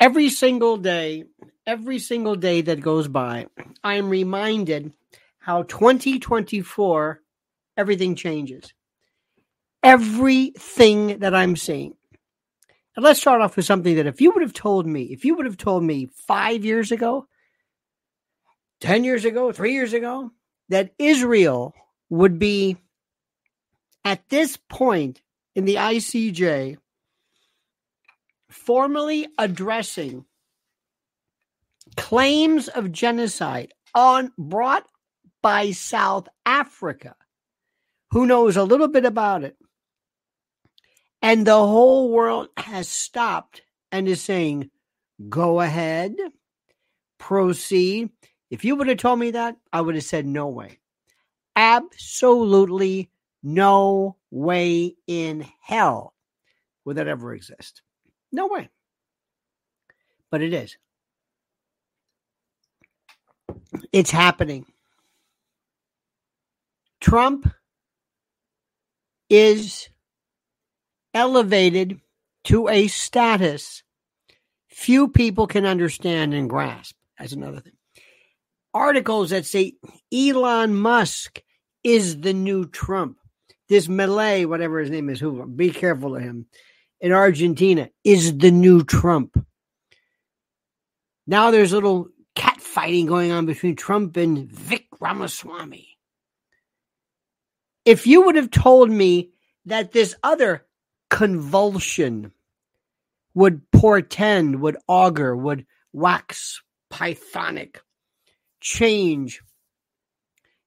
Every 0.00 0.28
single 0.28 0.76
day, 0.76 1.24
every 1.66 1.98
single 1.98 2.36
day 2.36 2.60
that 2.60 2.80
goes 2.80 3.08
by, 3.08 3.46
I 3.82 3.94
am 3.94 4.08
reminded 4.08 4.92
how 5.40 5.62
2024 5.64 7.20
everything 7.76 8.14
changes. 8.14 8.72
Everything 9.82 11.18
that 11.18 11.34
I'm 11.34 11.56
seeing. 11.56 11.94
And 12.94 13.04
let's 13.04 13.20
start 13.20 13.40
off 13.40 13.56
with 13.56 13.64
something 13.64 13.96
that 13.96 14.06
if 14.06 14.20
you 14.20 14.30
would 14.32 14.42
have 14.42 14.52
told 14.52 14.86
me, 14.86 15.04
if 15.04 15.24
you 15.24 15.34
would 15.34 15.46
have 15.46 15.56
told 15.56 15.82
me 15.82 16.08
five 16.26 16.64
years 16.64 16.92
ago, 16.92 17.26
10 18.80 19.02
years 19.02 19.24
ago, 19.24 19.50
three 19.50 19.72
years 19.72 19.92
ago, 19.92 20.30
that 20.68 20.92
Israel 20.98 21.74
would 22.08 22.38
be 22.38 22.76
at 24.04 24.28
this 24.28 24.56
point 24.68 25.22
in 25.56 25.64
the 25.64 25.76
ICJ 25.76 26.76
formally 28.48 29.26
addressing 29.38 30.24
claims 31.96 32.68
of 32.68 32.92
genocide 32.92 33.72
on 33.94 34.32
brought 34.38 34.86
by 35.42 35.70
South 35.70 36.28
Africa, 36.44 37.14
who 38.10 38.26
knows 38.26 38.56
a 38.56 38.64
little 38.64 38.88
bit 38.88 39.04
about 39.04 39.44
it. 39.44 39.56
And 41.20 41.46
the 41.46 41.58
whole 41.58 42.10
world 42.10 42.48
has 42.56 42.88
stopped 42.88 43.62
and 43.90 44.08
is 44.08 44.22
saying, 44.22 44.70
go 45.28 45.60
ahead, 45.60 46.14
proceed. 47.18 48.10
If 48.50 48.64
you 48.64 48.76
would 48.76 48.88
have 48.88 48.98
told 48.98 49.18
me 49.18 49.32
that, 49.32 49.56
I 49.72 49.80
would 49.80 49.94
have 49.94 50.04
said, 50.04 50.26
no 50.26 50.46
way. 50.48 50.78
Absolutely 51.56 53.10
no 53.42 54.16
way 54.30 54.94
in 55.06 55.46
hell 55.60 56.14
would 56.84 56.96
that 56.96 57.08
ever 57.08 57.34
exist. 57.34 57.82
No 58.32 58.46
way. 58.46 58.68
But 60.30 60.42
it 60.42 60.52
is. 60.52 60.76
It's 63.92 64.10
happening. 64.10 64.66
Trump 67.00 67.50
is 69.30 69.88
elevated 71.14 72.00
to 72.44 72.68
a 72.68 72.88
status 72.88 73.82
few 74.68 75.08
people 75.08 75.46
can 75.46 75.66
understand 75.66 76.34
and 76.34 76.48
grasp. 76.48 76.94
That's 77.18 77.32
another 77.32 77.60
thing. 77.60 77.72
Articles 78.72 79.30
that 79.30 79.46
say 79.46 79.74
Elon 80.12 80.74
Musk 80.74 81.42
is 81.82 82.20
the 82.20 82.32
new 82.32 82.66
Trump. 82.66 83.18
This 83.68 83.86
Milei, 83.86 84.46
whatever 84.46 84.78
his 84.78 84.90
name 84.90 85.10
is, 85.10 85.20
who 85.20 85.46
be 85.46 85.70
careful 85.70 86.16
of 86.16 86.22
him, 86.22 86.46
in 87.00 87.12
Argentina 87.12 87.90
is 88.04 88.36
the 88.36 88.50
new 88.50 88.84
Trump. 88.84 89.44
Now 91.26 91.50
there's 91.50 91.72
a 91.72 91.76
little 91.76 92.08
cat 92.34 92.60
fighting 92.60 93.06
going 93.06 93.32
on 93.32 93.46
between 93.46 93.76
Trump 93.76 94.16
and 94.16 94.50
Vic 94.50 94.86
Ramaswamy. 95.00 95.98
If 97.84 98.06
you 98.06 98.22
would 98.22 98.36
have 98.36 98.50
told 98.50 98.90
me 98.90 99.30
that 99.66 99.92
this 99.92 100.14
other 100.22 100.66
convulsion 101.10 102.32
would 103.34 103.70
portend, 103.70 104.60
would 104.60 104.76
augur, 104.86 105.36
would 105.36 105.66
wax 105.92 106.62
pythonic, 106.90 107.76
change, 108.60 109.40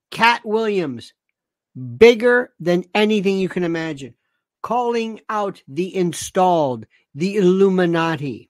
Katt 0.10 0.46
Williams, 0.46 1.14
bigger 1.98 2.54
than 2.60 2.86
anything 2.94 3.38
you 3.38 3.50
can 3.50 3.64
imagine 3.64 4.14
calling 4.62 5.22
out 5.30 5.62
the 5.68 5.96
installed, 5.96 6.86
the 7.16 7.36
Illuminati. 7.36 8.50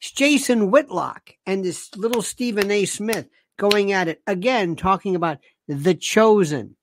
It's 0.00 0.12
Jason 0.12 0.70
Whitlock 0.70 1.34
and 1.46 1.64
this 1.64 1.94
little 1.96 2.22
Stephen 2.22 2.70
A. 2.70 2.84
Smith 2.84 3.28
going 3.58 3.92
at 3.92 4.08
it 4.08 4.22
again, 4.26 4.76
talking 4.76 5.16
about 5.16 5.38
the 5.66 5.94
chosen. 5.94 6.76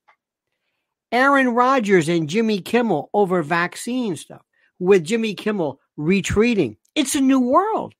Aaron 1.12 1.50
Rodgers 1.50 2.10
and 2.10 2.28
Jimmy 2.28 2.60
Kimmel 2.60 3.10
over 3.14 3.42
vaccine 3.42 4.18
stuff, 4.18 4.42
with 4.80 5.06
Jimmy 5.06 5.34
Kimmel 5.34 5.80
retreating. 5.96 6.78
It's 6.94 7.16
a 7.16 7.22
new 7.22 7.40
world. 7.40 7.94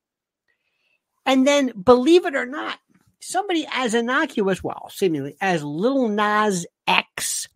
And 1.24 1.46
then, 1.46 1.72
believe 1.82 2.26
it 2.26 2.36
or 2.36 2.46
not, 2.46 2.78
somebody 3.20 3.66
as 3.72 3.94
innocuous, 3.94 4.62
well, 4.62 4.90
seemingly 4.92 5.36
as 5.40 5.64
Lil 5.64 6.08
Nas 6.08 6.66
X 6.86 7.48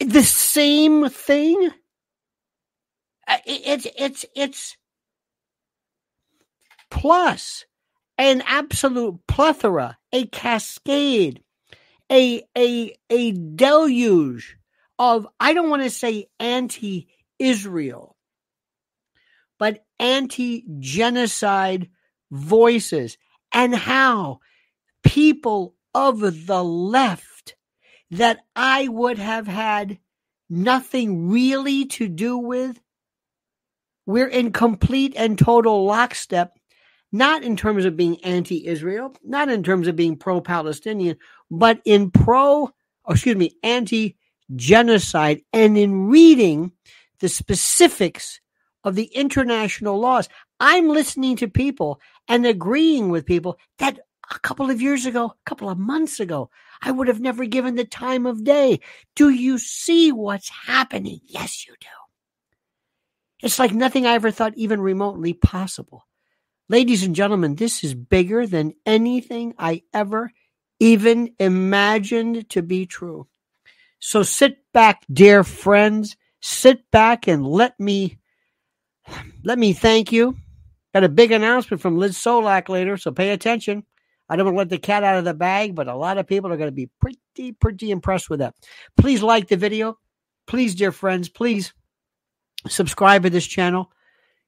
the 0.00 0.22
same 0.22 1.08
thing. 1.08 1.70
Uh, 3.26 3.38
it's 3.46 3.86
it's 3.96 4.24
it's 4.34 4.76
plus 6.90 7.64
an 8.16 8.42
absolute 8.46 9.18
plethora, 9.26 9.98
a 10.12 10.26
cascade, 10.26 11.42
a 12.10 12.42
a 12.56 12.94
a 13.10 13.32
deluge 13.32 14.56
of 14.98 15.26
I 15.38 15.52
don't 15.52 15.70
want 15.70 15.82
to 15.82 15.90
say 15.90 16.26
anti-Israel, 16.40 18.16
but 19.58 19.84
anti-genocide 19.98 21.90
voices 22.30 23.18
and 23.52 23.74
how 23.74 24.40
people 25.02 25.74
of 25.94 26.46
the 26.46 26.62
left 26.62 27.37
that 28.10 28.40
I 28.56 28.88
would 28.88 29.18
have 29.18 29.46
had 29.46 29.98
nothing 30.48 31.28
really 31.28 31.86
to 31.86 32.08
do 32.08 32.38
with. 32.38 32.80
We're 34.06 34.28
in 34.28 34.52
complete 34.52 35.14
and 35.16 35.38
total 35.38 35.84
lockstep, 35.84 36.58
not 37.12 37.42
in 37.42 37.56
terms 37.56 37.84
of 37.84 37.96
being 37.96 38.22
anti 38.24 38.66
Israel, 38.66 39.14
not 39.22 39.50
in 39.50 39.62
terms 39.62 39.86
of 39.86 39.96
being 39.96 40.16
pro 40.16 40.40
Palestinian, 40.40 41.18
but 41.50 41.80
in 41.84 42.10
pro, 42.10 42.70
oh, 43.04 43.12
excuse 43.12 43.36
me, 43.36 43.56
anti 43.62 44.16
genocide 44.56 45.42
and 45.52 45.76
in 45.76 46.08
reading 46.08 46.72
the 47.20 47.28
specifics 47.28 48.40
of 48.84 48.94
the 48.94 49.04
international 49.04 49.98
laws. 49.98 50.28
I'm 50.60 50.88
listening 50.88 51.36
to 51.36 51.48
people 51.48 52.00
and 52.28 52.46
agreeing 52.46 53.10
with 53.10 53.26
people 53.26 53.58
that 53.78 53.98
a 54.30 54.38
couple 54.40 54.70
of 54.70 54.80
years 54.80 55.06
ago, 55.06 55.26
a 55.26 55.48
couple 55.50 55.68
of 55.68 55.78
months 55.78 56.20
ago, 56.20 56.50
I 56.80 56.90
would 56.90 57.08
have 57.08 57.20
never 57.20 57.44
given 57.44 57.74
the 57.74 57.84
time 57.84 58.26
of 58.26 58.44
day. 58.44 58.80
Do 59.16 59.30
you 59.30 59.58
see 59.58 60.12
what's 60.12 60.48
happening? 60.48 61.20
Yes, 61.24 61.66
you 61.66 61.74
do. 61.80 61.86
It's 63.42 63.58
like 63.58 63.72
nothing 63.72 64.06
I 64.06 64.14
ever 64.14 64.30
thought 64.30 64.54
even 64.56 64.80
remotely 64.80 65.32
possible. 65.32 66.06
Ladies 66.68 67.02
and 67.02 67.14
gentlemen, 67.14 67.54
this 67.54 67.82
is 67.82 67.94
bigger 67.94 68.46
than 68.46 68.74
anything 68.84 69.54
I 69.58 69.82
ever 69.94 70.32
even 70.80 71.34
imagined 71.38 72.48
to 72.50 72.62
be 72.62 72.86
true. 72.86 73.26
So 74.00 74.22
sit 74.22 74.58
back, 74.72 75.02
dear 75.12 75.44
friends. 75.44 76.16
Sit 76.40 76.90
back 76.90 77.26
and 77.26 77.46
let 77.46 77.78
me 77.80 78.18
let 79.42 79.58
me 79.58 79.72
thank 79.72 80.12
you. 80.12 80.36
Got 80.94 81.04
a 81.04 81.08
big 81.08 81.32
announcement 81.32 81.80
from 81.80 81.98
Liz 81.98 82.16
Solak 82.16 82.68
later, 82.68 82.96
so 82.96 83.10
pay 83.10 83.30
attention. 83.30 83.84
I 84.28 84.36
don't 84.36 84.46
want 84.46 84.54
to 84.54 84.58
let 84.58 84.68
the 84.68 84.78
cat 84.78 85.04
out 85.04 85.18
of 85.18 85.24
the 85.24 85.34
bag, 85.34 85.74
but 85.74 85.88
a 85.88 85.96
lot 85.96 86.18
of 86.18 86.26
people 86.26 86.52
are 86.52 86.56
going 86.56 86.68
to 86.68 86.72
be 86.72 86.90
pretty, 87.00 87.52
pretty 87.52 87.90
impressed 87.90 88.28
with 88.28 88.40
that. 88.40 88.54
Please 88.96 89.22
like 89.22 89.48
the 89.48 89.56
video. 89.56 89.98
Please, 90.46 90.74
dear 90.74 90.92
friends, 90.92 91.28
please 91.28 91.72
subscribe 92.68 93.22
to 93.22 93.30
this 93.30 93.46
channel. 93.46 93.90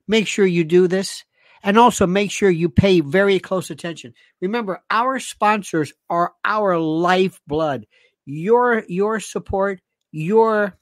Make 0.07 0.27
sure 0.27 0.47
you 0.47 0.65
do 0.65 0.89
this. 0.89 1.25
And 1.63 1.79
also 1.79 2.07
make 2.07 2.31
sure 2.31 2.49
you 2.49 2.71
pay 2.71 3.01
very 3.01 3.39
close 3.39 3.71
attention. 3.71 4.15
Remember, 4.41 4.83
our 4.91 5.21
sponsors 5.21 5.93
are 6.09 6.33
our 6.43 6.79
lifeblood. 6.79 7.87
Your 8.25 8.85
your 8.89 9.21
support, 9.21 9.81
your 10.11 10.79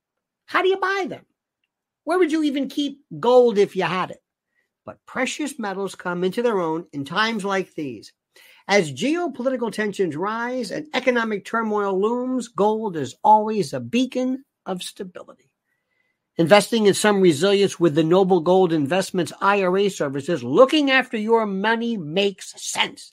How 0.47 0.62
do 0.62 0.69
you 0.69 0.76
buy 0.76 1.06
them? 1.09 1.25
Where 2.05 2.19
would 2.19 2.32
you 2.32 2.43
even 2.43 2.69
keep 2.69 3.00
gold 3.19 3.59
if 3.59 3.76
you 3.76 3.85
had 3.85 4.11
it? 4.11 4.23
But 4.88 5.05
precious 5.05 5.58
metals 5.58 5.94
come 5.94 6.25
into 6.25 6.40
their 6.40 6.61
own 6.61 6.87
in 6.94 7.05
times 7.05 7.44
like 7.44 7.75
these. 7.75 8.11
As 8.67 8.90
geopolitical 8.90 9.70
tensions 9.70 10.17
rise 10.17 10.70
and 10.70 10.88
economic 10.94 11.44
turmoil 11.44 12.00
looms, 12.00 12.49
gold 12.49 12.96
is 12.96 13.14
always 13.23 13.75
a 13.75 13.81
beacon 13.81 14.46
of 14.64 14.82
stability. 14.82 15.52
Investing 16.38 16.87
in 16.87 16.94
some 16.94 17.20
resilience 17.20 17.79
with 17.79 17.96
the 17.96 18.02
Noble 18.02 18.40
Gold 18.40 18.73
Investments 18.73 19.31
IRA 19.43 19.90
services, 19.90 20.43
looking 20.43 20.91
after 20.91 21.19
your 21.19 21.44
money 21.44 21.99
makes 21.99 22.55
sense. 22.56 23.12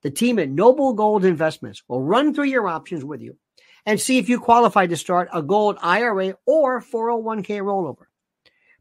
The 0.00 0.10
team 0.10 0.38
at 0.38 0.48
Noble 0.48 0.94
Gold 0.94 1.26
Investments 1.26 1.82
will 1.86 2.00
run 2.00 2.32
through 2.32 2.44
your 2.44 2.66
options 2.66 3.04
with 3.04 3.20
you 3.20 3.36
and 3.84 4.00
see 4.00 4.16
if 4.16 4.30
you 4.30 4.40
qualify 4.40 4.86
to 4.86 4.96
start 4.96 5.28
a 5.34 5.42
gold 5.42 5.76
IRA 5.82 6.38
or 6.46 6.80
401k 6.80 7.60
rollover. 7.60 8.06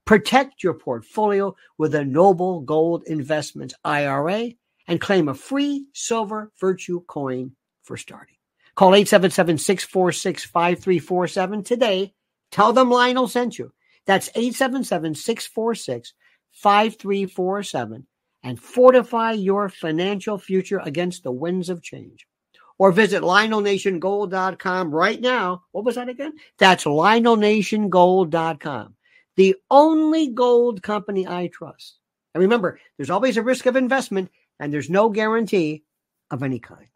Protect 0.05 0.63
your 0.63 0.73
portfolio 0.73 1.55
with 1.77 1.95
a 1.95 2.03
Noble 2.03 2.61
Gold 2.61 3.03
Investments 3.07 3.73
IRA 3.83 4.51
and 4.87 4.99
claim 4.99 5.29
a 5.29 5.33
free 5.33 5.85
silver 5.93 6.51
virtue 6.59 7.01
coin 7.07 7.53
for 7.83 7.97
starting. 7.97 8.35
Call 8.75 8.95
877 8.95 9.57
646 9.57 10.45
5347 10.45 11.63
today 11.63 12.13
Tell 12.53 12.71
them 12.71 12.89
Lionel 12.91 13.27
sent 13.27 13.57
you. 13.57 13.73
That's 14.05 14.29
877 14.35 15.15
646 15.15 16.13
5347 16.51 18.05
and 18.43 18.59
fortify 18.59 19.31
your 19.31 19.69
financial 19.69 20.37
future 20.37 20.79
against 20.83 21.23
the 21.23 21.31
winds 21.31 21.69
of 21.69 21.81
change. 21.81 22.27
Or 22.77 22.91
visit 22.91 23.23
LionelNationGold.com 23.23 24.93
right 24.93 25.19
now. 25.19 25.63
What 25.71 25.83
was 25.83 25.95
that 25.95 26.09
again? 26.09 26.33
That's 26.59 26.83
LionelNationGold.com, 26.83 28.95
the 29.35 29.55
only 29.69 30.29
gold 30.29 30.81
company 30.81 31.27
I 31.27 31.47
trust. 31.47 31.97
And 32.33 32.41
remember, 32.41 32.79
there's 32.97 33.09
always 33.09 33.37
a 33.37 33.43
risk 33.43 33.65
of 33.65 33.75
investment 33.75 34.31
and 34.59 34.73
there's 34.73 34.89
no 34.89 35.09
guarantee 35.09 35.83
of 36.31 36.43
any 36.43 36.59
kind. 36.59 36.87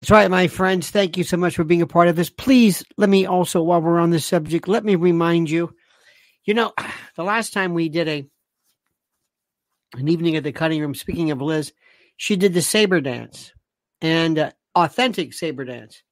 That's 0.00 0.10
right, 0.10 0.30
my 0.30 0.48
friends. 0.48 0.90
Thank 0.90 1.16
you 1.16 1.24
so 1.24 1.38
much 1.38 1.56
for 1.56 1.64
being 1.64 1.80
a 1.80 1.86
part 1.86 2.08
of 2.08 2.16
this. 2.16 2.28
Please 2.28 2.84
let 2.98 3.08
me 3.08 3.24
also, 3.24 3.62
while 3.62 3.80
we're 3.80 3.98
on 3.98 4.10
this 4.10 4.26
subject, 4.26 4.68
let 4.68 4.84
me 4.84 4.96
remind 4.96 5.48
you. 5.48 5.74
You 6.44 6.54
know, 6.54 6.72
the 7.16 7.24
last 7.24 7.52
time 7.52 7.72
we 7.74 7.88
did 7.88 8.08
a 8.08 8.26
an 9.94 10.08
evening 10.08 10.36
at 10.36 10.42
the 10.42 10.52
cutting 10.52 10.80
room, 10.80 10.94
speaking 10.94 11.30
of 11.30 11.40
Liz, 11.40 11.72
she 12.16 12.36
did 12.36 12.52
the 12.52 12.62
saber 12.62 13.00
dance 13.00 13.52
and 14.00 14.38
uh, 14.38 14.50
authentic 14.74 15.32
saber 15.32 15.64
dance, 15.64 16.02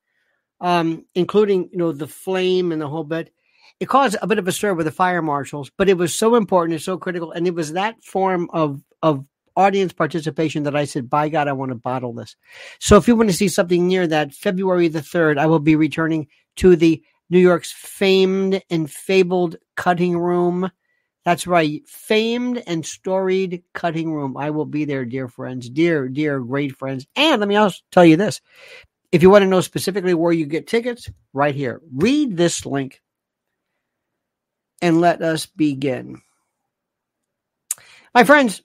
um, 0.61 1.05
including 1.15 1.69
you 1.73 1.79
know 1.79 1.93
the 1.93 2.07
flame 2.07 2.73
and 2.73 2.81
the 2.81 2.89
whole 2.89 3.05
bit. 3.05 3.33
It 3.81 3.89
caused 3.89 4.17
a 4.23 4.27
bit 4.27 4.39
of 4.39 4.47
a 4.47 4.53
stir 4.53 4.75
with 4.75 4.87
the 4.87 4.93
fire 4.93 5.23
marshals, 5.23 5.71
but 5.77 5.89
it 5.89 5.99
was 5.99 6.15
so 6.15 6.37
important 6.37 6.75
and 6.75 6.83
so 6.83 6.97
critical, 6.99 7.33
and 7.33 7.47
it 7.47 7.55
was 7.55 7.73
that 7.73 8.03
form 8.05 8.49
of 8.53 8.83
of 9.03 9.27
audience 9.57 9.93
participation 9.93 10.63
that 10.63 10.77
I 10.77 10.85
said, 10.85 11.11
by 11.11 11.29
God, 11.29 11.49
I 11.49 11.53
want 11.53 11.71
to 11.71 11.77
bottle 11.77 12.13
this. 12.13 12.37
So 12.79 12.97
if 12.97 13.07
you 13.07 13.17
want 13.17 13.29
to 13.29 13.37
see 13.37 13.49
something 13.49 13.87
near 13.87 14.07
that, 14.07 14.33
February 14.33 14.89
the 14.89 15.01
3rd, 15.01 15.39
I 15.39 15.47
will 15.47 15.59
be 15.59 15.77
returning 15.77 16.29
to 16.57 16.77
the 16.77 17.03
New 17.29 17.39
York's 17.39 17.73
famed 17.73 18.63
and 18.71 18.91
fabled 18.91 19.57
cutting 19.77 20.19
room. 20.19 20.71
That's 21.25 21.47
right, 21.47 21.87
famed 21.87 22.63
and 22.67 22.85
storied 22.85 23.63
cutting 23.75 24.13
room. 24.13 24.37
I 24.37 24.51
will 24.51 24.67
be 24.67 24.85
there, 24.85 25.05
dear 25.05 25.29
friends, 25.29 25.69
dear, 25.71 26.09
dear, 26.09 26.41
great 26.41 26.77
friends. 26.77 27.07
And 27.15 27.41
let 27.41 27.49
me 27.49 27.57
also 27.57 27.79
tell 27.91 28.05
you 28.05 28.17
this. 28.17 28.41
If 29.13 29.23
you 29.23 29.31
want 29.31 29.43
to 29.43 29.49
know 29.49 29.61
specifically 29.61 30.15
where 30.15 30.33
you 30.33 30.47
get 30.47 30.67
tickets, 30.67 31.11
right 31.33 31.55
here, 31.55 31.81
read 31.95 32.37
this 32.37 32.67
link 32.67 33.01
and 34.83 35.01
let 35.01 35.23
us 35.23 35.47
begin. 35.47 36.21
My 38.13 38.25
friends, 38.25 38.61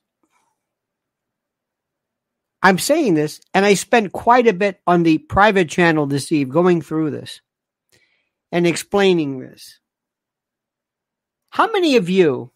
I'm 2.61 2.79
saying 2.79 3.13
this, 3.13 3.39
and 3.53 3.63
I 3.63 3.75
spent 3.75 4.11
quite 4.11 4.47
a 4.47 4.53
bit 4.53 4.81
on 4.87 5.03
the 5.03 5.19
private 5.19 5.69
channel 5.69 6.07
this 6.07 6.31
eve 6.31 6.49
going 6.49 6.81
through 6.81 7.11
this 7.11 7.39
and 8.51 8.65
explaining 8.65 9.39
this. 9.39 9.79
How 11.51 11.71
many 11.71 11.95
of 11.95 12.09
you 12.09 12.51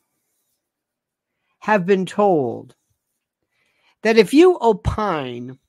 have 1.60 1.86
been 1.86 2.08
told 2.08 2.76
that 4.02 4.18
if 4.18 4.34
you 4.34 4.58
opine 4.60 5.60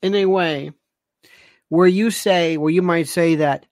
in 0.00 0.14
a 0.14 0.26
way 0.26 0.70
where 1.68 1.88
you 1.88 2.10
say, 2.10 2.56
where 2.56 2.70
you 2.70 2.82
might 2.82 3.08
say 3.08 3.36
that 3.36 3.66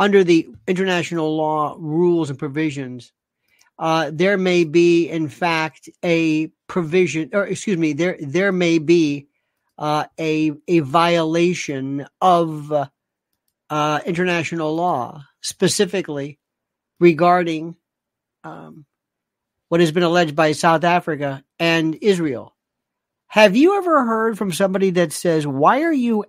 under 0.00 0.24
the 0.24 0.48
international 0.66 1.36
law 1.36 1.76
rules 1.78 2.30
and 2.30 2.38
provisions, 2.38 3.12
uh, 3.78 4.10
there 4.12 4.38
may 4.38 4.64
be, 4.64 5.08
in 5.08 5.28
fact, 5.28 5.90
a 6.02 6.48
provision, 6.66 7.30
or 7.34 7.46
excuse 7.46 7.76
me, 7.76 7.92
there 7.92 8.16
there 8.18 8.50
may 8.50 8.78
be 8.78 9.28
uh, 9.78 10.06
a 10.18 10.52
a 10.66 10.80
violation 10.80 12.06
of 12.20 12.72
uh, 13.70 14.00
international 14.06 14.74
law, 14.74 15.22
specifically 15.42 16.38
regarding 16.98 17.76
um, 18.42 18.86
what 19.68 19.80
has 19.80 19.92
been 19.92 20.02
alleged 20.02 20.34
by 20.34 20.52
South 20.52 20.82
Africa 20.82 21.44
and 21.58 21.96
Israel. 22.00 22.56
Have 23.26 23.54
you 23.54 23.76
ever 23.76 24.04
heard 24.06 24.38
from 24.38 24.50
somebody 24.50 24.90
that 24.92 25.12
says, 25.12 25.46
"Why 25.46 25.82
are 25.82 25.92
you 25.92 26.24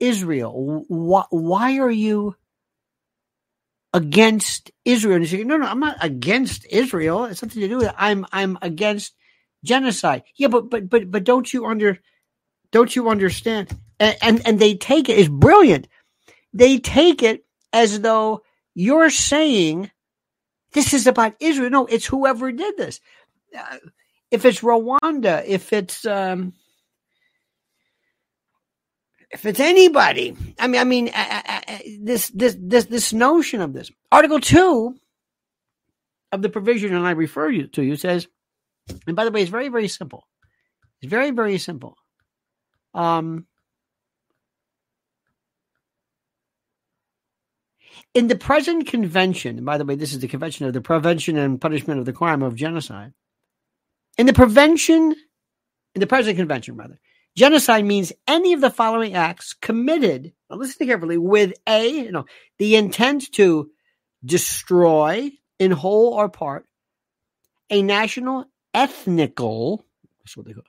anti-Israel? 0.00 0.84
Why, 0.88 1.24
why 1.30 1.78
are 1.78 1.90
you?" 1.90 2.36
against 3.94 4.70
Israel. 4.84 5.16
And 5.16 5.24
you 5.24 5.38
say, 5.38 5.44
no, 5.44 5.56
no, 5.56 5.66
I'm 5.66 5.80
not 5.80 5.96
against 6.00 6.66
Israel. 6.70 7.24
It's 7.24 7.40
something 7.40 7.60
to 7.60 7.68
do 7.68 7.78
with 7.78 7.88
it. 7.88 7.94
I'm 7.96 8.26
I'm 8.32 8.58
against 8.62 9.14
genocide. 9.64 10.24
Yeah, 10.36 10.48
but 10.48 10.70
but 10.70 10.88
but 10.88 11.10
but 11.10 11.24
don't 11.24 11.52
you 11.52 11.66
under 11.66 11.98
don't 12.70 12.94
you 12.94 13.08
understand? 13.08 13.70
And 13.98 14.16
and, 14.22 14.46
and 14.46 14.58
they 14.58 14.74
take 14.74 15.08
it. 15.08 15.18
It's 15.18 15.28
brilliant. 15.28 15.88
They 16.52 16.78
take 16.78 17.22
it 17.22 17.44
as 17.72 18.00
though 18.00 18.42
you're 18.74 19.10
saying 19.10 19.90
this 20.72 20.92
is 20.92 21.06
about 21.06 21.34
Israel. 21.40 21.70
No, 21.70 21.86
it's 21.86 22.06
whoever 22.06 22.52
did 22.52 22.76
this. 22.76 23.00
Uh, 23.58 23.78
if 24.30 24.44
it's 24.44 24.60
Rwanda, 24.60 25.42
if 25.46 25.72
it's 25.72 26.04
um, 26.04 26.52
if 29.30 29.44
it's 29.44 29.60
anybody, 29.60 30.36
I 30.58 30.66
mean, 30.66 30.80
I 30.80 30.84
mean, 30.84 31.08
uh, 31.08 31.42
uh, 31.46 31.60
uh, 31.68 31.78
this, 32.00 32.28
this, 32.30 32.56
this, 32.58 32.86
this 32.86 33.12
notion 33.12 33.60
of 33.60 33.72
this 33.72 33.90
Article 34.10 34.40
Two 34.40 34.96
of 36.32 36.42
the 36.42 36.48
provision, 36.48 36.94
and 36.94 37.06
I 37.06 37.12
refer 37.12 37.50
you 37.50 37.66
to 37.68 37.82
you 37.82 37.96
says, 37.96 38.26
and 39.06 39.16
by 39.16 39.24
the 39.24 39.30
way, 39.30 39.42
it's 39.42 39.50
very, 39.50 39.68
very 39.68 39.88
simple. 39.88 40.24
It's 41.00 41.10
very, 41.10 41.30
very 41.30 41.58
simple. 41.58 41.96
Um, 42.94 43.46
in 48.14 48.28
the 48.28 48.36
present 48.36 48.86
convention, 48.86 49.64
by 49.64 49.76
the 49.76 49.84
way, 49.84 49.94
this 49.94 50.12
is 50.12 50.20
the 50.20 50.28
convention 50.28 50.66
of 50.66 50.72
the 50.72 50.80
prevention 50.80 51.36
and 51.36 51.60
punishment 51.60 52.00
of 52.00 52.06
the 52.06 52.12
crime 52.12 52.42
of 52.42 52.54
genocide. 52.54 53.12
In 54.16 54.26
the 54.26 54.32
prevention, 54.32 55.14
in 55.94 56.00
the 56.00 56.06
present 56.06 56.36
convention, 56.36 56.76
rather, 56.76 56.98
Genocide 57.38 57.84
means 57.84 58.12
any 58.26 58.52
of 58.52 58.60
the 58.60 58.68
following 58.68 59.14
acts 59.14 59.54
committed, 59.54 60.32
now 60.50 60.56
listen 60.56 60.88
carefully, 60.88 61.18
with 61.18 61.52
a, 61.68 61.86
you 61.86 62.10
know, 62.10 62.24
the 62.58 62.74
intent 62.74 63.30
to 63.34 63.70
destroy 64.24 65.30
in 65.60 65.70
whole 65.70 66.14
or 66.14 66.28
part 66.28 66.66
a 67.70 67.80
national, 67.80 68.46
ethnical, 68.74 69.84
that's 70.18 70.36
what 70.36 70.46
they 70.46 70.52
call, 70.52 70.64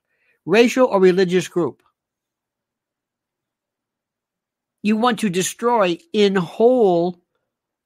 racial 0.46 0.86
or 0.86 1.02
religious 1.02 1.48
group. 1.48 1.82
You 4.84 4.96
want 4.96 5.18
to 5.22 5.30
destroy 5.32 5.98
in 6.14 6.36
whole 6.36 7.20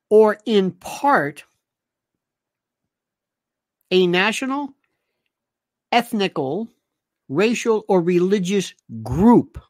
or 0.10 0.40
in 0.46 0.72
part 0.72 1.46
a 3.92 4.08
national, 4.08 4.74
ethnical, 5.90 6.68
racial, 7.30 7.86
or 7.88 8.02
religious 8.02 8.74
group. 9.02 9.62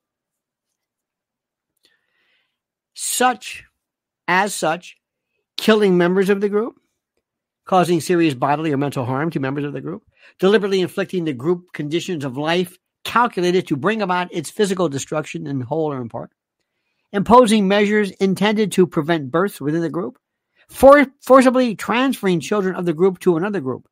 Such, 2.93 3.63
as 4.27 4.53
such, 4.53 4.97
killing 5.57 5.97
members 5.97 6.29
of 6.29 6.41
the 6.41 6.49
group, 6.49 6.75
causing 7.65 8.01
serious 8.01 8.33
bodily 8.33 8.71
or 8.71 8.77
mental 8.77 9.05
harm 9.05 9.29
to 9.31 9.39
members 9.39 9.63
of 9.63 9.73
the 9.73 9.81
group, 9.81 10.03
deliberately 10.39 10.81
inflicting 10.81 11.23
the 11.23 11.33
group 11.33 11.73
conditions 11.73 12.25
of 12.25 12.37
life 12.37 12.77
calculated 13.03 13.67
to 13.67 13.75
bring 13.75 14.01
about 14.01 14.33
its 14.33 14.49
physical 14.49 14.89
destruction 14.89 15.47
in 15.47 15.61
whole 15.61 15.91
or 15.91 16.01
in 16.01 16.09
part, 16.09 16.31
imposing 17.11 17.67
measures 17.67 18.11
intended 18.11 18.71
to 18.71 18.87
prevent 18.87 19.31
births 19.31 19.61
within 19.61 19.81
the 19.81 19.89
group, 19.89 20.17
for, 20.69 21.05
forcibly 21.21 21.75
transferring 21.75 22.39
children 22.39 22.75
of 22.75 22.85
the 22.85 22.93
group 22.93 23.19
to 23.19 23.37
another 23.37 23.59
group, 23.59 23.87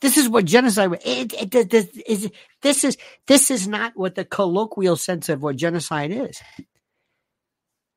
this 0.00 0.18
is 0.18 0.28
what 0.28 0.44
genocide 0.44 0.92
it, 1.04 1.32
it, 1.32 1.54
it, 1.54 1.70
this, 1.70 1.86
is, 2.06 2.30
this 2.62 2.84
is 2.84 2.96
this 3.26 3.50
is 3.50 3.66
not 3.66 3.92
what 3.96 4.14
the 4.14 4.24
colloquial 4.24 4.96
sense 4.96 5.28
of 5.28 5.42
what 5.42 5.56
genocide 5.56 6.10
is. 6.12 6.40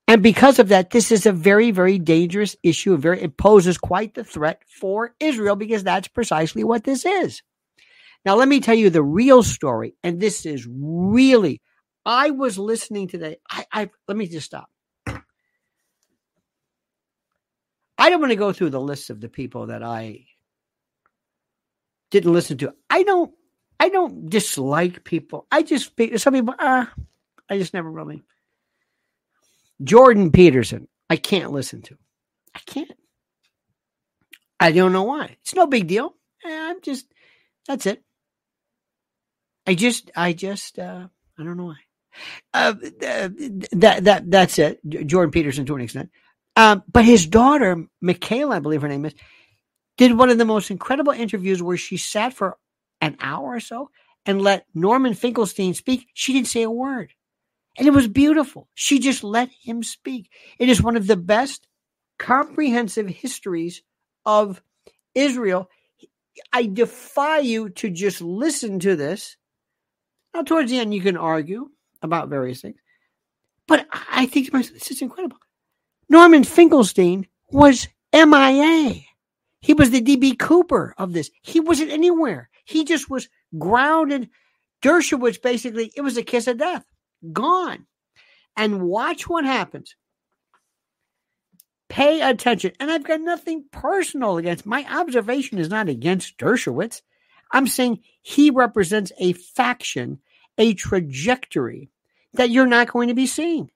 And 0.07 0.23
because 0.23 0.57
of 0.57 0.69
that, 0.69 0.89
this 0.89 1.11
is 1.11 1.27
a 1.27 1.31
very, 1.31 1.69
very 1.69 1.99
dangerous 1.99 2.55
issue. 2.63 2.97
Very, 2.97 3.21
it 3.21 3.37
poses 3.37 3.77
quite 3.77 4.15
the 4.15 4.23
threat 4.23 4.63
for 4.67 5.13
Israel 5.19 5.55
because 5.55 5.83
that's 5.83 6.07
precisely 6.07 6.63
what 6.63 6.83
this 6.83 7.05
is. 7.05 7.43
Now, 8.25 8.35
let 8.35 8.47
me 8.47 8.59
tell 8.59 8.73
you 8.73 8.89
the 8.89 9.03
real 9.03 9.43
story. 9.43 9.93
And 10.03 10.19
this 10.19 10.47
is 10.47 10.67
really, 10.67 11.61
I 12.07 12.31
was 12.31 12.57
listening 12.57 13.07
today. 13.07 13.37
I, 13.51 13.65
I 13.71 13.89
let 14.07 14.17
me 14.17 14.27
just 14.27 14.47
stop. 14.47 14.67
I 17.99 18.09
don't 18.09 18.19
want 18.19 18.31
to 18.31 18.37
go 18.37 18.51
through 18.51 18.71
the 18.71 18.81
list 18.81 19.11
of 19.11 19.21
the 19.21 19.29
people 19.29 19.67
that 19.67 19.83
I 19.83 20.25
didn't 22.11 22.33
listen 22.33 22.57
to. 22.59 22.73
I 22.89 23.03
don't. 23.03 23.31
I 23.79 23.89
don't 23.89 24.29
dislike 24.29 25.03
people. 25.03 25.47
I 25.51 25.63
just 25.63 25.93
some 26.17 26.33
people. 26.33 26.55
Uh, 26.57 26.85
I 27.49 27.57
just 27.57 27.73
never 27.73 27.89
really. 27.89 28.23
Jordan 29.83 30.31
Peterson. 30.31 30.87
I 31.09 31.17
can't 31.17 31.51
listen 31.51 31.81
to. 31.83 31.97
I 32.55 32.59
can't. 32.65 32.91
I 34.59 34.71
don't 34.71 34.93
know 34.93 35.03
why. 35.03 35.37
It's 35.41 35.55
no 35.55 35.67
big 35.67 35.87
deal. 35.87 36.13
I'm 36.45 36.81
just. 36.81 37.05
That's 37.67 37.85
it. 37.85 38.03
I 39.67 39.75
just. 39.75 40.11
I 40.15 40.33
just. 40.33 40.79
uh 40.79 41.07
I 41.39 41.43
don't 41.43 41.57
know 41.57 41.65
why. 41.65 41.77
Uh, 42.53 42.73
that 43.71 44.03
that 44.03 44.31
that's 44.31 44.59
it. 44.59 44.79
Jordan 44.87 45.31
Peterson 45.31 45.65
to 45.65 45.75
an 45.75 45.81
extent. 45.81 46.09
Um, 46.55 46.83
but 46.91 47.05
his 47.05 47.27
daughter, 47.27 47.85
Michaela, 48.01 48.57
I 48.57 48.59
believe 48.59 48.81
her 48.81 48.89
name 48.89 49.05
is, 49.05 49.13
did 49.99 50.17
one 50.17 50.29
of 50.29 50.37
the 50.37 50.45
most 50.45 50.71
incredible 50.71 51.11
interviews 51.11 51.61
where 51.61 51.75
she 51.75 51.97
sat 51.97 52.33
for 52.33 52.57
an 53.01 53.17
hour 53.19 53.49
or 53.49 53.59
so 53.59 53.89
and 54.25 54.41
let 54.41 54.65
Norman 54.73 55.13
Finkelstein 55.13 55.73
speak. 55.73 56.07
She 56.13 56.31
didn't 56.31 56.47
say 56.47 56.63
a 56.63 56.71
word. 56.71 57.11
And 57.77 57.85
it 57.85 57.91
was 57.91 58.07
beautiful. 58.07 58.69
She 58.73 58.99
just 58.99 59.25
let 59.25 59.49
him 59.61 59.83
speak. 59.83 60.31
It 60.57 60.69
is 60.69 60.81
one 60.81 60.95
of 60.95 61.05
the 61.05 61.17
best 61.17 61.67
comprehensive 62.17 63.07
histories 63.07 63.81
of 64.25 64.61
Israel. 65.15 65.69
I 66.53 66.67
defy 66.67 67.39
you 67.39 67.67
to 67.71 67.89
just 67.89 68.21
listen 68.21 68.79
to 68.79 68.95
this. 68.95 69.35
Now, 70.33 70.43
towards 70.43 70.71
the 70.71 70.79
end, 70.79 70.93
you 70.93 71.01
can 71.01 71.17
argue 71.17 71.71
about 72.01 72.29
various 72.29 72.61
things. 72.61 72.79
But 73.67 73.85
I 73.91 74.27
think 74.27 74.49
this 74.53 74.91
is 74.91 75.01
incredible. 75.01 75.39
Norman 76.07 76.45
Finkelstein 76.45 77.27
was 77.51 77.89
MIA. 78.13 79.08
He 79.61 79.73
was 79.73 79.91
the 79.91 80.01
DB 80.01 80.37
Cooper 80.37 80.93
of 80.97 81.13
this. 81.13 81.29
He 81.41 81.59
wasn't 81.59 81.91
anywhere. 81.91 82.49
He 82.65 82.85
just 82.85 83.09
was 83.09 83.29
grounded. 83.57 84.29
Dershowitz 84.81 85.41
basically, 85.41 85.91
it 85.95 86.01
was 86.01 86.17
a 86.17 86.23
kiss 86.23 86.47
of 86.47 86.57
death. 86.57 86.85
Gone. 87.33 87.85
And 88.55 88.83
watch 88.83 89.27
what 89.27 89.45
happens. 89.45 89.95
Pay 91.89 92.21
attention. 92.21 92.71
And 92.79 92.89
I've 92.89 93.03
got 93.03 93.19
nothing 93.19 93.65
personal 93.71 94.37
against. 94.37 94.65
My 94.65 94.85
observation 94.89 95.57
is 95.57 95.69
not 95.69 95.89
against 95.89 96.37
Dershowitz. 96.37 97.01
I'm 97.51 97.67
saying 97.67 97.99
he 98.21 98.51
represents 98.51 99.11
a 99.17 99.33
faction, 99.33 100.19
a 100.57 100.73
trajectory 100.75 101.89
that 102.33 102.51
you're 102.51 102.67
not 102.67 102.91
going 102.91 103.07
to 103.07 103.15
be 103.15 103.25
seeing. 103.25 103.71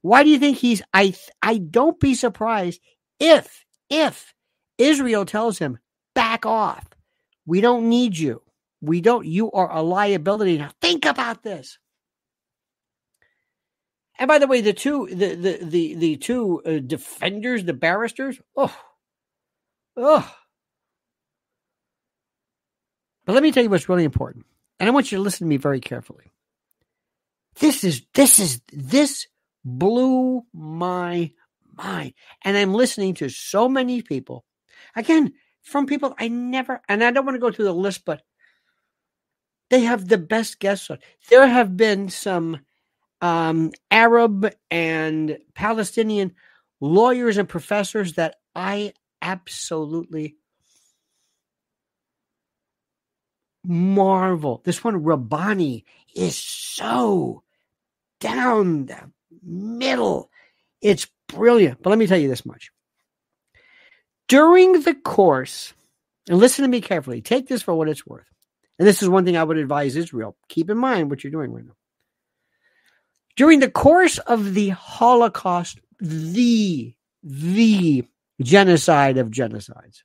Why 0.00 0.24
do 0.24 0.30
you 0.30 0.38
think 0.38 0.58
he's 0.58 0.82
I 0.92 1.14
I 1.40 1.58
don't 1.58 1.98
be 2.00 2.14
surprised 2.14 2.80
if 3.20 3.64
if 3.88 4.34
Israel 4.82 5.24
tells 5.24 5.58
him 5.58 5.78
back 6.14 6.44
off. 6.46 6.84
We 7.46 7.60
don't 7.60 7.88
need 7.88 8.16
you. 8.16 8.42
We 8.80 9.00
don't 9.00 9.26
you 9.26 9.50
are 9.52 9.70
a 9.70 9.82
liability 9.82 10.58
now. 10.58 10.70
Think 10.80 11.04
about 11.04 11.42
this. 11.42 11.78
And 14.18 14.28
by 14.28 14.38
the 14.38 14.46
way, 14.46 14.60
the 14.60 14.72
two 14.72 15.08
the 15.10 15.34
the 15.34 15.58
the, 15.62 15.94
the 15.94 16.16
two 16.16 16.62
uh, 16.64 16.78
defenders, 16.78 17.64
the 17.64 17.72
barristers, 17.72 18.40
oh. 18.56 18.76
Oh. 19.96 20.34
But 23.24 23.34
let 23.34 23.42
me 23.42 23.52
tell 23.52 23.62
you 23.62 23.70
what's 23.70 23.88
really 23.88 24.04
important. 24.04 24.46
And 24.80 24.88
I 24.88 24.92
want 24.92 25.12
you 25.12 25.18
to 25.18 25.22
listen 25.22 25.46
to 25.46 25.48
me 25.48 25.58
very 25.58 25.80
carefully. 25.80 26.32
This 27.60 27.84
is 27.84 28.02
this 28.14 28.38
is 28.38 28.60
this 28.72 29.26
blew 29.64 30.42
my 30.52 31.32
mind. 31.76 32.14
And 32.44 32.56
I'm 32.56 32.74
listening 32.74 33.14
to 33.14 33.28
so 33.28 33.68
many 33.68 34.02
people, 34.02 34.44
again, 34.96 35.32
from 35.62 35.86
people 35.86 36.14
I 36.18 36.28
never, 36.28 36.80
and 36.88 37.02
I 37.02 37.10
don't 37.10 37.24
want 37.24 37.36
to 37.36 37.40
go 37.40 37.50
through 37.50 37.66
the 37.66 37.74
list, 37.74 38.04
but 38.04 38.22
they 39.70 39.80
have 39.80 40.08
the 40.08 40.18
best 40.18 40.58
guests. 40.58 40.90
There 41.30 41.46
have 41.46 41.76
been 41.76 42.08
some 42.08 42.60
um, 43.20 43.70
Arab 43.90 44.52
and 44.70 45.38
Palestinian 45.54 46.34
lawyers 46.80 47.36
and 47.38 47.48
professors 47.48 48.14
that 48.14 48.36
I 48.54 48.92
absolutely 49.22 50.36
marvel. 53.64 54.60
This 54.64 54.82
one, 54.82 55.02
Rabbani, 55.02 55.84
is 56.14 56.36
so 56.36 57.42
down 58.20 58.86
the 58.86 59.10
middle. 59.42 60.30
It's 60.80 61.06
brilliant. 61.28 61.82
But 61.82 61.90
let 61.90 61.98
me 61.98 62.06
tell 62.06 62.18
you 62.18 62.28
this 62.28 62.44
much. 62.44 62.70
During 64.32 64.80
the 64.80 64.94
course, 64.94 65.74
and 66.26 66.38
listen 66.38 66.62
to 66.62 66.68
me 66.70 66.80
carefully, 66.80 67.20
take 67.20 67.48
this 67.48 67.60
for 67.60 67.74
what 67.74 67.90
it's 67.90 68.06
worth. 68.06 68.24
And 68.78 68.88
this 68.88 69.02
is 69.02 69.08
one 69.10 69.26
thing 69.26 69.36
I 69.36 69.44
would 69.44 69.58
advise 69.58 69.94
Israel 69.94 70.38
keep 70.48 70.70
in 70.70 70.78
mind 70.78 71.10
what 71.10 71.22
you're 71.22 71.30
doing 71.30 71.52
right 71.52 71.66
now. 71.66 71.76
During 73.36 73.60
the 73.60 73.70
course 73.70 74.16
of 74.16 74.54
the 74.54 74.70
Holocaust, 74.70 75.80
the, 76.00 76.94
the 77.22 78.06
genocide 78.40 79.18
of 79.18 79.28
genocides, 79.28 80.02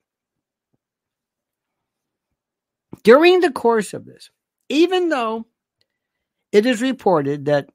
during 3.04 3.40
the 3.40 3.54
course 3.54 3.94
of 3.94 4.04
this, 4.04 4.30
even 4.68 5.08
though 5.08 5.46
it 6.52 6.66
is 6.66 6.82
reported 6.82 7.46
that 7.46 7.70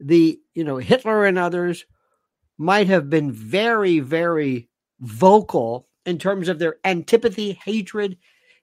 the 0.00 0.40
you 0.54 0.64
know 0.64 0.78
Hitler 0.78 1.24
and 1.24 1.38
others 1.38 1.84
might 2.58 2.88
have 2.88 3.08
been 3.08 3.30
very 3.30 4.00
very 4.00 4.68
vocal 5.02 5.88
in 6.06 6.18
terms 6.18 6.48
of 6.48 6.58
their 6.58 6.76
antipathy, 6.84 7.58
hatred, 7.64 8.16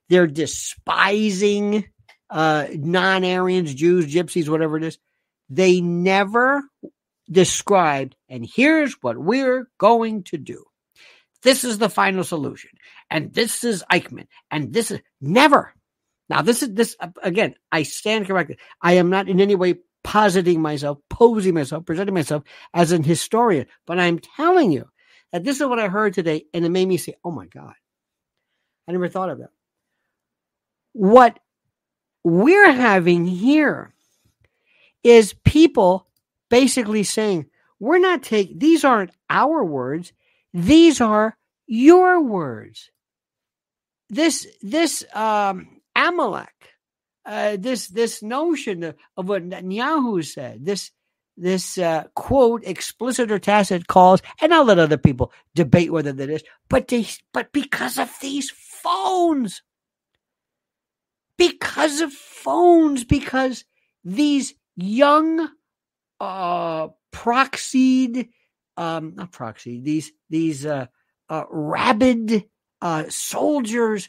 their 0.08 0.26
despising 0.26 1.84
uh, 2.28 2.66
non-Aryans, 2.72 3.74
Jews, 3.74 4.12
Gypsies, 4.12 4.48
whatever 4.48 4.76
it 4.76 4.84
is. 4.84 4.98
They 5.48 5.80
never 5.80 6.62
described, 7.30 8.16
and 8.28 8.44
here's 8.44 8.94
what 9.02 9.18
we're 9.18 9.68
going 9.78 10.24
to 10.24 10.38
do. 10.38 10.64
This 11.42 11.64
is 11.64 11.78
the 11.78 11.88
final 11.88 12.24
solution, 12.24 12.70
and 13.10 13.32
this 13.32 13.64
is 13.64 13.84
Eichmann, 13.90 14.26
and 14.50 14.72
this 14.72 14.90
is 14.90 15.00
never. 15.20 15.72
Now, 16.28 16.42
this 16.42 16.62
is 16.62 16.72
this 16.74 16.96
again. 17.22 17.54
I 17.72 17.82
stand 17.82 18.26
corrected. 18.26 18.58
I 18.80 18.94
am 18.94 19.10
not 19.10 19.28
in 19.28 19.40
any 19.40 19.56
way 19.56 19.76
positing 20.04 20.62
myself, 20.62 20.98
posing 21.08 21.54
myself, 21.54 21.84
presenting 21.84 22.14
myself 22.14 22.44
as 22.72 22.92
an 22.92 23.02
historian. 23.02 23.66
But 23.86 23.98
I'm 23.98 24.18
telling 24.18 24.70
you 24.70 24.88
that 25.32 25.44
this 25.44 25.60
is 25.60 25.66
what 25.66 25.78
I 25.78 25.88
heard 25.88 26.14
today, 26.14 26.44
and 26.52 26.64
it 26.64 26.70
made 26.70 26.88
me 26.88 26.96
say, 26.96 27.14
oh 27.24 27.30
my 27.30 27.46
God, 27.46 27.74
I 28.88 28.92
never 28.92 29.08
thought 29.08 29.30
of 29.30 29.38
that. 29.38 29.50
What 30.92 31.38
we're 32.24 32.72
having 32.72 33.26
here 33.26 33.94
is 35.02 35.34
people 35.44 36.06
basically 36.48 37.04
saying, 37.04 37.46
we're 37.78 37.98
not 37.98 38.22
taking, 38.22 38.58
these 38.58 38.84
aren't 38.84 39.12
our 39.28 39.64
words, 39.64 40.12
these 40.52 41.00
are 41.00 41.36
your 41.66 42.20
words. 42.20 42.90
This, 44.08 44.46
this, 44.60 45.04
um, 45.14 45.80
Amalek, 45.94 46.48
uh, 47.24 47.56
this 47.58 47.88
this 47.88 48.22
notion 48.22 48.82
of, 48.82 48.96
of, 49.16 49.28
what 49.28 49.48
Netanyahu 49.48 50.24
said, 50.24 50.64
this 50.64 50.90
this 51.40 51.78
uh, 51.78 52.04
quote, 52.14 52.62
explicit 52.64 53.30
or 53.30 53.38
tacit 53.38 53.86
calls, 53.86 54.22
and 54.40 54.52
I'll 54.52 54.64
let 54.64 54.78
other 54.78 54.98
people 54.98 55.32
debate 55.54 55.90
whether 55.90 56.12
that 56.12 56.30
is, 56.30 56.44
but 56.68 56.88
they, 56.88 57.06
but 57.32 57.52
because 57.52 57.98
of 57.98 58.12
these 58.20 58.50
phones, 58.50 59.62
because 61.36 62.00
of 62.00 62.12
phones, 62.12 63.04
because 63.04 63.64
these 64.04 64.54
young 64.76 65.48
uh 66.20 66.88
proxied 67.12 68.28
um 68.76 69.14
not 69.16 69.32
proxy 69.32 69.80
these 69.80 70.12
these 70.28 70.64
uh, 70.64 70.86
uh 71.28 71.44
rabid 71.50 72.44
uh 72.82 73.04
soldiers 73.08 74.08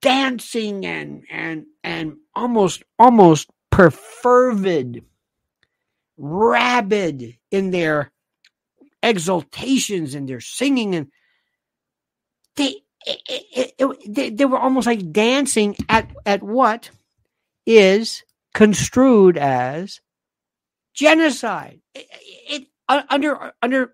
dancing 0.00 0.86
and 0.86 1.24
and 1.30 1.64
and 1.82 2.16
almost 2.34 2.82
almost 2.98 3.50
perfervid, 3.72 5.02
rabid 6.16 7.36
in 7.50 7.70
their 7.70 8.10
exultations 9.02 10.14
and 10.14 10.28
their 10.28 10.40
singing 10.40 10.94
and 10.94 11.08
they 12.56 12.82
it, 13.04 13.20
it, 13.28 13.74
it, 13.78 14.14
they, 14.14 14.30
they 14.30 14.44
were 14.44 14.58
almost 14.58 14.86
like 14.86 15.10
dancing 15.10 15.74
at 15.88 16.08
at 16.24 16.42
what 16.42 16.90
is 17.66 18.22
construed 18.54 19.36
as 19.36 20.00
genocide 20.94 21.80
it, 21.94 22.68
under 22.88 23.52
under 23.60 23.92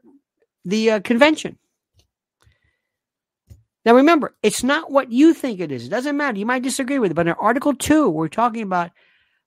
the 0.65 0.91
uh, 0.91 1.01
convention 1.01 1.59
now 3.89 3.95
remember, 3.95 4.37
it's 4.43 4.63
not 4.63 4.91
what 4.91 5.11
you 5.11 5.33
think 5.33 5.61
it 5.61 5.73
is. 5.73 5.87
It 5.87 5.89
doesn't 5.89 6.15
matter. 6.15 6.39
You 6.39 6.45
might 6.45 6.63
disagree 6.63 6.99
with 6.99 7.13
it, 7.13 7.15
but 7.15 7.27
in 7.27 7.33
Article 7.41 7.75
2, 7.75 8.11
we're 8.11 8.29
talking 8.29 8.61
about 8.61 8.91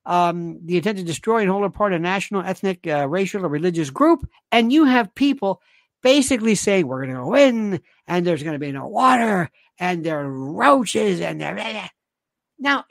um, 0.05 0.59
the 0.65 0.77
intent 0.77 0.97
to 0.97 1.03
destroy 1.03 1.41
and 1.41 1.49
hold 1.49 1.63
apart 1.63 1.93
a 1.93 1.99
national, 1.99 2.41
ethnic, 2.41 2.87
uh, 2.87 3.07
racial, 3.07 3.45
or 3.45 3.49
religious 3.49 3.89
group, 3.89 4.27
and 4.51 4.71
you 4.71 4.85
have 4.85 5.13
people 5.15 5.61
basically 6.01 6.55
saying 6.55 6.87
we're 6.87 7.05
going 7.05 7.15
to 7.15 7.23
go 7.23 7.35
in 7.35 7.81
and 8.07 8.25
there's 8.25 8.43
going 8.43 8.55
to 8.55 8.59
be 8.59 8.71
no 8.71 8.87
water 8.87 9.49
and 9.79 10.03
there 10.03 10.19
are 10.19 10.29
roaches 10.29 11.21
and 11.21 11.41
there. 11.41 11.89
Now, 12.59 12.85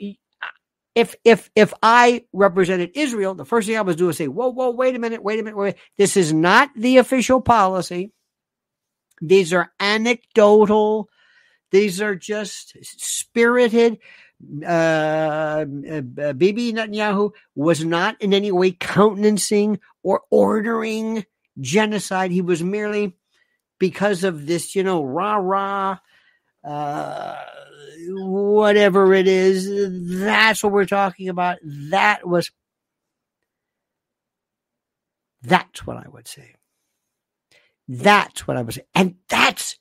if 0.95 1.15
if 1.25 1.51
if 1.55 1.73
I 1.83 2.25
represented 2.33 2.91
Israel, 2.95 3.35
the 3.35 3.45
first 3.45 3.69
thing 3.69 3.79
I 3.79 3.83
was 3.83 3.97
doing 3.97 4.09
was 4.09 4.17
say, 4.17 4.29
"Whoa, 4.29 4.49
whoa, 4.49 4.71
wait 4.71 4.97
a 4.97 4.99
minute, 4.99 5.23
wait 5.23 5.39
a 5.39 5.43
minute, 5.43 5.57
wait. 5.57 5.77
This 5.97 6.17
is 6.17 6.33
not 6.33 6.71
the 6.77 6.99
official 6.99 7.41
policy. 7.41 8.13
These 9.23 9.53
are 9.53 9.73
anecdotal. 9.79 11.09
These 11.71 12.01
are 12.01 12.17
just 12.17 12.77
spirited." 12.83 13.99
Uh, 14.67 14.67
uh, 14.67 16.33
Bibi 16.33 16.73
Netanyahu 16.73 17.33
was 17.55 17.85
not 17.85 18.21
in 18.23 18.33
any 18.33 18.51
way 18.51 18.73
countenancing 18.73 19.81
or 20.03 20.23
ordering 20.31 21.27
genocide. 21.61 22.31
He 22.31 22.41
was 22.41 22.63
merely 22.63 23.17
because 23.79 24.25
of 24.25 24.47
this, 24.47 24.75
you 24.75 24.83
know, 24.83 25.05
rah 25.05 25.37
rah, 25.37 25.99
uh, 26.65 27.37
whatever 28.09 29.13
it 29.13 29.29
is. 29.29 30.21
That's 30.21 30.63
what 30.63 30.73
we're 30.73 30.87
talking 30.87 31.29
about. 31.29 31.59
That 31.91 32.27
was, 32.27 32.51
that's 35.43 35.87
what 35.87 35.97
I 35.97 36.09
would 36.09 36.29
say. 36.29 36.55
That's 37.89 38.47
what 38.47 38.57
I 38.57 38.63
would 38.63 38.75
say. 38.75 38.85
And 38.95 39.17
that's, 39.29 39.79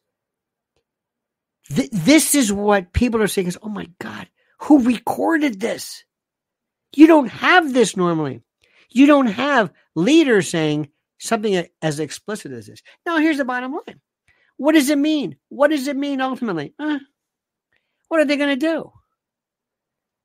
th- 1.73 1.91
this 1.91 2.35
is 2.35 2.51
what 2.51 2.91
people 2.91 3.21
are 3.21 3.27
saying 3.27 3.47
is, 3.47 3.57
oh 3.61 3.69
my 3.69 3.89
God, 3.99 4.27
who 4.59 4.83
recorded 4.83 5.59
this? 5.59 6.03
You 6.95 7.07
don't 7.07 7.29
have 7.29 7.73
this 7.73 7.95
normally. 7.95 8.41
You 8.89 9.05
don't 9.05 9.27
have 9.27 9.71
leaders 9.95 10.49
saying, 10.49 10.89
something 11.19 11.67
as 11.81 11.99
explicit 11.99 12.51
as 12.51 12.67
this. 12.67 12.81
Now, 13.05 13.17
here's 13.17 13.37
the 13.37 13.45
bottom 13.45 13.73
line. 13.73 13.99
What 14.57 14.73
does 14.73 14.89
it 14.89 14.97
mean? 14.97 15.37
What 15.49 15.69
does 15.69 15.87
it 15.87 15.95
mean 15.95 16.21
ultimately? 16.21 16.73
What 16.77 18.19
are 18.19 18.25
they 18.25 18.37
going 18.37 18.49
to 18.49 18.55
do? 18.55 18.91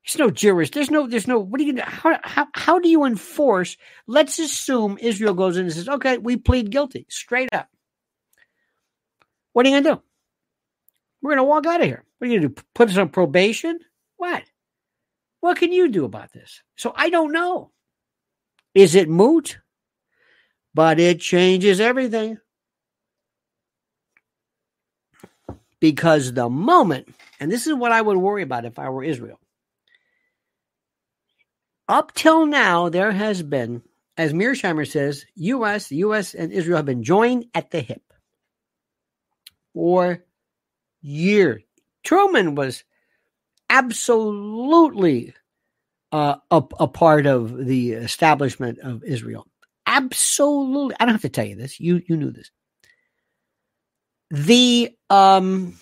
There's 0.05 0.19
no 0.19 0.29
jurors. 0.29 0.71
There's 0.71 0.91
no, 0.91 1.07
there's 1.07 1.27
no, 1.27 1.39
what 1.39 1.59
are 1.59 1.63
you 1.63 1.73
going 1.73 1.85
to, 1.85 1.91
how, 1.91 2.19
how, 2.23 2.47
how 2.53 2.79
do 2.79 2.89
you 2.89 3.05
enforce? 3.05 3.77
Let's 4.07 4.39
assume 4.39 4.97
Israel 4.99 5.33
goes 5.33 5.57
in 5.57 5.65
and 5.65 5.73
says, 5.73 5.89
okay, 5.89 6.17
we 6.17 6.37
plead 6.37 6.69
guilty 6.71 7.05
straight 7.09 7.49
up. 7.53 7.69
What 9.53 9.65
are 9.65 9.69
you 9.69 9.75
going 9.75 9.83
to 9.83 9.89
do? 9.95 10.01
We're 11.21 11.31
going 11.31 11.45
to 11.45 11.49
walk 11.49 11.65
out 11.65 11.81
of 11.81 11.87
here. 11.87 12.03
What 12.17 12.27
are 12.27 12.31
you 12.31 12.39
going 12.39 12.49
to 12.49 12.55
do? 12.55 12.67
Put 12.73 12.89
us 12.89 12.97
on 12.97 13.09
probation? 13.09 13.79
What? 14.17 14.43
What 15.41 15.57
can 15.57 15.71
you 15.71 15.89
do 15.89 16.05
about 16.05 16.31
this? 16.33 16.61
So 16.75 16.93
I 16.95 17.09
don't 17.09 17.31
know. 17.31 17.71
Is 18.73 18.95
it 18.95 19.09
moot? 19.09 19.59
but 20.75 20.99
it 20.99 21.21
changes 21.21 21.79
everything. 21.79 22.37
Because 25.79 26.33
the 26.33 26.49
moment, 26.49 27.15
and 27.39 27.51
this 27.51 27.65
is 27.65 27.73
what 27.73 27.93
I 27.93 28.01
would 28.01 28.17
worry 28.17 28.43
about 28.43 28.65
if 28.65 28.77
I 28.77 28.89
were 28.89 29.03
Israel. 29.03 29.39
Up 31.87 32.13
till 32.13 32.45
now, 32.45 32.89
there 32.89 33.11
has 33.11 33.41
been, 33.41 33.83
as 34.17 34.33
Mearsheimer 34.33 34.89
says, 34.89 35.25
U.S., 35.35 35.91
U.S. 35.91 36.33
and 36.33 36.51
Israel 36.51 36.77
have 36.77 36.85
been 36.85 37.03
joined 37.03 37.45
at 37.53 37.71
the 37.71 37.81
hip 37.81 38.01
for 39.73 40.23
years. 41.01 41.61
Truman 42.03 42.55
was 42.55 42.83
absolutely 43.75 45.33
uh, 46.11 46.35
a, 46.51 46.63
a 46.79 46.87
part 46.87 47.25
of 47.25 47.65
the 47.65 47.91
establishment 47.91 48.79
of 48.79 49.03
Israel 49.03 49.47
absolutely 49.87 50.95
I 50.99 51.05
don't 51.05 51.13
have 51.13 51.21
to 51.21 51.29
tell 51.29 51.45
you 51.45 51.55
this. 51.55 51.79
You 51.79 52.01
you 52.07 52.17
knew 52.17 52.31
this. 52.31 52.51
The 54.31 54.95
um 55.09 55.75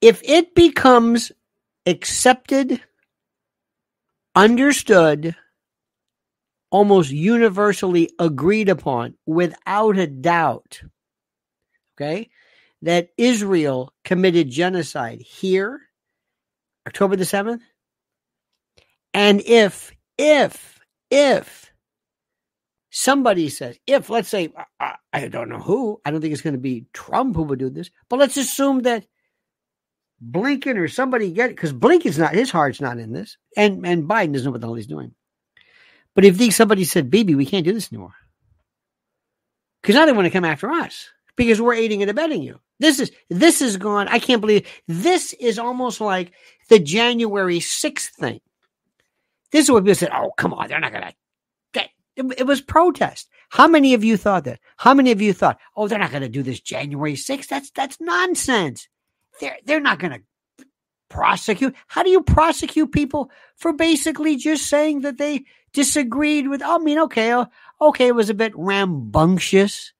if 0.00 0.22
it 0.22 0.54
becomes 0.54 1.32
accepted, 1.86 2.80
understood, 4.36 5.34
almost 6.70 7.10
universally 7.10 8.10
agreed 8.18 8.68
upon 8.68 9.14
without 9.26 9.96
a 9.96 10.06
doubt, 10.06 10.80
okay, 12.00 12.30
that 12.82 13.10
Israel 13.16 13.92
committed 14.04 14.50
genocide 14.50 15.20
here, 15.20 15.80
October 16.86 17.16
the 17.16 17.24
7th, 17.24 17.60
and 19.12 19.40
if, 19.40 19.92
if, 20.16 20.78
if 21.10 21.72
somebody 22.90 23.48
says, 23.48 23.78
if, 23.86 24.10
let's 24.10 24.28
say, 24.28 24.52
I, 24.78 24.94
I 25.12 25.28
don't 25.28 25.48
know 25.48 25.58
who, 25.58 26.00
I 26.04 26.10
don't 26.10 26.20
think 26.20 26.32
it's 26.32 26.42
going 26.42 26.54
to 26.54 26.60
be 26.60 26.86
Trump 26.92 27.34
who 27.34 27.42
would 27.44 27.58
do 27.58 27.70
this, 27.70 27.90
but 28.08 28.18
let's 28.18 28.36
assume 28.36 28.82
that 28.82 29.06
Blinken 30.24 30.76
or 30.76 30.88
somebody 30.88 31.32
get 31.32 31.50
it, 31.50 31.56
because 31.56 31.72
Blinken's 31.72 32.18
not, 32.18 32.34
his 32.34 32.50
heart's 32.50 32.80
not 32.80 32.98
in 32.98 33.12
this, 33.12 33.36
and, 33.56 33.84
and 33.86 34.08
Biden 34.08 34.32
doesn't 34.32 34.44
know 34.44 34.52
what 34.52 34.60
the 34.60 34.66
hell 34.66 34.74
he's 34.74 34.86
doing. 34.86 35.14
But 36.14 36.24
if 36.24 36.54
somebody 36.54 36.84
said, 36.84 37.10
Bibi, 37.10 37.34
we 37.34 37.46
can't 37.46 37.64
do 37.64 37.72
this 37.72 37.92
anymore. 37.92 38.14
Because 39.82 39.94
now 39.94 40.06
they 40.06 40.12
want 40.12 40.26
to 40.26 40.30
come 40.30 40.44
after 40.44 40.70
us 40.70 41.08
because 41.38 41.62
we're 41.62 41.74
aiding 41.74 42.02
and 42.02 42.10
abetting 42.10 42.42
you. 42.42 42.60
This 42.78 43.00
is 43.00 43.10
this 43.30 43.62
is 43.62 43.78
gone. 43.78 44.08
I 44.08 44.18
can't 44.18 44.42
believe 44.42 44.66
this 44.86 45.32
is 45.34 45.58
almost 45.58 46.02
like 46.02 46.32
the 46.68 46.78
January 46.78 47.60
6th 47.60 48.10
thing. 48.10 48.40
This 49.50 49.64
is 49.64 49.70
what 49.70 49.84
people 49.84 49.94
said. 49.94 50.10
Oh, 50.12 50.32
come 50.36 50.52
on, 50.52 50.68
they're 50.68 50.80
not 50.80 50.92
to. 50.92 51.14
It, 52.18 52.26
it 52.38 52.46
was 52.46 52.60
protest. 52.60 53.28
How 53.48 53.68
many 53.68 53.94
of 53.94 54.02
you 54.02 54.16
thought 54.16 54.44
that? 54.44 54.58
How 54.76 54.92
many 54.92 55.12
of 55.12 55.22
you 55.22 55.32
thought, 55.32 55.58
oh, 55.76 55.86
they're 55.86 56.00
not 56.00 56.10
to 56.22 56.28
do 56.28 56.42
this 56.42 56.60
January 56.60 57.14
6th? 57.14 57.46
That's 57.46 57.70
that's 57.70 58.00
nonsense. 58.00 58.88
They're 59.40 59.56
they're 59.64 59.80
not 59.80 60.00
to 60.12 60.66
prosecute. 61.08 61.76
How 61.86 62.02
do 62.02 62.10
you 62.10 62.22
prosecute 62.22 62.90
people 62.90 63.30
for 63.56 63.72
basically 63.72 64.36
just 64.36 64.66
saying 64.66 65.02
that 65.02 65.18
they 65.18 65.44
disagreed 65.72 66.48
with? 66.48 66.60
I 66.60 66.78
mean, 66.78 66.98
okay, 66.98 67.30
uh, 67.30 67.46
okay, 67.80 68.08
it 68.08 68.16
was 68.16 68.30
a 68.30 68.34
bit 68.34 68.52
rambunctious. 68.56 69.92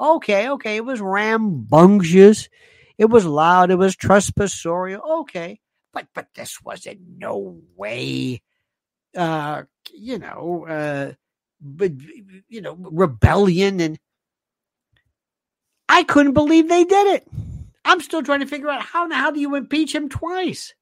Okay, 0.00 0.48
okay, 0.48 0.76
it 0.76 0.84
was 0.84 1.00
rambunctious. 1.00 2.48
It 2.96 3.10
was 3.10 3.26
loud. 3.26 3.70
It 3.70 3.76
was 3.76 3.96
trespassorial. 3.96 5.20
Okay, 5.20 5.60
but 5.92 6.06
but 6.14 6.28
this 6.34 6.62
was 6.62 6.86
in 6.86 7.18
no 7.18 7.60
way 7.76 8.42
uh, 9.16 9.62
you 9.92 10.18
know, 10.18 10.66
uh, 10.68 11.12
but 11.60 11.92
you 12.48 12.60
know, 12.60 12.76
rebellion, 12.78 13.80
and 13.80 13.98
I 15.88 16.04
couldn't 16.04 16.34
believe 16.34 16.68
they 16.68 16.84
did 16.84 17.06
it. 17.14 17.28
I'm 17.84 18.00
still 18.00 18.22
trying 18.22 18.40
to 18.40 18.46
figure 18.46 18.68
out 18.68 18.82
how 18.82 19.10
hell 19.10 19.32
do 19.32 19.40
you 19.40 19.54
impeach 19.54 19.94
him 19.94 20.08
twice? 20.08 20.74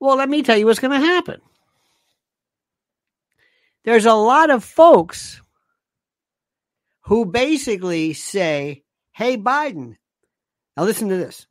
Well, 0.00 0.16
let 0.16 0.28
me 0.28 0.42
tell 0.42 0.56
you 0.56 0.66
what's 0.66 0.80
going 0.80 0.98
to 0.98 1.06
happen. 1.06 1.40
There's 3.84 4.06
a 4.06 4.14
lot 4.14 4.50
of 4.50 4.64
folks 4.64 5.41
who 7.12 7.26
basically 7.26 8.14
say, 8.14 8.84
"Hey, 9.12 9.36
Biden, 9.36 9.96
now 10.76 10.84
listen 10.84 11.10
to 11.10 11.16
this. 11.16 11.46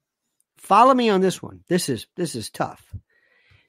Follow 0.58 0.94
me 0.94 1.10
on 1.10 1.22
this 1.22 1.42
one. 1.42 1.64
This 1.68 1.88
is 1.88 2.08
this 2.16 2.34
is 2.36 2.50
tough." 2.50 2.84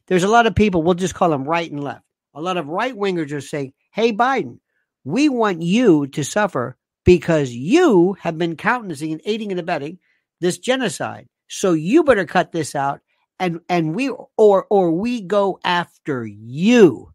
there's 0.06 0.24
a 0.24 0.28
lot 0.28 0.46
of 0.46 0.54
people, 0.54 0.82
we'll 0.82 0.94
just 0.94 1.14
call 1.14 1.30
them 1.30 1.44
right 1.44 1.70
and 1.70 1.82
left. 1.82 2.04
A 2.34 2.40
lot 2.40 2.56
of 2.56 2.68
right 2.68 2.94
wingers 2.94 3.32
are 3.32 3.40
saying, 3.40 3.72
hey, 3.92 4.12
Biden, 4.12 4.58
we 5.04 5.28
want 5.28 5.62
you 5.62 6.06
to 6.08 6.24
suffer 6.24 6.76
because 7.04 7.50
you 7.50 8.14
have 8.20 8.38
been 8.38 8.56
countenancing 8.56 9.12
and 9.12 9.20
aiding 9.24 9.50
and 9.50 9.60
abetting 9.60 9.98
this 10.40 10.58
genocide. 10.58 11.28
So 11.48 11.72
you 11.72 12.04
better 12.04 12.24
cut 12.24 12.52
this 12.52 12.74
out 12.74 13.00
and 13.38 13.60
and 13.68 13.94
we 13.94 14.10
or 14.36 14.66
or 14.70 14.92
we 14.92 15.20
go 15.20 15.58
after 15.64 16.24
you 16.26 17.12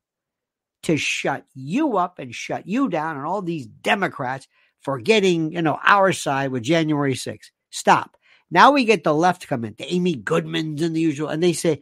to 0.84 0.98
shut 0.98 1.46
you 1.54 1.98
up 1.98 2.20
and 2.20 2.34
shut 2.34 2.68
you 2.68 2.90
down 2.90 3.18
and 3.18 3.26
all 3.26 3.42
these 3.42 3.66
Democrats 3.66 4.48
for 4.88 5.02
getting, 5.02 5.52
you 5.52 5.62
know, 5.62 5.78
our 5.84 6.14
side 6.14 6.50
with 6.50 6.64
January 6.64 7.14
6th. 7.14 7.52
Stop. 7.72 8.16
Now 8.50 8.72
we 8.72 8.86
get 8.86 9.04
the 9.04 9.14
left 9.14 9.46
come 9.50 9.66
in, 9.66 9.76
the 9.78 9.94
Amy 9.94 10.16
Goodmans 10.16 10.82
and 10.82 10.96
the 10.96 11.02
usual, 11.02 11.28
and 11.28 11.44
they 11.44 11.52
say, 11.52 11.82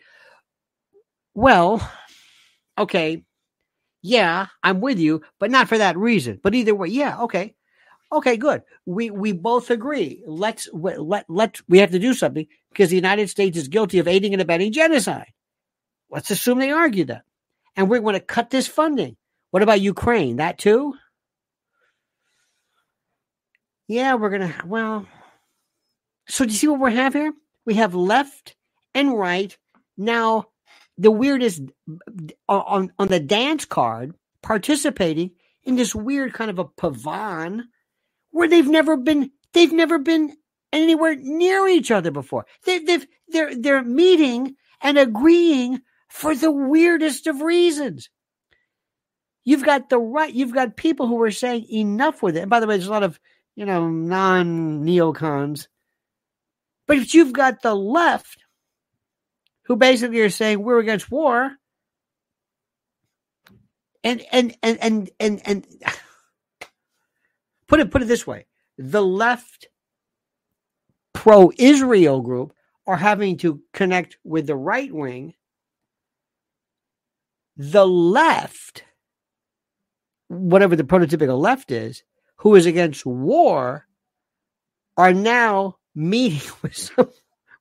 well, 1.35 1.87
okay, 2.75 3.23
yeah, 4.01 4.47
I'm 4.63 4.81
with 4.81 4.97
you, 4.97 5.21
but 5.39 5.51
not 5.51 5.69
for 5.69 5.77
that 5.77 5.99
reason. 5.99 6.39
But 6.41 6.55
either 6.55 6.73
way, 6.73 6.87
yeah, 6.87 7.19
okay, 7.25 7.53
okay, 8.11 8.37
good. 8.37 8.63
We 8.87 9.11
we 9.11 9.33
both 9.33 9.69
agree. 9.69 10.23
Let's 10.25 10.67
let 10.73 11.29
let 11.29 11.61
we 11.69 11.77
have 11.77 11.91
to 11.91 11.99
do 11.99 12.15
something 12.15 12.47
because 12.71 12.89
the 12.89 12.95
United 12.95 13.29
States 13.29 13.55
is 13.55 13.67
guilty 13.67 13.99
of 13.99 14.07
aiding 14.07 14.33
and 14.33 14.41
abetting 14.41 14.71
genocide. 14.71 15.31
Let's 16.09 16.31
assume 16.31 16.57
they 16.57 16.71
argue 16.71 17.05
that, 17.05 17.21
and 17.75 17.87
we're 17.87 17.99
going 17.99 18.13
to 18.13 18.19
cut 18.19 18.49
this 18.49 18.65
funding. 18.65 19.15
What 19.51 19.61
about 19.61 19.79
Ukraine? 19.79 20.37
That 20.37 20.57
too? 20.57 20.95
Yeah, 23.87 24.15
we're 24.15 24.29
gonna. 24.29 24.53
Well, 24.65 25.05
so 26.27 26.45
do 26.45 26.51
you 26.51 26.57
see 26.57 26.67
what 26.67 26.79
we 26.79 26.93
have 26.95 27.13
here? 27.13 27.33
We 27.65 27.75
have 27.75 27.95
left 27.95 28.55
and 28.93 29.17
right 29.17 29.55
now 29.97 30.45
the 30.97 31.11
weirdest 31.11 31.61
uh, 31.89 32.51
on 32.51 32.91
on 32.97 33.07
the 33.07 33.19
dance 33.19 33.65
card 33.65 34.15
participating 34.41 35.31
in 35.63 35.75
this 35.75 35.93
weird 35.93 36.33
kind 36.33 36.49
of 36.49 36.59
a 36.59 36.65
pavan 36.65 37.63
where 38.31 38.47
they've 38.47 38.67
never 38.67 38.97
been 38.97 39.31
they've 39.53 39.73
never 39.73 39.99
been 39.99 40.35
anywhere 40.73 41.15
near 41.15 41.67
each 41.67 41.91
other 41.91 42.11
before. 42.11 42.45
They, 42.65 42.79
they've 42.79 43.05
they're 43.27 43.55
they're 43.55 43.83
meeting 43.83 44.55
and 44.81 44.97
agreeing 44.97 45.81
for 46.09 46.35
the 46.35 46.51
weirdest 46.51 47.27
of 47.27 47.41
reasons. 47.41 48.09
You've 49.43 49.63
got 49.63 49.89
the 49.89 49.99
right. 49.99 50.33
You've 50.33 50.53
got 50.53 50.75
people 50.75 51.07
who 51.07 51.21
are 51.21 51.31
saying 51.31 51.67
enough 51.71 52.23
with 52.23 52.35
it. 52.35 52.41
And 52.41 52.49
by 52.49 52.59
the 52.59 52.67
way, 52.67 52.77
there's 52.77 52.87
a 52.87 52.91
lot 52.91 53.03
of 53.03 53.19
you 53.55 53.65
know 53.65 53.89
non 53.89 54.85
neocons, 54.85 55.67
but 56.87 56.97
if 56.97 57.13
you've 57.13 57.33
got 57.33 57.61
the 57.61 57.75
left 57.75 58.43
who 59.63 59.75
basically 59.75 60.21
are 60.21 60.29
saying 60.29 60.61
we're 60.61 60.79
against 60.79 61.09
war, 61.09 61.51
and 64.03 64.23
and 64.31 64.55
and 64.61 64.77
and 64.81 65.09
and, 65.19 65.41
and 65.45 65.67
put 67.67 67.79
it 67.79 67.91
put 67.91 68.01
it 68.01 68.07
this 68.07 68.27
way, 68.27 68.45
the 68.77 69.03
left 69.03 69.67
pro-Israel 71.13 72.21
group 72.21 72.53
are 72.85 72.97
having 72.97 73.37
to 73.37 73.61
connect 73.73 74.17
with 74.23 74.45
the 74.47 74.55
right 74.55 74.93
wing. 74.93 75.33
The 77.57 77.87
left, 77.87 78.83
whatever 80.27 80.75
the 80.75 80.83
prototypical 80.83 81.39
left 81.39 81.71
is, 81.71 82.03
who 82.45 82.53
is 82.53 82.67
against 82.67 83.07
war, 83.07 83.87
are 84.97 85.13
now 85.13 85.77
meeting 85.95 86.47
with 86.61 86.77
some 86.77 87.09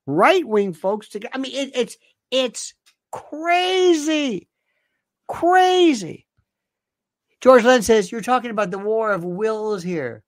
right 0.07 0.47
wing 0.47 0.75
folks 0.75 1.09
to. 1.09 1.35
I 1.35 1.39
mean, 1.39 1.53
it, 1.55 1.71
it's 1.75 1.97
it's 2.31 2.75
crazy, 3.11 4.47
crazy. 5.27 6.27
George 7.41 7.65
Len 7.65 7.81
says 7.81 8.13
you're 8.13 8.21
talking 8.21 8.51
about 8.51 8.71
the 8.71 8.79
war 8.79 9.13
of 9.13 9.25
wills 9.25 9.83
here. 9.83 10.23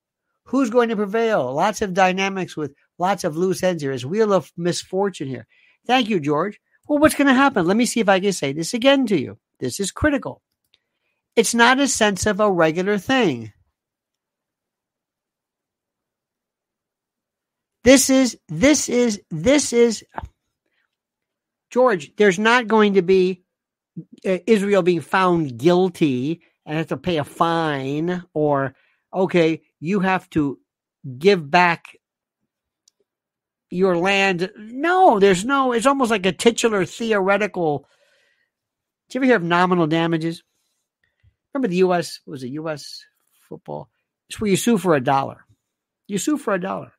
Who's 0.44 0.70
going 0.70 0.88
to 0.88 0.96
prevail? 0.96 1.52
Lots 1.52 1.82
of 1.82 1.92
dynamics 1.92 2.56
with 2.56 2.72
lots 2.98 3.24
of 3.24 3.36
loose 3.36 3.62
ends 3.62 3.82
here. 3.82 3.92
It's 3.92 4.06
wheel 4.06 4.32
of 4.32 4.50
misfortune 4.56 5.28
here. 5.28 5.46
Thank 5.86 6.08
you, 6.08 6.18
George. 6.18 6.58
Well, 6.88 6.98
what's 6.98 7.14
going 7.14 7.26
to 7.28 7.34
happen? 7.34 7.66
Let 7.66 7.76
me 7.76 7.84
see 7.84 8.00
if 8.00 8.08
I 8.08 8.20
can 8.20 8.32
say 8.32 8.54
this 8.54 8.72
again 8.72 9.04
to 9.08 9.20
you. 9.20 9.36
This 9.60 9.80
is 9.80 9.90
critical. 9.92 10.40
It's 11.34 11.54
not 11.54 11.78
a 11.78 11.88
sense 11.88 12.24
of 12.24 12.40
a 12.40 12.50
regular 12.50 12.96
thing. 12.96 13.52
This 17.86 18.10
is, 18.10 18.36
this 18.48 18.88
is, 18.88 19.22
this 19.30 19.72
is, 19.72 20.04
George, 21.70 22.16
there's 22.16 22.36
not 22.36 22.66
going 22.66 22.94
to 22.94 23.02
be 23.02 23.44
uh, 24.26 24.38
Israel 24.44 24.82
being 24.82 25.00
found 25.00 25.56
guilty 25.56 26.40
and 26.64 26.78
have 26.78 26.88
to 26.88 26.96
pay 26.96 27.18
a 27.18 27.22
fine 27.22 28.24
or, 28.34 28.74
okay, 29.14 29.62
you 29.78 30.00
have 30.00 30.28
to 30.30 30.58
give 31.16 31.48
back 31.48 31.96
your 33.70 33.96
land. 33.96 34.50
No, 34.56 35.20
there's 35.20 35.44
no, 35.44 35.70
it's 35.70 35.86
almost 35.86 36.10
like 36.10 36.26
a 36.26 36.32
titular 36.32 36.84
theoretical. 36.84 37.86
Did 39.10 39.14
you 39.14 39.18
ever 39.20 39.26
hear 39.26 39.36
of 39.36 39.44
nominal 39.44 39.86
damages? 39.86 40.42
Remember 41.54 41.68
the 41.68 41.76
U.S. 41.76 42.18
was 42.26 42.42
it 42.42 42.48
U.S. 42.48 43.04
football? 43.48 43.88
It's 44.28 44.40
where 44.40 44.50
you 44.50 44.56
sue 44.56 44.76
for 44.76 44.96
a 44.96 45.00
dollar. 45.00 45.44
You 46.08 46.18
sue 46.18 46.36
for 46.36 46.52
a 46.52 46.60
dollar 46.60 46.90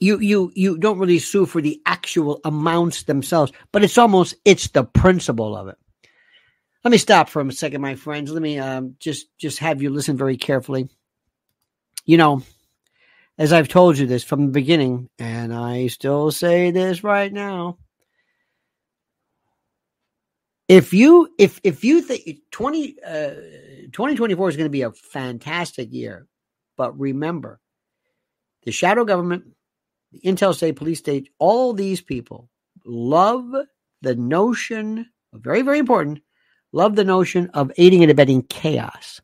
you 0.00 0.18
you 0.18 0.52
you 0.54 0.78
don't 0.78 0.98
really 0.98 1.18
sue 1.18 1.46
for 1.46 1.60
the 1.60 1.80
actual 1.86 2.40
amounts 2.44 3.04
themselves, 3.04 3.52
but 3.72 3.82
it's 3.82 3.98
almost 3.98 4.36
it's 4.44 4.68
the 4.68 4.84
principle 4.84 5.56
of 5.56 5.68
it. 5.68 5.76
Let 6.84 6.92
me 6.92 6.98
stop 6.98 7.28
for 7.28 7.42
a 7.42 7.52
second, 7.52 7.80
my 7.80 7.96
friends. 7.96 8.30
Let 8.30 8.42
me 8.42 8.58
um, 8.58 8.96
just 9.00 9.26
just 9.38 9.58
have 9.58 9.82
you 9.82 9.90
listen 9.90 10.16
very 10.16 10.36
carefully. 10.36 10.88
You 12.04 12.16
know, 12.16 12.42
as 13.36 13.52
I've 13.52 13.68
told 13.68 13.98
you 13.98 14.06
this 14.06 14.24
from 14.24 14.46
the 14.46 14.52
beginning, 14.52 15.08
and 15.18 15.52
I 15.52 15.88
still 15.88 16.30
say 16.30 16.70
this 16.70 17.02
right 17.04 17.32
now. 17.32 17.78
If 20.68 20.92
you 20.92 21.28
if 21.38 21.60
if 21.64 21.82
you 21.82 22.02
think 22.02 22.38
20 22.50 22.96
uh, 23.04 23.28
2024 23.92 24.48
is 24.48 24.56
going 24.56 24.66
to 24.66 24.70
be 24.70 24.82
a 24.82 24.92
fantastic 24.92 25.92
year, 25.92 26.26
but 26.76 26.98
remember, 26.98 27.58
the 28.64 28.70
shadow 28.70 29.04
government 29.04 29.44
the 30.12 30.20
Intel 30.20 30.54
State, 30.54 30.76
Police 30.76 30.98
State, 30.98 31.30
all 31.38 31.72
these 31.72 32.00
people 32.00 32.48
love 32.84 33.52
the 34.02 34.14
notion, 34.14 35.06
very, 35.32 35.62
very 35.62 35.78
important, 35.78 36.20
love 36.72 36.96
the 36.96 37.04
notion 37.04 37.50
of 37.54 37.72
aiding 37.76 38.02
and 38.02 38.10
abetting 38.10 38.42
chaos. 38.42 39.20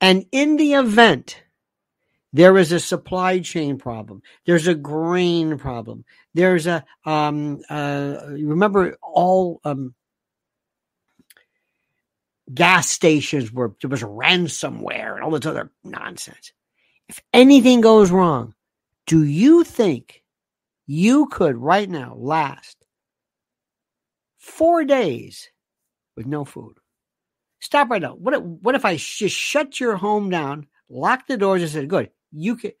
And 0.00 0.26
in 0.32 0.56
the 0.56 0.74
event 0.74 1.42
there 2.32 2.58
is 2.58 2.72
a 2.72 2.80
supply 2.80 3.38
chain 3.38 3.78
problem, 3.78 4.22
there's 4.44 4.66
a 4.66 4.74
grain 4.74 5.56
problem, 5.56 6.04
there's 6.34 6.66
a, 6.66 6.84
um, 7.04 7.60
uh, 7.70 8.16
remember 8.28 8.96
all, 9.02 9.60
um, 9.64 9.94
gas 12.52 12.90
stations 12.90 13.52
where 13.52 13.70
there 13.80 13.88
was 13.88 14.02
ransomware 14.02 15.14
and 15.14 15.24
all 15.24 15.30
this 15.30 15.46
other 15.46 15.70
nonsense. 15.82 16.52
If 17.08 17.20
anything 17.32 17.80
goes 17.80 18.10
wrong, 18.10 18.54
do 19.06 19.24
you 19.24 19.64
think 19.64 20.22
you 20.86 21.26
could 21.26 21.56
right 21.56 21.88
now 21.88 22.14
last 22.14 22.76
four 24.38 24.84
days 24.84 25.50
with 26.16 26.26
no 26.26 26.44
food? 26.44 26.76
Stop 27.60 27.90
right 27.90 28.02
now. 28.02 28.14
What 28.14 28.34
if, 28.34 28.42
what 28.42 28.74
if 28.74 28.84
I 28.84 28.96
just 28.96 29.36
shut 29.36 29.80
your 29.80 29.96
home 29.96 30.30
down, 30.30 30.66
lock 30.88 31.26
the 31.26 31.36
doors, 31.36 31.62
and 31.62 31.70
said, 31.70 31.88
"Good, 31.88 32.10
you 32.30 32.56
can 32.56 32.72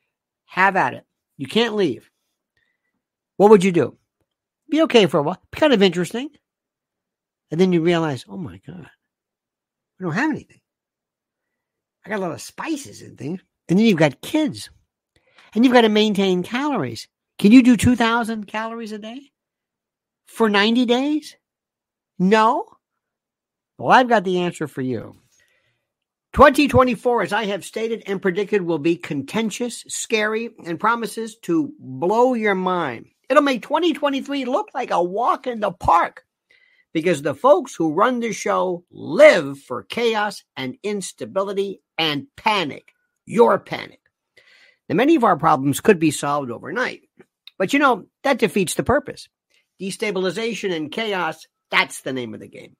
have 0.46 0.76
at 0.76 0.94
it. 0.94 1.06
You 1.36 1.46
can't 1.46 1.74
leave." 1.74 2.10
What 3.36 3.50
would 3.50 3.64
you 3.64 3.72
do? 3.72 3.96
Be 4.70 4.82
okay 4.82 5.06
for 5.06 5.18
a 5.18 5.22
while. 5.22 5.42
Kind 5.52 5.72
of 5.72 5.82
interesting, 5.82 6.30
and 7.50 7.60
then 7.60 7.72
you 7.72 7.80
realize, 7.80 8.24
"Oh 8.28 8.36
my 8.36 8.58
god, 8.66 8.90
we 9.98 10.04
don't 10.04 10.12
have 10.12 10.30
anything. 10.30 10.60
I 12.04 12.10
got 12.10 12.18
a 12.18 12.22
lot 12.22 12.32
of 12.32 12.42
spices 12.42 13.02
and 13.02 13.16
things." 13.16 13.40
And 13.68 13.78
then 13.78 13.86
you've 13.86 13.98
got 13.98 14.20
kids 14.20 14.68
and 15.54 15.64
you've 15.64 15.74
got 15.74 15.82
to 15.82 15.88
maintain 15.88 16.42
calories. 16.42 17.08
Can 17.38 17.52
you 17.52 17.62
do 17.62 17.76
2,000 17.76 18.46
calories 18.46 18.92
a 18.92 18.98
day 18.98 19.32
for 20.26 20.48
90 20.48 20.86
days? 20.86 21.36
No? 22.18 22.66
Well, 23.78 23.90
I've 23.90 24.08
got 24.08 24.24
the 24.24 24.40
answer 24.40 24.68
for 24.68 24.82
you. 24.82 25.16
2024, 26.34 27.22
as 27.22 27.32
I 27.32 27.44
have 27.46 27.64
stated 27.64 28.02
and 28.06 28.20
predicted, 28.20 28.62
will 28.62 28.78
be 28.78 28.96
contentious, 28.96 29.84
scary, 29.86 30.50
and 30.64 30.80
promises 30.80 31.36
to 31.42 31.72
blow 31.78 32.34
your 32.34 32.56
mind. 32.56 33.06
It'll 33.28 33.42
make 33.42 33.62
2023 33.62 34.44
look 34.44 34.68
like 34.74 34.90
a 34.90 35.02
walk 35.02 35.46
in 35.46 35.60
the 35.60 35.70
park 35.70 36.24
because 36.92 37.22
the 37.22 37.34
folks 37.34 37.74
who 37.74 37.92
run 37.92 38.20
the 38.20 38.32
show 38.32 38.84
live 38.90 39.58
for 39.60 39.84
chaos 39.84 40.42
and 40.56 40.76
instability 40.82 41.80
and 41.98 42.26
panic. 42.36 42.92
Your 43.26 43.58
panic. 43.58 44.00
Many 44.88 45.16
of 45.16 45.24
our 45.24 45.36
problems 45.36 45.80
could 45.80 45.98
be 45.98 46.10
solved 46.10 46.50
overnight. 46.50 47.02
But 47.58 47.72
you 47.72 47.78
know, 47.78 48.06
that 48.22 48.38
defeats 48.38 48.74
the 48.74 48.82
purpose. 48.82 49.28
Destabilization 49.80 50.74
and 50.74 50.92
chaos, 50.92 51.46
that's 51.70 52.02
the 52.02 52.12
name 52.12 52.34
of 52.34 52.40
the 52.40 52.48
game. 52.48 52.76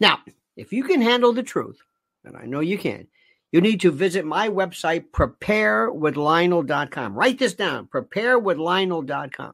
Now, 0.00 0.18
if 0.56 0.72
you 0.72 0.84
can 0.84 1.00
handle 1.00 1.32
the 1.32 1.42
truth, 1.42 1.78
and 2.24 2.36
I 2.36 2.46
know 2.46 2.60
you 2.60 2.78
can, 2.78 3.06
you 3.52 3.60
need 3.60 3.80
to 3.82 3.92
visit 3.92 4.24
my 4.24 4.48
website, 4.48 5.04
preparewithlionel.com. 5.12 7.14
Write 7.14 7.38
this 7.38 7.54
down, 7.54 7.86
preparewithlionel.com. 7.86 9.52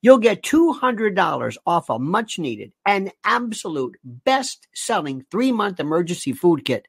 You'll 0.00 0.18
get 0.18 0.42
$200 0.42 1.56
off 1.66 1.90
a 1.90 1.98
much 1.98 2.38
needed 2.38 2.72
and 2.84 3.12
absolute 3.24 3.96
best 4.04 4.68
selling 4.74 5.24
three 5.30 5.50
month 5.50 5.80
emergency 5.80 6.32
food 6.32 6.64
kit 6.64 6.86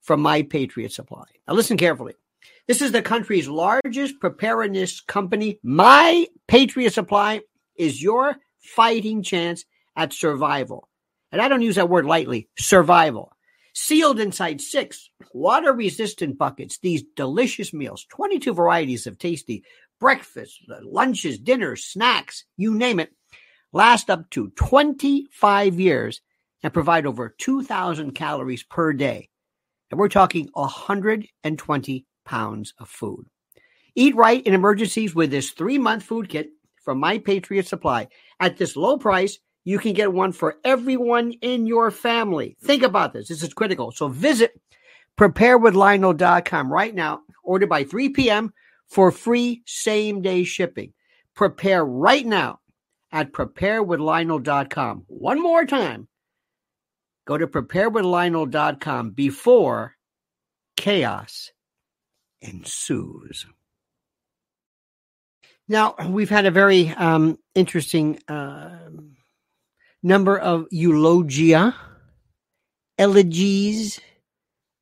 from 0.00 0.20
My 0.20 0.42
Patriot 0.42 0.92
Supply. 0.92 1.24
Now, 1.48 1.54
listen 1.54 1.76
carefully. 1.76 2.14
This 2.68 2.80
is 2.80 2.92
the 2.92 3.02
country's 3.02 3.48
largest 3.48 4.20
preparedness 4.20 5.00
company. 5.00 5.58
My 5.64 6.28
Patriot 6.46 6.92
Supply 6.92 7.40
is 7.76 8.00
your 8.00 8.36
fighting 8.60 9.24
chance 9.24 9.64
at 9.96 10.12
survival. 10.12 10.88
And 11.32 11.42
I 11.42 11.48
don't 11.48 11.62
use 11.62 11.74
that 11.74 11.88
word 11.88 12.06
lightly 12.06 12.48
survival. 12.56 13.32
Sealed 13.74 14.20
inside 14.20 14.60
six 14.60 15.10
water 15.32 15.72
resistant 15.72 16.38
buckets, 16.38 16.78
these 16.78 17.02
delicious 17.16 17.72
meals, 17.72 18.06
22 18.10 18.54
varieties 18.54 19.08
of 19.08 19.18
tasty 19.18 19.64
breakfasts, 19.98 20.60
lunches, 20.82 21.38
dinners, 21.38 21.84
snacks, 21.84 22.44
you 22.56 22.74
name 22.74 23.00
it, 23.00 23.12
last 23.72 24.08
up 24.08 24.30
to 24.30 24.50
25 24.50 25.80
years 25.80 26.20
and 26.62 26.72
provide 26.72 27.06
over 27.06 27.34
2,000 27.38 28.12
calories 28.12 28.62
per 28.62 28.92
day. 28.92 29.30
And 29.90 29.98
we're 29.98 30.08
talking 30.08 30.48
120 30.52 32.06
pounds 32.24 32.74
of 32.78 32.88
food. 32.88 33.26
Eat 33.94 34.16
right 34.16 34.44
in 34.46 34.54
emergencies 34.54 35.14
with 35.14 35.30
this 35.30 35.50
three 35.50 35.78
month 35.78 36.02
food 36.02 36.28
kit 36.28 36.50
from 36.82 36.98
My 36.98 37.18
Patriot 37.18 37.66
Supply. 37.66 38.08
At 38.40 38.56
this 38.56 38.76
low 38.76 38.98
price, 38.98 39.38
you 39.64 39.78
can 39.78 39.92
get 39.92 40.12
one 40.12 40.32
for 40.32 40.56
everyone 40.64 41.32
in 41.40 41.66
your 41.66 41.90
family. 41.90 42.56
Think 42.62 42.82
about 42.82 43.12
this. 43.12 43.28
This 43.28 43.42
is 43.42 43.54
critical. 43.54 43.92
So 43.92 44.08
visit 44.08 44.60
preparewithlionel.com 45.18 46.72
right 46.72 46.94
now. 46.94 47.20
Order 47.44 47.66
by 47.66 47.84
3 47.84 48.08
p.m. 48.10 48.52
for 48.88 49.12
free 49.12 49.62
same 49.66 50.22
day 50.22 50.44
shipping. 50.44 50.92
Prepare 51.34 51.84
right 51.84 52.26
now 52.26 52.60
at 53.12 53.32
preparewithlionel.com. 53.32 55.04
One 55.06 55.42
more 55.42 55.64
time. 55.64 56.08
Go 57.26 57.38
to 57.38 57.46
preparewithlionel.com 57.46 59.10
before 59.10 59.94
chaos 60.76 61.52
ensues. 62.42 63.46
Now, 65.68 65.94
we've 66.08 66.28
had 66.28 66.44
a 66.44 66.50
very 66.50 66.90
um, 66.90 67.38
interesting 67.54 68.18
uh, 68.28 68.90
number 70.02 70.36
of 70.38 70.66
eulogia, 70.70 71.74
elegies, 72.98 74.00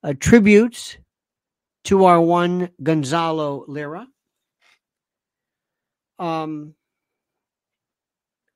uh, 0.03 0.15
tributes 0.19 0.97
to 1.85 2.07
our 2.07 2.21
one 2.21 2.71
Gonzalo 2.83 3.65
Lira. 3.69 4.07
Um, 6.19 6.75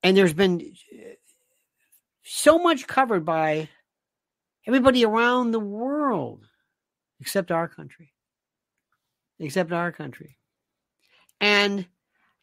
and 0.02 0.16
there's 0.16 0.34
been 0.34 0.74
so 2.22 2.58
much 2.58 2.86
covered 2.86 3.24
by 3.24 3.68
everybody 4.66 5.04
around 5.04 5.50
the 5.52 5.60
world 5.60 6.46
except 7.20 7.50
our 7.50 7.68
country. 7.68 8.13
Except 9.38 9.72
our 9.72 9.92
country. 9.92 10.38
And 11.40 11.86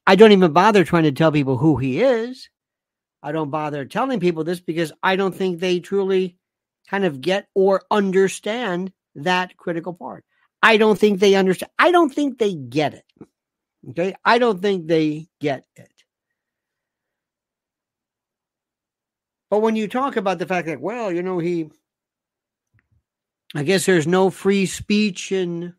I 0.05 0.15
don't 0.15 0.31
even 0.31 0.51
bother 0.51 0.83
trying 0.83 1.03
to 1.03 1.11
tell 1.11 1.31
people 1.31 1.57
who 1.57 1.77
he 1.77 2.01
is. 2.01 2.49
I 3.23 3.31
don't 3.31 3.51
bother 3.51 3.85
telling 3.85 4.19
people 4.19 4.43
this 4.43 4.59
because 4.59 4.91
I 5.03 5.15
don't 5.15 5.33
think 5.33 5.59
they 5.59 5.79
truly 5.79 6.37
kind 6.89 7.05
of 7.05 7.21
get 7.21 7.47
or 7.55 7.83
understand 7.91 8.91
that 9.15 9.55
critical 9.57 9.93
part. 9.93 10.25
I 10.63 10.77
don't 10.77 10.99
think 10.99 11.19
they 11.19 11.35
understand. 11.35 11.71
I 11.79 11.91
don't 11.91 12.13
think 12.13 12.37
they 12.37 12.53
get 12.55 12.93
it. 12.93 13.05
Okay. 13.89 14.15
I 14.23 14.37
don't 14.37 14.61
think 14.61 14.87
they 14.87 15.27
get 15.39 15.65
it. 15.75 15.89
But 19.49 19.61
when 19.61 19.75
you 19.75 19.87
talk 19.87 20.15
about 20.15 20.39
the 20.39 20.45
fact 20.45 20.67
that, 20.67 20.79
well, 20.79 21.11
you 21.11 21.21
know, 21.21 21.37
he, 21.39 21.69
I 23.53 23.63
guess 23.63 23.85
there's 23.85 24.07
no 24.07 24.29
free 24.29 24.65
speech 24.65 25.31
in 25.31 25.73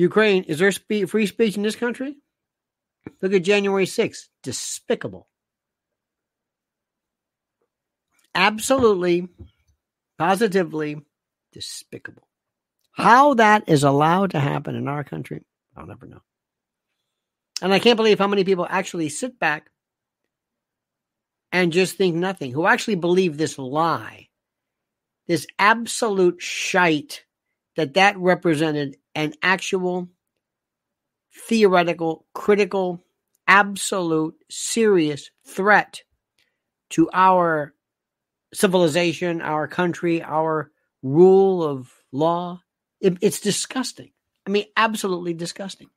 Ukraine. 0.00 0.44
Is 0.44 0.58
there 0.58 0.72
spe- 0.72 1.08
free 1.08 1.26
speech 1.26 1.56
in 1.56 1.62
this 1.62 1.76
country? 1.76 2.16
Look 3.20 3.34
at 3.34 3.42
January 3.42 3.84
6th. 3.84 4.28
Despicable. 4.42 5.28
Absolutely, 8.34 9.28
positively 10.16 11.02
despicable. 11.52 12.26
How 12.92 13.34
that 13.34 13.68
is 13.68 13.84
allowed 13.84 14.30
to 14.30 14.40
happen 14.40 14.74
in 14.74 14.88
our 14.88 15.04
country, 15.04 15.44
I'll 15.76 15.86
never 15.86 16.06
know. 16.06 16.22
And 17.60 17.72
I 17.72 17.78
can't 17.78 17.96
believe 17.96 18.18
how 18.18 18.28
many 18.28 18.44
people 18.44 18.66
actually 18.68 19.08
sit 19.10 19.38
back 19.38 19.70
and 21.52 21.72
just 21.72 21.96
think 21.96 22.14
nothing, 22.14 22.52
who 22.52 22.66
actually 22.66 22.94
believe 22.94 23.36
this 23.36 23.58
lie, 23.58 24.28
this 25.26 25.46
absolute 25.58 26.40
shite 26.40 27.24
that 27.76 27.94
that 27.94 28.16
represented 28.16 28.96
an 29.14 29.34
actual 29.42 30.08
theoretical, 31.48 32.26
critical, 32.34 33.02
absolute, 33.46 34.34
serious 34.48 35.30
threat 35.46 36.02
to 36.90 37.08
our 37.12 37.74
civilization, 38.52 39.40
our 39.40 39.68
country, 39.68 40.22
our 40.22 40.70
rule 41.02 41.62
of 41.62 41.92
law. 42.12 42.60
It, 43.00 43.18
it's 43.20 43.40
disgusting. 43.40 44.10
I 44.46 44.50
mean, 44.50 44.66
absolutely 44.76 45.34
disgusting. 45.34 45.88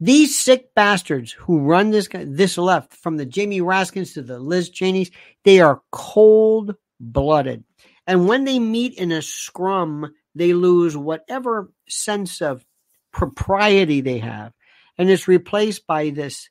These 0.00 0.38
sick 0.38 0.74
bastards 0.74 1.32
who 1.32 1.60
run 1.60 1.90
this 1.90 2.08
this 2.12 2.58
left, 2.58 2.94
from 2.94 3.16
the 3.16 3.24
Jamie 3.24 3.60
Raskins 3.60 4.14
to 4.14 4.22
the 4.22 4.38
Liz 4.38 4.68
Cheneys, 4.70 5.10
they 5.44 5.60
are 5.60 5.82
cold 5.92 6.74
blooded. 7.00 7.64
And 8.06 8.28
when 8.28 8.44
they 8.44 8.58
meet 8.58 8.94
in 8.94 9.12
a 9.12 9.22
scrum, 9.22 10.12
they 10.34 10.52
lose 10.52 10.96
whatever 10.96 11.72
sense 11.88 12.42
of 12.42 12.64
propriety 13.12 14.00
they 14.00 14.18
have. 14.18 14.52
And 14.98 15.10
it's 15.10 15.28
replaced 15.28 15.86
by 15.86 16.10
this 16.10 16.48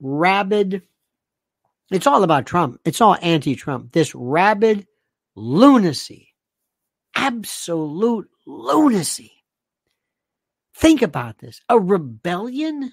rabid, 0.00 0.82
it's 1.90 2.06
all 2.06 2.22
about 2.22 2.46
Trump. 2.46 2.80
It's 2.84 3.00
all 3.00 3.16
anti 3.20 3.54
Trump. 3.54 3.92
This 3.92 4.14
rabid 4.14 4.86
lunacy, 5.34 6.34
absolute 7.14 8.28
lunacy. 8.46 9.32
Think 10.74 11.02
about 11.02 11.38
this 11.38 11.60
a 11.68 11.78
rebellion, 11.78 12.92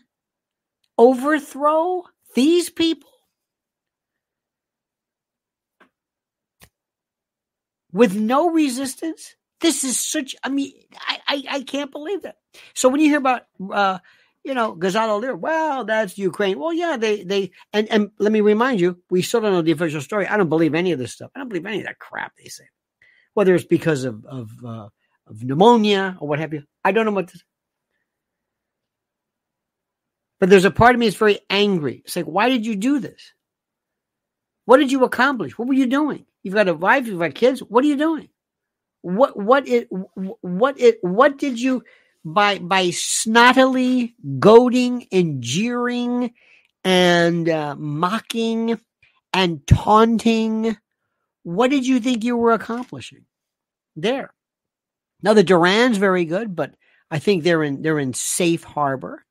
overthrow 0.98 2.04
these 2.36 2.70
people 2.70 3.10
with 7.96 8.14
no 8.14 8.50
resistance. 8.50 9.36
This 9.62 9.86
is 9.86 9.98
such, 9.98 10.36
I 10.44 10.50
mean, 10.50 10.74
I, 11.00 11.20
I, 11.28 11.44
I 11.50 11.62
can't 11.62 11.92
believe 11.92 12.24
that. 12.24 12.36
So 12.74 12.90
when 12.90 13.00
you 13.00 13.08
hear 13.08 13.20
about, 13.20 13.44
uh, 13.72 14.00
you 14.44 14.54
know, 14.54 14.76
Gonzalo 14.76 15.18
Lira, 15.18 15.38
well, 15.38 15.86
that's 15.86 16.18
Ukraine. 16.18 16.60
Well, 16.60 16.74
yeah, 16.74 16.98
they, 16.98 17.24
they, 17.24 17.52
and, 17.72 17.90
and 17.90 18.12
let 18.20 18.34
me 18.34 18.42
remind 18.42 18.82
you, 18.82 19.02
we 19.10 19.22
still 19.22 19.40
don't 19.40 19.54
know 19.54 19.62
the 19.62 19.72
official 19.72 20.02
story. 20.02 20.28
I 20.28 20.36
don't 20.36 20.50
believe 20.50 20.76
any 20.76 20.92
of 20.92 21.00
this 21.00 21.14
stuff. 21.14 21.32
I 21.34 21.40
don't 21.40 21.48
believe 21.48 21.66
any 21.66 21.80
of 21.80 21.86
that 21.86 21.98
crap 21.98 22.34
they 22.36 22.50
say. 22.50 22.66
Whether 23.34 23.56
it's 23.56 23.64
because 23.64 24.04
of, 24.04 24.26
of, 24.26 24.52
uh, 24.64 24.90
of 25.28 25.44
pneumonia 25.44 26.18
or 26.20 26.28
what 26.28 26.40
have 26.40 26.54
you. 26.54 26.64
I 26.84 26.92
don't 26.92 27.06
know 27.06 27.14
what 27.14 27.32
this, 27.32 27.44
but 30.42 30.50
there's 30.50 30.66
a 30.66 30.72
part 30.72 30.96
of 30.96 31.00
me 31.00 31.08
that's 31.08 31.16
very 31.16 31.40
angry. 31.50 32.02
It's 32.04 32.18
like, 32.18 32.26
why 32.26 32.50
did 32.50 32.66
you 32.66 32.76
do 32.76 33.00
this? 33.00 33.32
What 34.66 34.78
did 34.78 34.92
you 34.92 35.04
accomplish? 35.04 35.58
What 35.58 35.68
were 35.68 35.74
you 35.74 35.88
doing? 35.88 36.26
You've 36.44 36.56
got 36.56 36.68
a 36.68 36.74
wife, 36.74 37.08
you've 37.08 37.20
got 37.20 37.36
kids. 37.36 37.60
What 37.62 37.84
are 37.84 37.88
you 37.88 37.98
doing? 37.98 38.30
What 39.02 39.38
what 39.38 39.68
it 39.68 39.88
what 40.42 40.80
it 40.80 40.98
what 41.02 41.38
did 41.38 41.60
you 41.60 41.84
by 42.24 42.58
by 42.58 42.90
snottily 42.90 44.16
goading 44.40 45.08
and 45.12 45.42
jeering 45.44 46.34
and 46.84 47.48
uh, 47.48 47.76
mocking 47.76 48.80
and 49.34 49.66
taunting? 49.68 50.76
What 51.44 51.70
did 51.70 51.86
you 51.86 52.00
think 52.00 52.24
you 52.24 52.36
were 52.38 52.54
accomplishing 52.54 53.26
there? 53.96 54.34
Now 55.22 55.34
the 55.34 55.44
Duran's 55.44 55.98
very 55.98 56.26
good, 56.26 56.56
but 56.56 56.74
I 57.12 57.20
think 57.20 57.44
they're 57.44 57.64
in 57.64 57.82
they're 57.82 58.00
in 58.00 58.14
safe 58.14 58.64
harbor 58.64 59.25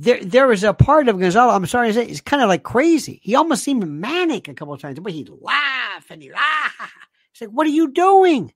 there 0.00 0.24
there 0.24 0.46
was 0.46 0.64
a 0.64 0.72
part 0.72 1.08
of 1.08 1.20
Gonzalo, 1.20 1.52
I'm 1.52 1.66
sorry 1.66 1.88
to 1.88 1.94
say, 1.94 2.06
it's 2.06 2.22
kind 2.22 2.42
of 2.42 2.48
like 2.48 2.62
crazy. 2.62 3.20
He 3.22 3.34
almost 3.34 3.62
seemed 3.62 3.86
manic 3.86 4.48
a 4.48 4.54
couple 4.54 4.72
of 4.72 4.80
times, 4.80 4.98
but 4.98 5.12
he'd 5.12 5.28
laugh 5.28 6.06
and 6.08 6.22
he'd 6.22 6.32
laugh. 6.32 6.92
It's 7.32 7.42
like, 7.42 7.50
what 7.50 7.66
are 7.66 7.70
you 7.70 7.92
doing? 7.92 8.52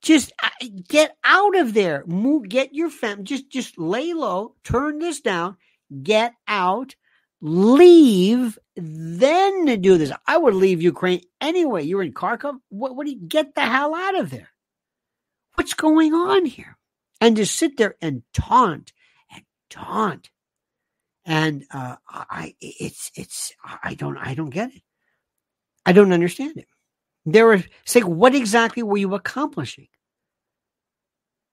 Just 0.00 0.32
uh, 0.42 0.66
get 0.88 1.16
out 1.22 1.54
of 1.58 1.74
there. 1.74 2.02
Move, 2.06 2.48
get 2.48 2.74
your 2.74 2.88
fam. 2.88 3.24
Just 3.24 3.50
just 3.50 3.76
lay 3.76 4.14
low. 4.14 4.54
Turn 4.64 5.00
this 5.00 5.20
down. 5.20 5.58
Get 6.02 6.32
out. 6.46 6.94
Leave. 7.42 8.58
Then 8.74 9.82
do 9.82 9.98
this. 9.98 10.12
I 10.26 10.38
would 10.38 10.54
leave 10.54 10.80
Ukraine 10.80 11.20
anyway. 11.42 11.84
You're 11.84 12.02
in 12.02 12.14
Kharkov. 12.14 12.58
What? 12.70 12.96
What 12.96 13.04
do 13.06 13.12
you 13.12 13.20
get 13.20 13.54
the 13.54 13.60
hell 13.60 13.94
out 13.94 14.18
of 14.18 14.30
there? 14.30 14.48
What's 15.56 15.74
going 15.74 16.14
on 16.14 16.46
here? 16.46 16.77
And 17.20 17.36
to 17.36 17.46
sit 17.46 17.76
there 17.76 17.96
and 18.00 18.22
taunt 18.32 18.92
and 19.34 19.42
taunt 19.70 20.30
and 21.28 21.64
uh, 21.70 21.96
I 22.08 22.54
it's 22.58 23.10
it's 23.14 23.52
I 23.62 23.94
don't 23.94 24.16
I 24.16 24.34
don't 24.34 24.50
get 24.50 24.74
it. 24.74 24.82
I 25.84 25.92
don't 25.92 26.12
understand 26.12 26.56
it. 26.56 26.66
There 27.26 27.44
were 27.44 27.62
say 27.84 28.00
what 28.00 28.34
exactly 28.34 28.82
were 28.82 28.96
you 28.96 29.14
accomplishing? 29.14 29.88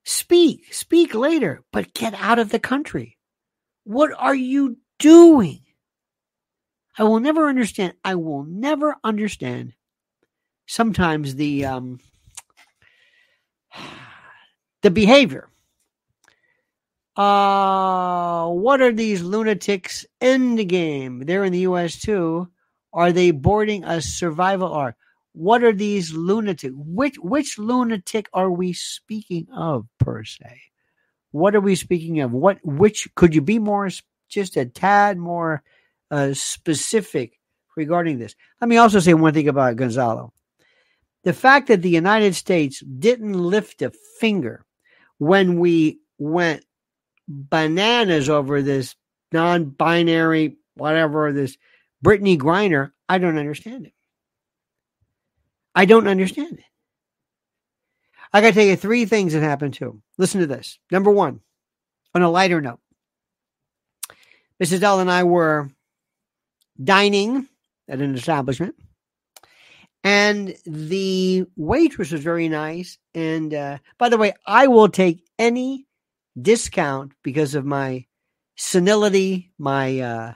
Speak, 0.05 0.73
speak 0.73 1.13
later, 1.13 1.63
but 1.73 1.93
get 1.93 2.13
out 2.13 2.39
of 2.39 2.49
the 2.49 2.59
country. 2.59 3.17
What 3.83 4.11
are 4.17 4.35
you 4.35 4.77
doing? 4.97 5.61
I 6.97 7.03
will 7.03 7.19
never 7.19 7.49
understand. 7.49 7.95
I 8.03 8.15
will 8.15 8.43
never 8.43 8.95
understand. 9.03 9.73
Sometimes 10.67 11.35
the 11.35 11.65
um, 11.65 11.99
the 14.83 14.91
behavior 14.91 15.49
uh, 17.17 18.47
what 18.49 18.81
are 18.81 18.91
these 18.91 19.21
lunatics 19.21 20.05
in 20.19 20.55
the 20.55 20.65
game? 20.65 21.21
They're 21.25 21.45
in 21.45 21.53
the 21.53 21.59
U.S. 21.59 21.99
too. 21.99 22.49
Are 22.93 23.11
they 23.11 23.31
boarding 23.31 23.83
a 23.83 24.01
survival 24.01 24.71
arc? 24.71 24.95
what 25.35 25.63
are 25.63 25.73
these 25.73 26.13
lunatic? 26.13 26.71
Which 26.73 27.17
which 27.17 27.59
lunatic 27.59 28.29
are 28.33 28.49
we 28.49 28.71
speaking 28.71 29.47
of 29.53 29.85
per 29.99 30.23
se? 30.23 30.61
What 31.31 31.55
are 31.55 31.61
we 31.61 31.75
speaking 31.75 32.21
of? 32.21 32.31
What 32.31 32.59
which 32.63 33.07
could 33.15 33.35
you 33.35 33.41
be 33.41 33.59
more 33.59 33.89
just 34.29 34.55
a 34.55 34.65
tad 34.65 35.17
more 35.17 35.61
uh, 36.09 36.33
specific 36.33 37.37
regarding 37.75 38.17
this? 38.17 38.33
Let 38.61 38.69
me 38.69 38.77
also 38.77 38.99
say 38.99 39.13
one 39.13 39.33
thing 39.33 39.49
about 39.49 39.75
Gonzalo. 39.75 40.31
The 41.23 41.33
fact 41.33 41.67
that 41.67 41.81
the 41.81 41.89
United 41.89 42.35
States 42.35 42.79
didn't 42.79 43.33
lift 43.33 43.81
a 43.81 43.91
finger 44.19 44.65
when 45.17 45.59
we 45.59 45.99
went 46.17 46.63
bananas 47.27 48.29
over 48.29 48.61
this 48.61 48.95
non-binary 49.31 50.57
whatever 50.75 51.33
this 51.33 51.57
Brittney 52.03 52.37
Griner, 52.37 52.91
I 53.09 53.17
don't 53.17 53.37
understand 53.37 53.87
it. 53.87 53.93
I 55.73 55.85
don't 55.85 56.07
understand 56.07 56.59
it. 56.59 56.65
I 58.31 58.41
got 58.41 58.49
to 58.49 58.53
tell 58.53 58.65
you 58.65 58.75
three 58.75 59.05
things 59.05 59.33
that 59.33 59.41
happened 59.41 59.73
too. 59.73 60.01
Listen 60.17 60.41
to 60.41 60.47
this. 60.47 60.77
Number 60.91 61.11
one, 61.11 61.39
on 62.13 62.21
a 62.21 62.29
lighter 62.29 62.61
note, 62.61 62.79
Mrs. 64.61 64.81
Dell 64.81 64.99
and 64.99 65.11
I 65.11 65.23
were 65.23 65.69
dining 66.81 67.47
at 67.87 68.01
an 68.01 68.15
establishment, 68.15 68.75
and 70.03 70.55
the 70.65 71.45
waitress 71.55 72.11
was 72.11 72.21
very 72.21 72.49
nice. 72.49 72.97
And 73.13 73.53
uh, 73.53 73.77
by 73.97 74.09
the 74.09 74.17
way, 74.17 74.33
I 74.45 74.67
will 74.67 74.89
take 74.89 75.25
any 75.39 75.84
discount 76.39 77.13
because 77.23 77.55
of 77.55 77.65
my 77.65 78.05
senility, 78.55 79.51
my 79.57 79.99
uh, 79.99 80.33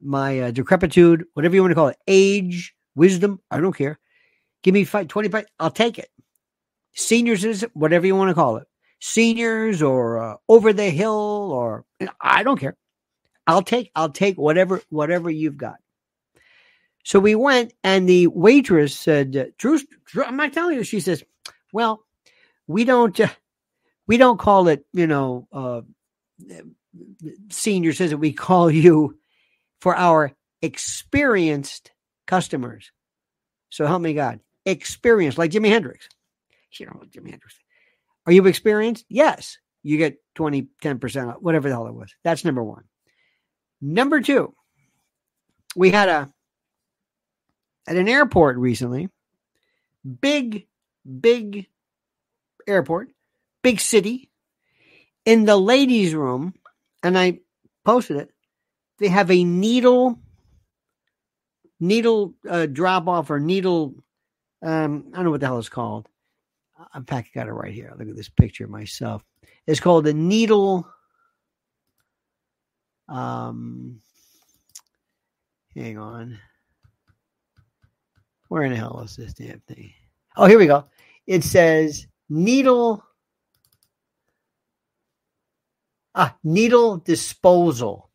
my 0.00 0.40
uh, 0.40 0.50
decrepitude, 0.50 1.24
whatever 1.34 1.54
you 1.54 1.62
want 1.62 1.70
to 1.70 1.76
call 1.76 1.88
it, 1.88 1.98
age, 2.06 2.74
wisdom. 2.94 3.40
I 3.50 3.60
don't 3.60 3.76
care. 3.76 3.98
Give 4.62 4.74
me 4.74 4.84
five, 4.84 5.08
25, 5.08 5.46
I'll 5.58 5.70
take 5.70 5.98
it. 5.98 6.08
Seniors 6.94 7.44
is 7.44 7.66
whatever 7.74 8.06
you 8.06 8.14
want 8.14 8.30
to 8.30 8.34
call 8.34 8.56
it. 8.56 8.66
Seniors 9.00 9.82
or 9.82 10.18
uh, 10.18 10.36
over 10.48 10.72
the 10.72 10.90
hill 10.90 11.50
or 11.52 11.84
I 12.20 12.42
don't 12.42 12.58
care. 12.58 12.76
I'll 13.46 13.62
take 13.62 13.90
I'll 13.96 14.10
take 14.10 14.36
whatever 14.38 14.80
whatever 14.88 15.28
you've 15.30 15.56
got. 15.56 15.76
So 17.04 17.18
we 17.18 17.34
went 17.34 17.72
and 17.82 18.08
the 18.08 18.28
waitress 18.28 18.96
said, 18.96 19.52
"Drew, 19.58 19.80
Drew 20.04 20.24
I'm 20.24 20.36
not 20.36 20.52
telling 20.52 20.76
you." 20.76 20.84
She 20.84 21.00
says, 21.00 21.24
"Well, 21.72 22.04
we 22.68 22.84
don't 22.84 23.18
uh, 23.18 23.28
we 24.06 24.16
don't 24.16 24.38
call 24.38 24.68
it, 24.68 24.84
you 24.92 25.06
know, 25.06 25.48
uh, 25.52 25.82
senior 27.50 27.92
says 27.92 28.10
that 28.10 28.18
we 28.18 28.32
call 28.32 28.70
you 28.70 29.18
for 29.80 29.96
our 29.96 30.32
experienced 30.60 31.92
customers. 32.26 32.90
So 33.70 33.86
help 33.86 34.02
me 34.02 34.14
God 34.14 34.40
experience, 34.64 35.38
like 35.38 35.50
Jimi 35.50 35.68
Hendrix. 35.68 36.08
You 36.78 36.86
know, 36.86 37.02
Jimi 37.10 37.30
Hendrix. 37.30 37.58
Are 38.26 38.32
you 38.32 38.46
experienced? 38.46 39.04
Yes. 39.08 39.58
You 39.82 39.98
get 39.98 40.18
20, 40.36 40.68
10%, 40.82 41.28
off, 41.28 41.42
whatever 41.42 41.68
the 41.68 41.74
hell 41.74 41.86
it 41.86 41.94
was. 41.94 42.14
That's 42.22 42.44
number 42.44 42.62
one. 42.62 42.84
Number 43.80 44.20
two, 44.20 44.54
we 45.74 45.90
had 45.90 46.08
a, 46.08 46.32
at 47.88 47.96
an 47.96 48.08
airport 48.08 48.56
recently, 48.58 49.08
big, 50.20 50.68
big 51.20 51.66
airport, 52.68 53.10
big 53.62 53.80
city, 53.80 54.30
in 55.24 55.44
the 55.44 55.56
ladies' 55.56 56.14
room, 56.14 56.54
and 57.02 57.18
I 57.18 57.40
posted 57.84 58.16
it, 58.16 58.30
they 58.98 59.08
have 59.08 59.30
a 59.30 59.44
needle, 59.44 60.18
needle 61.80 62.34
uh, 62.48 62.66
drop 62.66 63.08
off 63.08 63.30
or 63.30 63.40
needle 63.40 63.94
um, 64.62 65.06
I 65.12 65.16
don't 65.16 65.24
know 65.24 65.30
what 65.32 65.40
the 65.40 65.46
hell 65.46 65.58
it's 65.58 65.68
called. 65.68 66.08
I'm 66.94 67.04
packing 67.04 67.32
got 67.34 67.48
it 67.48 67.52
right 67.52 67.74
here. 67.74 67.92
Look 67.98 68.08
at 68.08 68.16
this 68.16 68.28
picture 68.28 68.66
myself. 68.68 69.24
It's 69.66 69.80
called 69.80 70.04
the 70.04 70.14
needle. 70.14 70.88
Um, 73.08 74.00
hang 75.74 75.98
on. 75.98 76.38
Where 78.48 78.62
in 78.62 78.72
the 78.72 78.78
hell 78.78 79.00
is 79.04 79.16
this 79.16 79.34
damn 79.34 79.60
thing? 79.60 79.92
Oh, 80.36 80.46
here 80.46 80.58
we 80.58 80.66
go. 80.66 80.84
It 81.26 81.44
says 81.44 82.06
needle. 82.28 83.04
Ah, 86.14 86.36
needle 86.44 86.98
disposal 86.98 88.10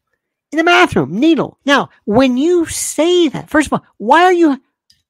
in 0.52 0.58
the 0.58 0.64
bathroom. 0.64 1.20
Needle. 1.20 1.58
Now, 1.66 1.90
when 2.06 2.38
you 2.38 2.66
say 2.66 3.28
that, 3.30 3.50
first 3.50 3.68
of 3.68 3.74
all, 3.74 3.86
why 3.98 4.24
are 4.24 4.34
you? 4.34 4.62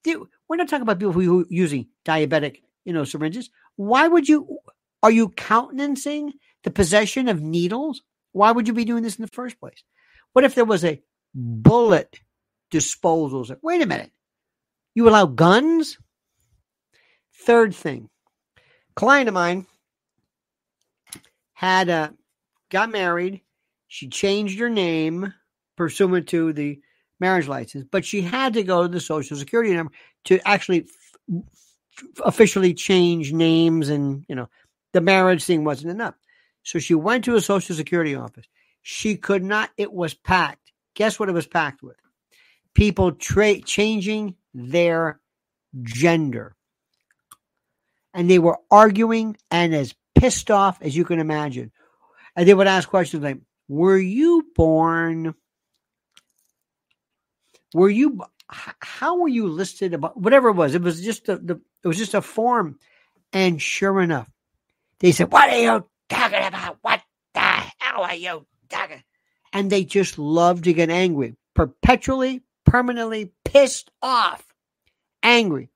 We're 0.05 0.55
not 0.55 0.69
talking 0.69 0.83
about 0.83 0.99
people 0.99 1.11
who 1.11 1.41
are 1.41 1.45
using 1.49 1.87
diabetic, 2.05 2.61
you 2.85 2.93
know, 2.93 3.03
syringes. 3.03 3.49
Why 3.75 4.07
would 4.07 4.29
you? 4.29 4.59
Are 5.03 5.11
you 5.11 5.29
countenancing 5.29 6.33
the 6.63 6.71
possession 6.71 7.27
of 7.27 7.41
needles? 7.41 8.01
Why 8.31 8.51
would 8.51 8.67
you 8.67 8.73
be 8.73 8.85
doing 8.85 9.03
this 9.03 9.17
in 9.17 9.21
the 9.21 9.31
first 9.31 9.59
place? 9.59 9.83
What 10.33 10.45
if 10.45 10.55
there 10.55 10.65
was 10.65 10.85
a 10.85 11.01
bullet 11.33 12.19
disposal? 12.71 13.45
Wait 13.61 13.81
a 13.81 13.85
minute. 13.85 14.11
You 14.95 15.09
allow 15.09 15.25
guns? 15.25 15.97
Third 17.45 17.75
thing, 17.75 18.09
client 18.95 19.27
of 19.27 19.33
mine 19.33 19.67
had 21.53 21.87
a 21.87 22.13
got 22.69 22.91
married. 22.91 23.41
She 23.87 24.07
changed 24.07 24.59
her 24.59 24.69
name 24.69 25.33
pursuant 25.75 26.27
to 26.29 26.53
the 26.53 26.79
marriage 27.19 27.47
license, 27.47 27.85
but 27.89 28.05
she 28.05 28.21
had 28.21 28.53
to 28.53 28.63
go 28.63 28.83
to 28.83 28.87
the 28.87 28.99
social 28.99 29.37
security 29.37 29.73
number 29.73 29.93
to 30.25 30.45
actually 30.47 30.87
f- 31.29 32.03
officially 32.25 32.73
change 32.73 33.33
names 33.33 33.89
and, 33.89 34.25
you 34.27 34.35
know, 34.35 34.49
the 34.93 35.01
marriage 35.01 35.43
thing 35.43 35.63
wasn't 35.63 35.91
enough. 35.91 36.15
So 36.63 36.79
she 36.79 36.95
went 36.95 37.23
to 37.25 37.35
a 37.35 37.41
social 37.41 37.75
security 37.75 38.15
office. 38.15 38.45
She 38.81 39.15
could 39.15 39.43
not, 39.43 39.69
it 39.77 39.91
was 39.91 40.13
packed. 40.13 40.71
Guess 40.95 41.19
what 41.19 41.29
it 41.29 41.33
was 41.33 41.47
packed 41.47 41.81
with? 41.81 41.97
People 42.73 43.13
tra- 43.13 43.61
changing 43.61 44.35
their 44.53 45.19
gender. 45.83 46.55
And 48.13 48.29
they 48.29 48.39
were 48.39 48.57
arguing 48.71 49.37
and 49.51 49.75
as 49.75 49.93
pissed 50.15 50.49
off 50.49 50.81
as 50.81 50.95
you 50.95 51.05
can 51.05 51.19
imagine. 51.19 51.71
And 52.37 52.47
they 52.47 52.53
would 52.53 52.67
ask 52.67 52.87
questions 52.87 53.21
like, 53.21 53.39
Were 53.67 53.97
you 53.97 54.47
born 54.55 55.35
were 57.73 57.89
you 57.89 58.21
how 58.49 59.17
were 59.19 59.27
you 59.27 59.47
listed 59.47 59.93
about 59.93 60.17
whatever 60.17 60.49
it 60.49 60.53
was 60.53 60.73
it 60.73 60.81
was 60.81 61.01
just 61.01 61.27
a, 61.29 61.37
the 61.37 61.59
it 61.83 61.87
was 61.87 61.97
just 61.97 62.13
a 62.13 62.21
form 62.21 62.79
and 63.33 63.61
sure 63.61 64.01
enough 64.01 64.29
they 64.99 65.11
said 65.11 65.31
what 65.31 65.49
are 65.49 65.59
you 65.59 65.85
talking 66.09 66.45
about 66.45 66.77
what 66.81 67.01
the 67.33 67.39
hell 67.39 68.03
are 68.03 68.15
you 68.15 68.45
talking 68.69 69.03
and 69.53 69.69
they 69.69 69.83
just 69.83 70.17
love 70.17 70.61
to 70.61 70.73
get 70.73 70.89
angry 70.89 71.35
perpetually 71.53 72.41
permanently 72.65 73.31
pissed 73.43 73.91
off 74.01 74.45
angry 75.23 75.69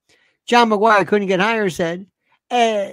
john 0.48 0.70
mcguire 0.70 1.06
couldn't 1.06 1.28
get 1.28 1.40
higher. 1.40 1.70
said 1.70 2.06
uh, 2.50 2.90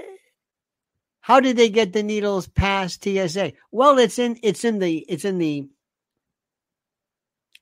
how 1.29 1.39
did 1.41 1.57
they 1.57 1.69
get 1.69 1.93
the 1.93 2.03
needles 2.03 2.49
past 2.49 3.05
tsa 3.05 3.53
well 3.71 3.99
it's 3.99 4.19
in 4.19 4.39
it's 4.43 4.65
in 4.65 4.79
the 4.79 5.05
it's 5.09 5.25
in 5.25 5.39
the 5.39 5.69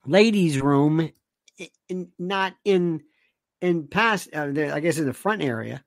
ladies 0.05 0.61
room 0.61 1.11
in, 1.89 2.09
not 2.17 2.55
in 2.63 3.01
in 3.61 3.87
past. 3.87 4.29
Uh, 4.33 4.51
I 4.73 4.79
guess 4.79 4.97
in 4.97 5.05
the 5.05 5.13
front 5.13 5.41
area. 5.41 5.83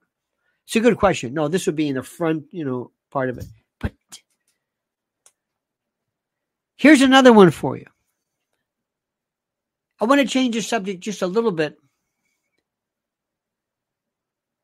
It's 0.66 0.76
a 0.76 0.80
good 0.80 0.98
question. 0.98 1.34
No, 1.34 1.48
this 1.48 1.66
would 1.66 1.76
be 1.76 1.88
in 1.88 1.96
the 1.96 2.02
front, 2.02 2.44
you 2.52 2.64
know, 2.64 2.92
part 3.10 3.28
of 3.28 3.38
it. 3.38 3.46
But 3.80 3.92
here's 6.76 7.02
another 7.02 7.32
one 7.32 7.50
for 7.50 7.76
you. 7.76 7.86
I 10.00 10.04
want 10.04 10.20
to 10.20 10.26
change 10.26 10.54
the 10.54 10.62
subject 10.62 11.00
just 11.00 11.22
a 11.22 11.26
little 11.26 11.50
bit. 11.50 11.76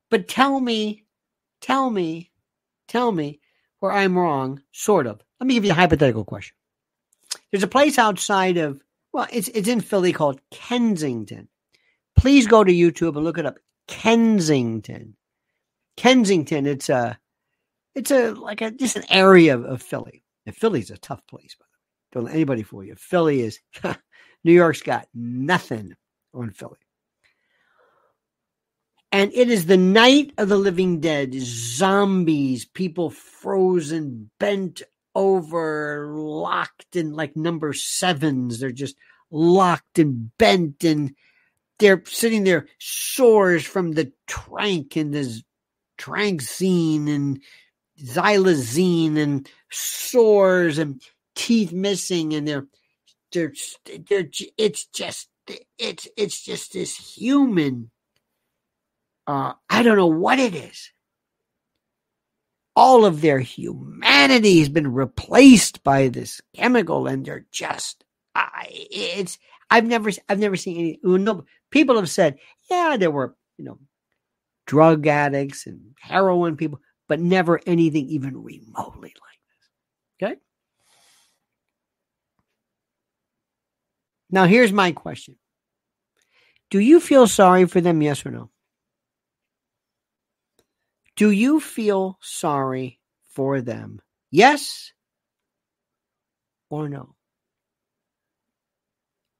But 0.09 0.27
tell 0.27 0.59
me, 0.59 1.03
tell 1.59 1.89
me, 1.89 2.31
tell 2.87 3.11
me 3.11 3.39
where 3.79 3.91
I'm 3.91 4.17
wrong, 4.17 4.61
sort 4.71 5.07
of. 5.07 5.21
Let 5.39 5.47
me 5.47 5.53
give 5.53 5.65
you 5.65 5.71
a 5.71 5.75
hypothetical 5.75 6.25
question. 6.25 6.55
There's 7.51 7.63
a 7.63 7.67
place 7.67 7.97
outside 7.97 8.57
of 8.57 8.81
well, 9.13 9.27
it's 9.31 9.47
it's 9.49 9.67
in 9.67 9.81
Philly 9.81 10.13
called 10.13 10.41
Kensington. 10.51 11.47
Please 12.15 12.47
go 12.47 12.63
to 12.63 12.71
YouTube 12.71 13.15
and 13.15 13.23
look 13.23 13.37
it 13.37 13.45
up. 13.45 13.57
Kensington. 13.87 15.15
Kensington. 15.95 16.65
It's 16.65 16.89
a 16.89 17.17
it's 17.95 18.11
a 18.11 18.31
like 18.31 18.61
a 18.61 18.71
just 18.71 18.95
an 18.95 19.05
area 19.09 19.55
of, 19.55 19.65
of 19.65 19.81
Philly. 19.81 20.23
And 20.45 20.55
Philly's 20.55 20.91
a 20.91 20.97
tough 20.97 21.25
place, 21.27 21.55
by 21.59 21.65
the 21.65 21.73
way. 21.73 21.77
Don't 22.13 22.23
let 22.25 22.35
anybody 22.35 22.63
fool 22.63 22.83
you. 22.83 22.95
Philly 22.95 23.41
is 23.41 23.59
New 24.43 24.53
York's 24.53 24.81
got 24.81 25.07
nothing 25.13 25.93
on 26.33 26.51
Philly. 26.51 26.77
And 29.17 29.33
it 29.33 29.49
is 29.49 29.65
the 29.65 29.77
night 29.77 30.31
of 30.37 30.47
the 30.47 30.59
living 30.59 30.99
dead, 30.99 31.33
zombies, 31.33 32.65
people 32.65 33.09
frozen, 33.09 34.29
bent 34.39 34.83
over, 35.15 36.05
locked 36.11 36.95
in 36.95 37.13
like 37.13 37.35
number 37.35 37.73
sevens. 37.73 38.59
They're 38.59 38.71
just 38.71 38.95
locked 39.31 39.97
and 39.97 40.37
bent 40.37 40.83
and 40.83 41.15
they're 41.79 42.03
sitting 42.05 42.43
there 42.43 42.67
sores 42.77 43.65
from 43.65 43.93
the 43.93 44.11
trank 44.27 44.95
and 44.95 45.11
the 45.11 45.41
tranxene 45.97 47.09
and 47.09 47.41
xylazine 47.99 49.17
and 49.17 49.49
sores 49.71 50.77
and 50.77 51.01
teeth 51.33 51.73
missing 51.73 52.35
and 52.35 52.47
they're 52.47 52.67
they're 53.31 53.53
they're 54.07 54.29
it's 54.59 54.85
just 54.85 55.27
it's 55.79 56.07
it's 56.15 56.39
just 56.39 56.73
this 56.73 56.95
human 56.95 57.89
uh 59.27 59.53
I 59.69 59.83
don't 59.83 59.97
know 59.97 60.07
what 60.07 60.39
it 60.39 60.55
is. 60.55 60.91
All 62.75 63.05
of 63.05 63.21
their 63.21 63.39
humanity 63.39 64.59
has 64.59 64.69
been 64.69 64.93
replaced 64.93 65.83
by 65.83 66.07
this 66.07 66.41
chemical 66.55 67.07
and 67.07 67.25
they're 67.25 67.45
just 67.51 68.03
I 68.35 68.67
it's 68.69 69.37
I've 69.69 69.85
never 69.85 70.11
I've 70.29 70.39
never 70.39 70.55
seen 70.55 70.77
any 70.77 70.99
no 71.03 71.45
people 71.71 71.97
have 71.97 72.09
said, 72.09 72.37
yeah, 72.69 72.97
there 72.97 73.11
were, 73.11 73.35
you 73.57 73.65
know, 73.65 73.79
drug 74.65 75.07
addicts 75.07 75.65
and 75.65 75.95
heroin 75.99 76.57
people, 76.57 76.81
but 77.07 77.19
never 77.19 77.59
anything 77.65 78.07
even 78.07 78.41
remotely 78.41 79.13
like 79.21 79.39
this. 80.19 80.29
Okay? 80.29 80.39
Now, 84.29 84.45
here's 84.45 84.73
my 84.73 84.91
question 84.91 85.37
Do 86.69 86.79
you 86.79 86.99
feel 86.99 87.27
sorry 87.27 87.65
for 87.65 87.81
them, 87.81 88.01
yes 88.01 88.25
or 88.25 88.31
no? 88.31 88.49
Do 91.17 91.31
you 91.31 91.59
feel 91.59 92.19
sorry 92.21 92.99
for 93.31 93.59
them? 93.61 93.99
Yes 94.29 94.93
or 96.69 96.87
no? 96.87 97.15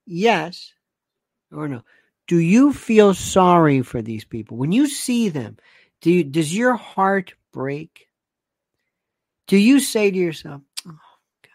Yes 0.08 0.74
or 1.52 1.68
no? 1.68 1.84
Do 2.28 2.40
you 2.40 2.74
feel 2.74 3.14
sorry 3.14 3.84
for 3.84 4.02
these 4.02 4.26
people 4.26 4.58
when 4.58 4.72
you 4.72 4.88
see 4.88 5.30
them? 5.30 5.58
Do 6.02 6.12
you, 6.12 6.24
does 6.24 6.56
your 6.56 6.76
heart 6.76 7.36
break? 7.54 8.08
Do 9.46 9.56
you 9.56 9.80
say 9.80 10.10
to 10.10 10.18
yourself, 10.18 10.62
"Oh 10.86 11.00
God," 11.44 11.52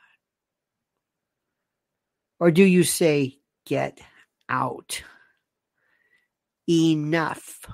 or 2.41 2.51
do 2.51 2.63
you 2.63 2.85
say, 2.85 3.39
"Get 3.67 4.01
out"? 4.49 5.03
Enough. 6.69 7.67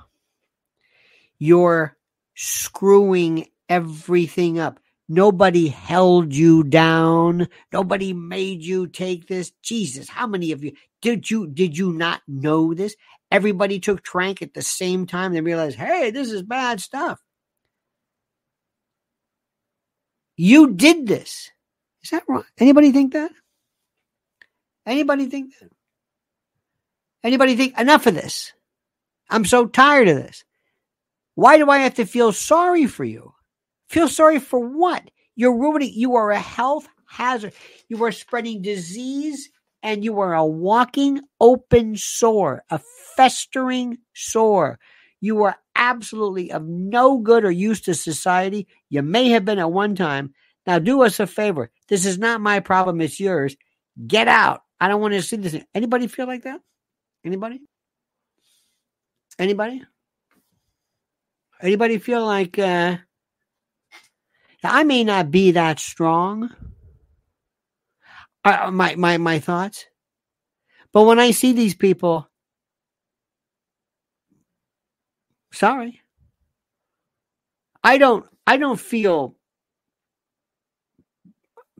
You're 1.37 1.95
screwing 2.41 3.45
everything 3.67 4.59
up. 4.59 4.79
Nobody 5.09 5.67
held 5.67 6.33
you 6.33 6.63
down. 6.63 7.49
Nobody 7.73 8.13
made 8.13 8.63
you 8.63 8.87
take 8.87 9.27
this. 9.27 9.51
Jesus, 9.61 10.07
how 10.07 10.25
many 10.25 10.53
of 10.53 10.63
you 10.63 10.71
did 11.01 11.29
you 11.29 11.47
did 11.47 11.77
you 11.77 11.91
not 11.91 12.21
know 12.27 12.73
this? 12.73 12.95
Everybody 13.29 13.79
took 13.79 14.03
trank 14.03 14.41
at 14.41 14.53
the 14.53 14.61
same 14.61 15.05
time. 15.05 15.33
They 15.33 15.41
realized, 15.41 15.77
hey, 15.77 16.11
this 16.11 16.31
is 16.31 16.43
bad 16.43 16.79
stuff. 16.79 17.19
You 20.37 20.73
did 20.73 21.07
this. 21.07 21.51
Is 22.03 22.11
that 22.11 22.23
wrong? 22.29 22.45
Anybody 22.57 22.93
think 22.93 23.13
that? 23.13 23.31
Anybody 24.85 25.25
think 25.25 25.53
that? 25.59 25.69
Anybody 27.21 27.57
think 27.57 27.77
enough 27.77 28.07
of 28.07 28.13
this? 28.13 28.53
I'm 29.29 29.43
so 29.43 29.65
tired 29.65 30.07
of 30.07 30.15
this. 30.15 30.45
Why 31.39 31.57
do 31.57 31.69
I 31.69 31.77
have 31.77 31.93
to 31.93 32.05
feel 32.05 32.33
sorry 32.33 32.85
for 32.85 33.05
you? 33.05 33.33
Feel 33.87 34.09
sorry 34.09 34.39
for 34.39 34.59
what? 34.59 35.09
You're 35.37 35.57
ruining, 35.57 35.93
you 35.93 36.15
are 36.15 36.31
a 36.31 36.39
health 36.39 36.85
hazard. 37.05 37.53
You 37.87 38.03
are 38.03 38.11
spreading 38.11 38.61
disease 38.61 39.49
and 39.81 40.03
you 40.03 40.19
are 40.19 40.33
a 40.33 40.45
walking 40.45 41.21
open 41.39 41.95
sore, 41.95 42.65
a 42.69 42.81
festering 43.15 43.99
sore. 44.13 44.79
You 45.21 45.43
are 45.43 45.55
absolutely 45.75 46.51
of 46.51 46.65
no 46.65 47.19
good 47.19 47.45
or 47.45 47.51
use 47.51 47.79
to 47.83 47.93
society. 47.93 48.67
You 48.89 49.01
may 49.01 49.29
have 49.29 49.45
been 49.45 49.59
at 49.59 49.71
one 49.71 49.95
time. 49.95 50.33
Now 50.67 50.77
do 50.77 51.03
us 51.03 51.21
a 51.21 51.25
favor. 51.25 51.71
This 51.87 52.05
is 52.05 52.17
not 52.17 52.41
my 52.41 52.59
problem, 52.59 52.99
it's 52.99 53.17
yours. 53.17 53.55
Get 54.05 54.27
out. 54.27 54.63
I 54.81 54.89
don't 54.89 54.99
want 54.99 55.13
to 55.13 55.21
see 55.21 55.37
this. 55.37 55.55
Anybody 55.73 56.07
feel 56.07 56.27
like 56.27 56.43
that? 56.43 56.59
Anybody? 57.23 57.61
Anybody? 59.39 59.83
Anybody 61.61 61.97
feel 61.97 62.25
like 62.25 62.57
uh 62.59 62.97
I 64.63 64.83
may 64.83 65.03
not 65.03 65.31
be 65.31 65.51
that 65.51 65.79
strong. 65.79 66.49
Uh, 68.43 68.71
my 68.71 68.95
my 68.95 69.17
my 69.17 69.39
thoughts, 69.39 69.85
but 70.93 71.03
when 71.03 71.19
I 71.19 71.31
see 71.31 71.53
these 71.53 71.75
people, 71.75 72.29
sorry, 75.51 76.01
I 77.83 77.97
don't 77.97 78.25
I 78.47 78.57
don't 78.57 78.79
feel 78.79 79.35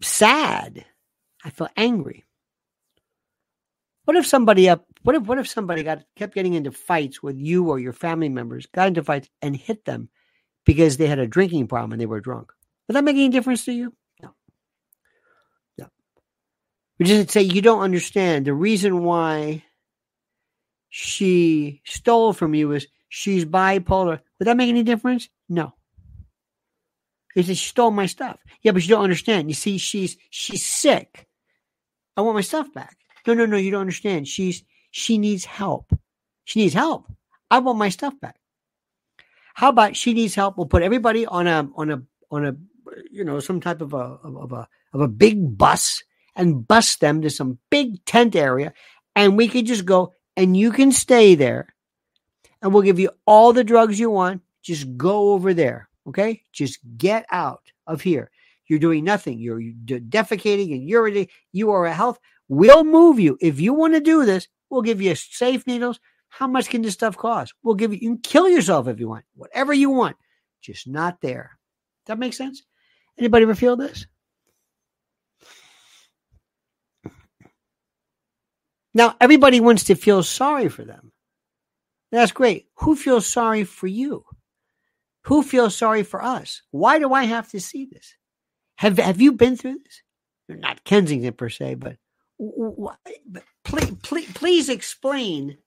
sad. 0.02 0.86
I 1.44 1.50
feel 1.52 1.70
angry. 1.78 2.26
What 4.04 4.18
if 4.18 4.26
somebody 4.26 4.68
up? 4.68 4.86
What 5.04 5.16
if 5.16 5.24
what 5.24 5.40
if 5.40 5.48
somebody 5.48 5.84
got 5.84 6.04
kept 6.16 6.36
getting 6.36 6.54
into 6.54 6.72
fights 6.72 7.24
with 7.24 7.38
you 7.38 7.70
or 7.70 7.80
your 7.80 7.94
family 7.94 8.30
members, 8.30 8.66
got 8.66 8.88
into 8.88 9.04
fights 9.04 9.30
and 9.42 9.56
hit 9.56 9.86
them 9.86 10.10
because 10.66 10.98
they 10.98 11.08
had 11.08 11.20
a 11.20 11.28
drinking 11.28 11.68
problem 11.68 11.94
and 11.94 12.02
they 12.02 12.06
were 12.06 12.20
drunk? 12.20 12.52
Would 12.88 12.96
that 12.96 13.04
make 13.04 13.16
any 13.16 13.30
difference 13.30 13.66
to 13.66 13.72
you? 13.72 13.94
No. 14.22 14.34
No. 15.78 15.88
We 16.98 17.06
just 17.06 17.32
say 17.32 17.42
you 17.42 17.62
don't 17.62 17.82
understand. 17.82 18.46
The 18.46 18.54
reason 18.54 19.04
why 19.04 19.64
she 20.90 21.82
stole 21.86 22.34
from 22.34 22.54
you 22.54 22.74
is 22.74 22.88
she's 23.08 23.46
bipolar. 23.46 24.20
Would 24.40 24.48
that 24.48 24.58
make 24.58 24.70
any 24.70 24.84
difference? 24.84 25.30
No. 25.48 25.74
He 27.36 27.44
said 27.44 27.58
she 27.58 27.70
stole 27.70 27.92
my 27.92 28.08
stuff. 28.08 28.40
Yeah, 28.64 28.72
but 28.74 28.82
you 28.82 28.90
don't 28.90 29.04
understand. 29.04 29.50
You 29.50 29.54
see, 29.54 29.78
she's 29.78 30.18
she's 30.30 30.66
sick. 30.66 31.28
I 32.18 32.22
want 32.22 32.36
my 32.36 32.42
stuff 32.42 32.74
back. 32.74 32.98
No, 33.26 33.34
no, 33.34 33.46
no, 33.46 33.58
you 33.58 33.72
don't 33.72 33.82
understand. 33.82 34.28
She's 34.28 34.64
she 34.92 35.18
needs 35.18 35.46
help. 35.46 35.94
She 36.46 36.60
needs 36.60 36.74
help. 36.74 37.12
I 37.52 37.60
want 37.60 37.78
my 37.78 37.90
stuff 37.90 38.20
back. 38.20 38.38
How 39.54 39.70
about 39.70 39.96
she 39.96 40.14
needs 40.14 40.36
help? 40.36 40.58
We'll 40.58 40.68
put 40.68 40.84
everybody 40.84 41.26
on 41.26 41.48
a 41.48 41.70
on 41.76 41.92
a 41.92 42.02
on 42.32 42.46
a 42.46 42.56
you 43.12 43.24
know, 43.24 43.40
some 43.40 43.60
type 43.60 43.82
of 43.82 43.94
a 43.94 44.18
of 44.24 44.52
a 44.52 44.68
of 44.94 45.02
a 45.02 45.08
big 45.08 45.58
bus 45.58 46.04
and 46.36 46.68
bus 46.68 46.96
them 46.98 47.22
to 47.22 47.30
some 47.30 47.60
big 47.70 48.04
tent 48.06 48.36
area, 48.36 48.74
and 49.16 49.38
we 49.38 49.48
could 49.48 49.66
just 49.66 49.86
go 49.86 50.14
and 50.38 50.56
you 50.56 50.72
can 50.72 50.92
stay 50.92 51.36
there, 51.36 51.74
and 52.62 52.74
we'll 52.74 52.84
give 52.84 53.00
you 53.00 53.12
all 53.26 53.54
the 53.54 53.64
drugs 53.64 54.00
you 54.00 54.10
want. 54.10 54.42
Just 54.62 54.98
go 54.98 55.32
over 55.32 55.54
there, 55.54 55.90
okay? 56.08 56.44
Just 56.52 56.80
get 56.98 57.26
out 57.32 57.72
of 57.88 58.02
here. 58.02 58.30
You're 58.68 58.80
doing 58.80 59.04
nothing. 59.04 59.40
You're 59.40 59.60
defecating 59.60 60.74
and 60.74 60.90
urinating. 60.90 61.30
You 61.52 61.72
are 61.72 61.86
a 61.86 61.94
health. 61.94 62.20
We'll 62.48 62.84
move 62.84 63.20
you 63.20 63.38
if 63.42 63.60
you 63.60 63.74
want 63.74 63.94
to 63.96 64.00
do 64.00 64.26
this. 64.26 64.48
We'll 64.70 64.82
give 64.82 65.02
you 65.02 65.16
safe 65.16 65.66
needles. 65.68 66.00
How 66.30 66.48
much 66.48 66.70
can 66.70 66.82
this 66.82 66.94
stuff 66.94 67.18
cost? 67.18 67.54
We'll 67.64 67.76
give 67.76 67.92
you. 67.94 68.00
You 68.02 68.10
can 68.10 68.22
kill 68.22 68.48
yourself 68.48 68.88
if 68.88 69.00
you 69.00 69.10
want. 69.10 69.26
Whatever 69.36 69.74
you 69.74 69.90
want, 69.90 70.16
just 70.62 70.88
not 70.88 71.22
there. 71.22 71.58
That 72.06 72.20
makes 72.20 72.38
sense. 72.38 72.64
Anybody 73.18 73.44
ever 73.44 73.56
feel 73.56 73.76
this? 73.76 74.06
Now, 78.94 79.16
everybody 79.22 79.60
wants 79.60 79.86
to 79.86 79.96
feel 79.96 80.24
sorry 80.24 80.68
for 80.68 80.84
them. 80.84 81.12
That's 82.12 82.32
great. 82.32 82.68
Who 82.78 82.96
feels 82.96 83.28
sorry 83.28 83.64
for 83.64 83.88
you? 83.88 84.26
Who 85.26 85.44
feels 85.44 85.76
sorry 85.76 86.04
for 86.04 86.24
us? 86.24 86.64
Why 86.72 86.98
do 86.98 87.14
I 87.14 87.26
have 87.26 87.50
to 87.52 87.60
see 87.60 87.86
this? 87.86 88.16
Have 88.78 88.98
Have 88.98 89.22
you 89.22 89.34
been 89.34 89.58
through 89.58 89.78
this? 89.84 90.02
Not 90.50 90.84
Kensington 90.84 91.34
per 91.34 91.50
se, 91.50 91.76
but, 91.76 91.92
but 91.92 91.98
please, 93.64 93.92
please, 94.04 94.32
please 94.34 94.70
explain 94.70 95.58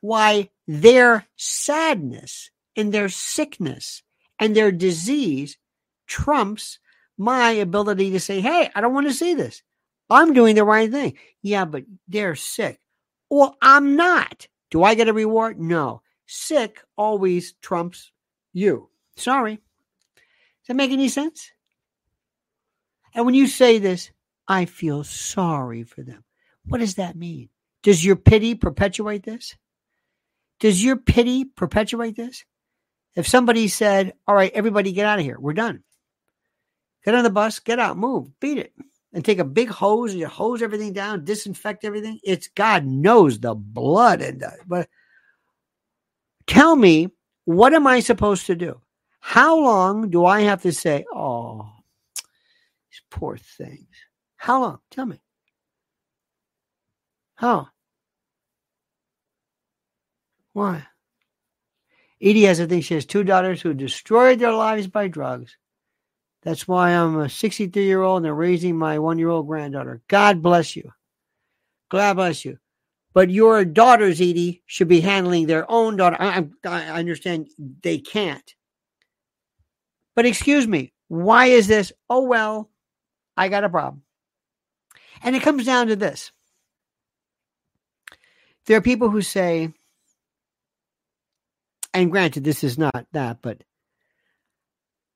why 0.00 0.50
their 0.66 1.26
sadness 1.36 2.50
and 2.76 2.92
their 2.92 3.08
sickness 3.08 4.02
and 4.38 4.54
their 4.54 4.72
disease 4.72 5.56
trumps 6.06 6.78
my 7.18 7.50
ability 7.50 8.10
to 8.10 8.20
say, 8.20 8.40
hey, 8.40 8.70
I 8.74 8.80
don't 8.80 8.94
want 8.94 9.06
to 9.06 9.14
see 9.14 9.34
this. 9.34 9.62
I'm 10.10 10.34
doing 10.34 10.54
the 10.54 10.64
right 10.64 10.90
thing. 10.90 11.16
Yeah, 11.42 11.64
but 11.64 11.84
they're 12.06 12.36
sick. 12.36 12.80
Well, 13.30 13.56
I'm 13.60 13.96
not. 13.96 14.46
Do 14.70 14.82
I 14.82 14.94
get 14.94 15.08
a 15.08 15.12
reward? 15.12 15.58
No. 15.58 16.02
Sick 16.26 16.82
always 16.96 17.54
trumps 17.62 18.12
you. 18.52 18.88
Sorry. 19.16 19.56
Does 19.56 20.68
that 20.68 20.74
make 20.74 20.90
any 20.90 21.08
sense? 21.08 21.50
And 23.14 23.24
when 23.24 23.34
you 23.34 23.46
say 23.46 23.78
this, 23.78 24.10
I 24.48 24.64
feel 24.64 25.04
sorry 25.04 25.84
for 25.84 26.02
them. 26.02 26.24
What 26.66 26.78
does 26.78 26.96
that 26.96 27.16
mean? 27.16 27.48
Does 27.82 28.04
your 28.04 28.16
pity 28.16 28.54
perpetuate 28.54 29.22
this? 29.24 29.56
Does 30.60 30.82
your 30.82 30.96
pity 30.96 31.44
perpetuate 31.44 32.16
this? 32.16 32.44
If 33.14 33.28
somebody 33.28 33.68
said, 33.68 34.14
All 34.26 34.34
right, 34.34 34.52
everybody 34.54 34.92
get 34.92 35.06
out 35.06 35.18
of 35.18 35.24
here, 35.24 35.38
we're 35.38 35.52
done. 35.52 35.82
Get 37.04 37.14
on 37.14 37.24
the 37.24 37.30
bus, 37.30 37.60
get 37.60 37.78
out, 37.78 37.96
move, 37.96 38.28
beat 38.40 38.58
it. 38.58 38.72
And 39.12 39.24
take 39.24 39.38
a 39.38 39.44
big 39.44 39.68
hose 39.68 40.12
and 40.12 40.22
hose 40.24 40.60
everything 40.60 40.92
down, 40.92 41.24
disinfect 41.24 41.84
everything. 41.84 42.18
It's 42.22 42.48
God 42.48 42.84
knows 42.84 43.38
the 43.40 43.54
blood 43.54 44.20
and 44.20 44.40
the, 44.40 44.52
but 44.66 44.88
Tell 46.46 46.76
me, 46.76 47.08
what 47.44 47.74
am 47.74 47.86
I 47.86 48.00
supposed 48.00 48.46
to 48.46 48.54
do? 48.54 48.80
How 49.20 49.58
long 49.58 50.10
do 50.10 50.24
I 50.24 50.42
have 50.42 50.62
to 50.62 50.72
say, 50.72 51.04
oh, 51.12 51.68
these 52.16 53.02
poor 53.10 53.36
things? 53.36 53.88
How 54.36 54.60
long? 54.60 54.78
Tell 54.90 55.06
me. 55.06 55.20
How? 57.36 57.68
Why? 60.52 60.86
Edie 62.20 62.44
has 62.44 62.60
a 62.60 62.66
thing. 62.66 62.80
She 62.80 62.94
has 62.94 63.04
two 63.04 63.24
daughters 63.24 63.60
who 63.60 63.74
destroyed 63.74 64.38
their 64.38 64.52
lives 64.52 64.86
by 64.86 65.08
drugs. 65.08 65.56
That's 66.42 66.66
why 66.66 66.90
I'm 66.90 67.18
a 67.18 67.28
63 67.28 67.84
year 67.84 68.02
old 68.02 68.24
and 68.24 68.38
raising 68.38 68.76
my 68.76 68.98
one 68.98 69.18
year 69.18 69.28
old 69.28 69.46
granddaughter. 69.46 70.00
God 70.08 70.42
bless 70.42 70.76
you. 70.76 70.92
God 71.90 72.14
bless 72.14 72.44
you. 72.44 72.58
But 73.12 73.30
your 73.30 73.64
daughters, 73.64 74.20
Edie, 74.20 74.62
should 74.66 74.88
be 74.88 75.00
handling 75.00 75.46
their 75.46 75.70
own 75.70 75.96
daughter. 75.96 76.16
I, 76.20 76.46
I 76.64 76.98
understand 76.98 77.48
they 77.82 77.98
can't. 77.98 78.54
But 80.14 80.26
excuse 80.26 80.66
me, 80.66 80.92
why 81.08 81.46
is 81.46 81.66
this? 81.66 81.92
Oh, 82.08 82.24
well, 82.24 82.70
I 83.36 83.48
got 83.48 83.64
a 83.64 83.68
problem. 83.68 84.02
And 85.22 85.34
it 85.34 85.42
comes 85.42 85.64
down 85.64 85.88
to 85.88 85.96
this 85.96 86.30
there 88.66 88.76
are 88.76 88.82
people 88.82 89.10
who 89.10 89.22
say, 89.22 89.72
and 91.94 92.10
granted, 92.10 92.44
this 92.44 92.62
is 92.62 92.76
not 92.78 93.06
that, 93.12 93.38
but 93.40 93.62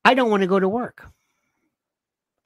I 0.05 0.15
don't 0.15 0.31
want 0.31 0.43
to 0.43 0.47
go 0.47 0.59
to 0.59 0.69
work. 0.69 1.07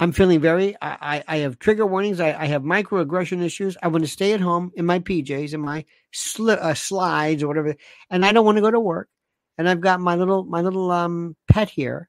I'm 0.01 0.11
feeling 0.11 0.41
very, 0.41 0.77
I, 0.83 1.23
I 1.29 1.37
have 1.39 1.61
trigger 1.61 1.87
warnings. 1.87 2.19
I, 2.19 2.33
I 2.33 2.47
have 2.47 2.63
microaggression 2.63 3.43
issues. 3.43 3.77
I 3.81 3.89
want 3.89 4.03
to 4.05 4.11
stay 4.11 4.33
at 4.33 4.41
home 4.41 4.73
in 4.75 4.87
my 4.87 4.99
PJs 4.99 5.55
and 5.55 5.63
my 5.63 5.85
sli- 6.13 6.59
uh, 6.59 6.75
slides 6.75 7.45
or 7.45 7.49
whatever. 7.49 7.77
And 8.11 8.27
I 8.27 8.33
don't 8.33 8.45
want 8.45 8.57
to 8.57 8.63
go 8.63 8.73
to 8.73 8.81
work. 8.81 9.09
And 9.57 9.69
I've 9.69 9.81
got 9.81 10.01
my 10.01 10.17
little, 10.17 10.45
my 10.45 10.63
little, 10.63 10.91
um, 10.91 11.37
pet 11.49 11.71
here. 11.71 12.09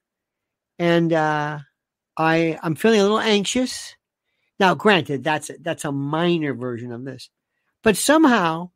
And, 0.80 1.12
uh, 1.12 1.60
I, 2.16 2.58
I'm 2.62 2.74
feeling 2.74 2.98
a 2.98 3.04
little 3.04 3.20
anxious. 3.20 3.95
Now, 4.58 4.74
granted, 4.74 5.22
that's, 5.22 5.50
that's 5.60 5.84
a 5.84 5.92
minor 5.92 6.54
version 6.54 6.92
of 6.92 7.04
this, 7.04 7.30
but 7.82 7.96
somehow 7.96 8.70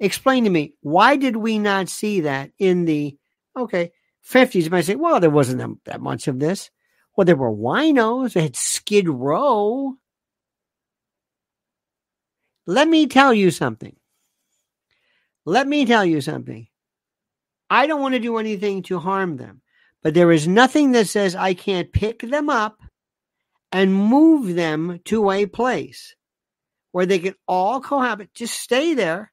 explain 0.00 0.44
to 0.44 0.50
me, 0.50 0.74
why 0.80 1.16
did 1.16 1.36
we 1.36 1.58
not 1.58 1.88
see 1.88 2.20
that 2.22 2.50
in 2.58 2.84
the, 2.84 3.16
okay, 3.56 3.92
50s? 4.28 4.64
You 4.64 4.70
might 4.70 4.84
say, 4.84 4.94
well, 4.94 5.20
there 5.20 5.30
wasn't 5.30 5.84
that 5.84 6.00
much 6.00 6.28
of 6.28 6.38
this. 6.38 6.70
Well, 7.16 7.24
there 7.24 7.36
were 7.36 7.50
winos. 7.50 8.34
They 8.34 8.42
had 8.42 8.56
Skid 8.56 9.08
Row. 9.08 9.94
Let 12.66 12.86
me 12.86 13.06
tell 13.06 13.32
you 13.34 13.50
something. 13.50 13.96
Let 15.44 15.66
me 15.66 15.86
tell 15.86 16.04
you 16.04 16.20
something. 16.20 16.68
I 17.70 17.86
don't 17.86 18.00
want 18.00 18.14
to 18.14 18.20
do 18.20 18.36
anything 18.36 18.82
to 18.84 18.98
harm 18.98 19.36
them, 19.36 19.62
but 20.02 20.14
there 20.14 20.30
is 20.30 20.46
nothing 20.46 20.92
that 20.92 21.08
says 21.08 21.34
I 21.34 21.54
can't 21.54 21.92
pick 21.92 22.20
them 22.20 22.48
up 22.50 22.78
and 23.72 23.94
move 23.94 24.54
them 24.54 25.00
to 25.04 25.30
a 25.30 25.46
place 25.46 26.14
where 26.92 27.06
they 27.06 27.18
can 27.18 27.34
all 27.46 27.80
cohabit. 27.80 28.32
Just 28.34 28.58
stay 28.58 28.94
there. 28.94 29.32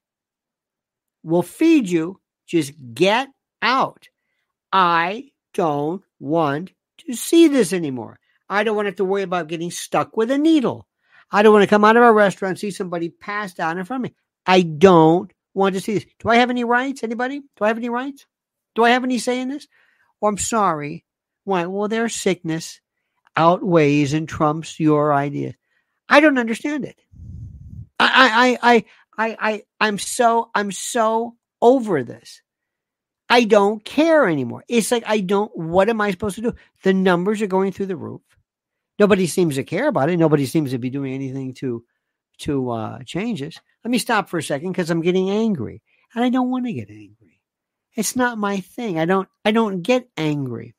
We'll 1.22 1.42
feed 1.42 1.88
you. 1.88 2.20
Just 2.46 2.72
get 2.94 3.28
out. 3.62 4.08
I 4.72 5.30
don't 5.54 6.02
want 6.20 6.72
to 6.98 7.14
see 7.14 7.48
this 7.48 7.72
anymore. 7.72 8.18
I 8.48 8.62
don't 8.62 8.76
want 8.76 8.86
to 8.86 8.90
have 8.90 8.96
to 8.96 9.04
worry 9.04 9.22
about 9.22 9.48
getting 9.48 9.70
stuck 9.70 10.16
with 10.16 10.30
a 10.30 10.38
needle. 10.38 10.86
I 11.30 11.42
don't 11.42 11.52
want 11.52 11.64
to 11.64 11.70
come 11.70 11.84
out 11.84 11.96
of 11.96 12.04
a 12.04 12.12
restaurant 12.12 12.50
and 12.50 12.58
see 12.58 12.70
somebody 12.70 13.08
passed 13.08 13.58
out 13.58 13.76
in 13.76 13.84
front 13.84 14.04
of 14.04 14.10
me. 14.10 14.16
I 14.46 14.62
don't 14.62 15.32
want 15.54 15.74
to 15.74 15.80
see 15.80 15.94
this. 15.94 16.06
Do 16.20 16.28
I 16.28 16.36
have 16.36 16.50
any 16.50 16.62
rights? 16.62 17.02
Anybody? 17.02 17.40
Do 17.40 17.64
I 17.64 17.68
have 17.68 17.78
any 17.78 17.88
rights? 17.88 18.26
Do 18.76 18.84
I 18.84 18.90
have 18.90 19.02
any 19.02 19.18
say 19.18 19.40
in 19.40 19.48
this? 19.48 19.66
Or 20.20 20.28
I'm 20.28 20.38
sorry. 20.38 21.04
Why? 21.44 21.66
Well, 21.66 21.88
there's 21.88 22.14
sickness 22.14 22.80
outweighs 23.36 24.12
and 24.12 24.28
trumps 24.28 24.80
your 24.80 25.12
idea. 25.12 25.54
I 26.08 26.20
don't 26.20 26.38
understand 26.38 26.84
it. 26.84 26.96
I, 27.98 28.56
I, 28.62 28.74
I, 28.74 28.84
I, 29.18 29.36
I, 29.38 29.62
I'm 29.80 29.98
so, 29.98 30.50
I'm 30.54 30.72
so 30.72 31.36
over 31.60 32.02
this. 32.04 32.42
I 33.28 33.44
don't 33.44 33.84
care 33.84 34.28
anymore. 34.28 34.64
It's 34.68 34.92
like 34.92 35.02
I 35.06 35.20
don't. 35.20 35.50
What 35.56 35.88
am 35.88 36.00
I 36.00 36.10
supposed 36.12 36.36
to 36.36 36.42
do? 36.42 36.54
The 36.84 36.94
numbers 36.94 37.42
are 37.42 37.48
going 37.48 37.72
through 37.72 37.86
the 37.86 37.96
roof. 37.96 38.22
Nobody 38.98 39.26
seems 39.26 39.56
to 39.56 39.64
care 39.64 39.88
about 39.88 40.10
it. 40.10 40.16
Nobody 40.16 40.46
seems 40.46 40.70
to 40.70 40.78
be 40.78 40.90
doing 40.90 41.12
anything 41.12 41.54
to 41.54 41.84
to 42.38 42.70
uh, 42.70 42.98
change 43.04 43.40
this. 43.40 43.58
Let 43.84 43.90
me 43.90 43.98
stop 43.98 44.28
for 44.28 44.38
a 44.38 44.42
second 44.42 44.70
because 44.70 44.90
I'm 44.90 45.02
getting 45.02 45.28
angry, 45.28 45.82
and 46.14 46.22
I 46.22 46.28
don't 46.28 46.50
want 46.50 46.66
to 46.66 46.72
get 46.72 46.88
angry. 46.88 47.40
It's 47.96 48.14
not 48.14 48.38
my 48.38 48.60
thing. 48.60 48.98
I 48.98 49.06
don't. 49.06 49.28
I 49.44 49.50
don't 49.50 49.82
get 49.82 50.08
angry. 50.16 50.75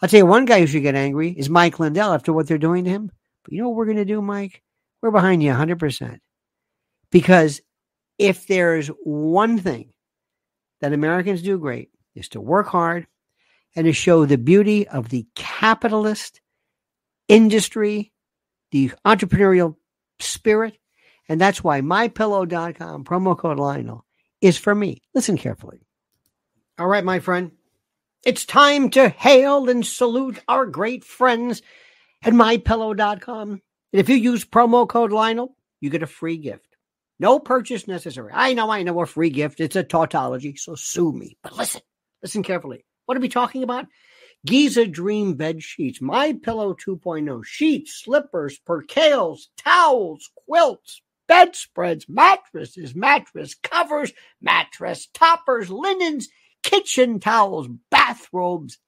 I'll 0.00 0.08
tell 0.08 0.18
you 0.18 0.26
one 0.26 0.44
guy 0.44 0.60
who 0.60 0.66
should 0.66 0.82
get 0.82 0.94
angry 0.94 1.30
is 1.30 1.50
Mike 1.50 1.78
Lindell 1.78 2.12
after 2.12 2.32
what 2.32 2.46
they're 2.46 2.58
doing 2.58 2.84
to 2.84 2.90
him. 2.90 3.10
But 3.44 3.52
you 3.52 3.62
know 3.62 3.68
what 3.68 3.76
we're 3.76 3.86
going 3.86 3.96
to 3.98 4.04
do, 4.04 4.22
Mike? 4.22 4.62
We're 5.02 5.10
behind 5.10 5.42
you 5.42 5.52
100%. 5.52 6.18
Because 7.10 7.60
if 8.18 8.46
there's 8.46 8.88
one 9.04 9.58
thing 9.58 9.92
that 10.80 10.92
Americans 10.92 11.42
do 11.42 11.58
great 11.58 11.90
is 12.14 12.28
to 12.30 12.40
work 12.40 12.66
hard 12.66 13.06
and 13.76 13.86
to 13.86 13.92
show 13.92 14.24
the 14.24 14.38
beauty 14.38 14.86
of 14.88 15.08
the 15.08 15.26
capitalist 15.34 16.40
industry, 17.28 18.12
the 18.70 18.92
entrepreneurial 19.04 19.76
spirit. 20.20 20.76
And 21.28 21.40
that's 21.40 21.62
why 21.62 21.80
mypillow.com 21.80 23.04
promo 23.04 23.38
code 23.38 23.58
Lionel 23.58 24.04
is 24.40 24.58
for 24.58 24.74
me. 24.74 25.02
Listen 25.14 25.36
carefully. 25.36 25.80
All 26.78 26.86
right, 26.86 27.04
my 27.04 27.20
friend. 27.20 27.52
It's 28.24 28.44
time 28.44 28.90
to 28.90 29.08
hail 29.08 29.68
and 29.68 29.86
salute 29.86 30.40
our 30.48 30.66
great 30.66 31.04
friends 31.04 31.62
at 32.22 32.32
mypillow.com. 32.32 33.50
And 33.50 33.60
if 33.92 34.08
you 34.08 34.16
use 34.16 34.44
promo 34.44 34.88
code 34.88 35.12
Lionel, 35.12 35.56
you 35.80 35.88
get 35.88 36.02
a 36.02 36.06
free 36.06 36.36
gift. 36.36 36.76
No 37.20 37.38
purchase 37.38 37.86
necessary. 37.86 38.32
I 38.34 38.54
know, 38.54 38.70
I 38.70 38.82
know 38.82 39.00
a 39.00 39.06
free 39.06 39.30
gift. 39.30 39.60
It's 39.60 39.76
a 39.76 39.84
tautology, 39.84 40.56
so 40.56 40.74
sue 40.74 41.12
me. 41.12 41.36
But 41.42 41.56
listen, 41.56 41.80
listen 42.22 42.42
carefully. 42.42 42.84
What 43.06 43.16
are 43.16 43.20
we 43.20 43.28
talking 43.28 43.62
about? 43.62 43.86
Giza 44.44 44.86
Dream 44.86 45.34
Bed 45.34 45.62
Sheets, 45.62 46.00
My 46.00 46.32
Pillow 46.32 46.74
2.0, 46.74 47.44
sheets, 47.44 48.02
slippers, 48.04 48.58
percales, 48.66 49.48
towels, 49.56 50.30
quilts, 50.46 51.02
bedspreads, 51.26 52.06
mattresses, 52.08 52.94
mattress 52.94 53.54
covers, 53.54 54.12
mattress 54.40 55.08
toppers, 55.12 55.70
linens, 55.70 56.28
kitchen 56.68 57.18
towels, 57.18 57.66
bathrobes, 57.90 58.78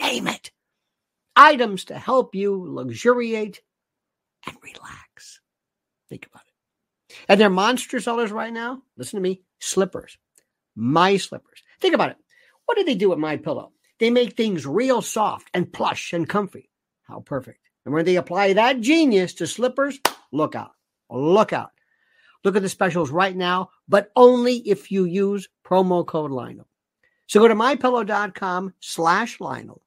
name 0.00 0.26
it. 0.26 0.50
Items 1.36 1.84
to 1.84 1.94
help 1.96 2.34
you 2.34 2.64
luxuriate 2.66 3.62
and 4.46 4.56
relax. 4.62 5.40
Think 6.08 6.26
about 6.26 6.42
it. 6.42 7.14
And 7.28 7.40
they're 7.40 7.48
monster 7.48 8.00
sellers 8.00 8.32
right 8.32 8.52
now. 8.52 8.82
Listen 8.96 9.18
to 9.18 9.22
me 9.22 9.42
slippers, 9.60 10.18
my 10.74 11.18
slippers. 11.18 11.62
Think 11.80 11.94
about 11.94 12.10
it. 12.10 12.16
What 12.66 12.76
do 12.76 12.84
they 12.84 12.96
do 12.96 13.10
with 13.10 13.18
my 13.20 13.36
pillow? 13.36 13.72
They 14.00 14.10
make 14.10 14.36
things 14.36 14.66
real 14.66 15.00
soft 15.00 15.48
and 15.54 15.72
plush 15.72 16.12
and 16.12 16.28
comfy. 16.28 16.68
How 17.02 17.20
perfect. 17.20 17.60
And 17.84 17.94
when 17.94 18.04
they 18.04 18.16
apply 18.16 18.54
that 18.54 18.80
genius 18.80 19.34
to 19.34 19.46
slippers, 19.46 20.00
look 20.32 20.56
out. 20.56 20.72
Look 21.08 21.52
out. 21.52 21.70
Look 22.44 22.56
at 22.56 22.62
the 22.62 22.68
specials 22.68 23.10
right 23.10 23.36
now, 23.36 23.70
but 23.88 24.10
only 24.16 24.56
if 24.56 24.90
you 24.90 25.04
use 25.04 25.48
promo 25.64 26.04
code 26.04 26.30
Lionel. 26.30 26.69
So 27.30 27.38
go 27.38 27.46
to 27.46 27.54
mypillow.com 27.54 28.74
slash 28.80 29.38
Lionel. 29.38 29.80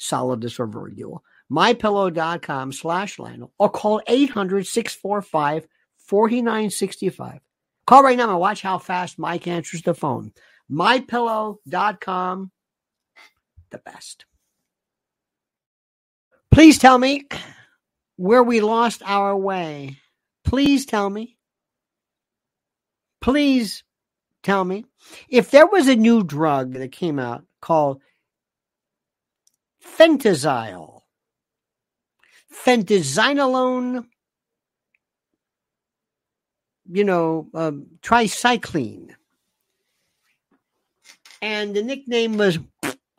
Solidus 0.00 0.58
or 0.58 0.66
virgule. 0.66 1.22
Mypillow.com 1.50 2.72
slash 2.72 3.18
Lionel 3.18 3.52
or 3.58 3.68
call 3.68 4.00
800 4.06 4.66
645 4.66 5.68
4965. 5.98 7.40
Call 7.86 8.02
right 8.02 8.16
now 8.16 8.30
and 8.30 8.40
watch 8.40 8.62
how 8.62 8.78
fast 8.78 9.18
Mike 9.18 9.46
answers 9.46 9.82
the 9.82 9.92
phone. 9.92 10.32
MyPillow.com, 10.70 12.50
the 13.70 13.78
best. 13.78 14.24
Please 16.50 16.78
tell 16.78 16.96
me 16.96 17.26
where 18.16 18.42
we 18.42 18.62
lost 18.62 19.02
our 19.04 19.36
way. 19.36 19.98
Please 20.42 20.86
tell 20.86 21.10
me. 21.10 21.36
Please 23.20 23.84
tell 24.42 24.64
me. 24.64 24.84
If 25.28 25.50
there 25.50 25.66
was 25.66 25.88
a 25.88 25.96
new 25.96 26.22
drug 26.22 26.74
that 26.74 26.92
came 26.92 27.18
out 27.18 27.44
called 27.60 28.00
Fentanyl, 29.84 31.02
fentanyl 32.52 34.04
you 36.90 37.04
know, 37.04 37.48
um, 37.54 37.86
tricycline. 38.02 39.14
And 41.40 41.74
the 41.74 41.82
nickname 41.82 42.36
was, 42.36 42.58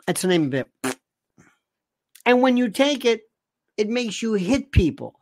that's 0.06 0.22
the 0.22 0.28
name 0.28 0.46
of 0.46 0.54
it. 0.54 0.68
And 2.26 2.42
when 2.42 2.56
you 2.56 2.70
take 2.70 3.04
it, 3.04 3.22
it 3.76 3.90
makes 3.90 4.22
you 4.22 4.34
hit 4.34 4.72
people. 4.72 5.20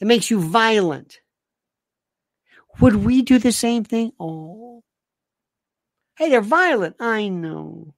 It 0.00 0.06
makes 0.06 0.30
you 0.30 0.40
violent. 0.40 1.21
Would 2.80 2.96
we 2.96 3.22
do 3.22 3.38
the 3.38 3.52
same 3.52 3.84
thing? 3.84 4.12
Oh. 4.18 4.82
Hey, 6.16 6.30
they're 6.30 6.40
violent. 6.40 6.96
I 7.00 7.28
know. 7.28 7.94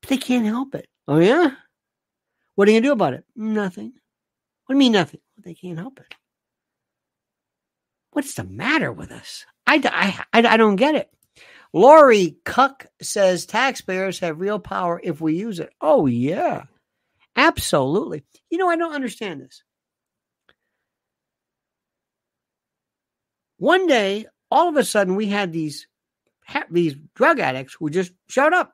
But 0.00 0.10
they 0.10 0.16
can't 0.16 0.46
help 0.46 0.74
it. 0.74 0.88
Oh, 1.06 1.18
yeah? 1.18 1.52
What 2.54 2.68
are 2.68 2.70
you 2.70 2.76
going 2.76 2.82
to 2.82 2.88
do 2.88 2.92
about 2.92 3.14
it? 3.14 3.24
Nothing. 3.36 3.92
What 4.66 4.74
do 4.74 4.74
you 4.74 4.78
mean 4.78 4.92
nothing? 4.92 5.20
They 5.42 5.54
can't 5.54 5.78
help 5.78 6.00
it. 6.00 6.14
What's 8.10 8.34
the 8.34 8.44
matter 8.44 8.92
with 8.92 9.12
us? 9.12 9.46
I, 9.66 9.80
I, 9.84 10.24
I, 10.32 10.54
I 10.54 10.56
don't 10.56 10.76
get 10.76 10.94
it. 10.94 11.10
Lori 11.72 12.36
Cuck 12.44 12.86
says 13.00 13.46
taxpayers 13.46 14.18
have 14.20 14.40
real 14.40 14.58
power 14.58 15.00
if 15.02 15.20
we 15.20 15.36
use 15.36 15.60
it. 15.60 15.70
Oh, 15.80 16.06
yeah. 16.06 16.64
Absolutely. 17.36 18.24
You 18.50 18.58
know, 18.58 18.68
I 18.68 18.76
don't 18.76 18.94
understand 18.94 19.40
this. 19.40 19.62
One 23.58 23.86
day, 23.86 24.26
all 24.50 24.68
of 24.68 24.76
a 24.76 24.84
sudden, 24.84 25.14
we 25.14 25.26
had 25.26 25.52
these 25.52 25.86
these 26.70 26.94
drug 27.14 27.40
addicts 27.40 27.74
who 27.74 27.90
just 27.90 28.12
showed 28.28 28.54
up, 28.54 28.72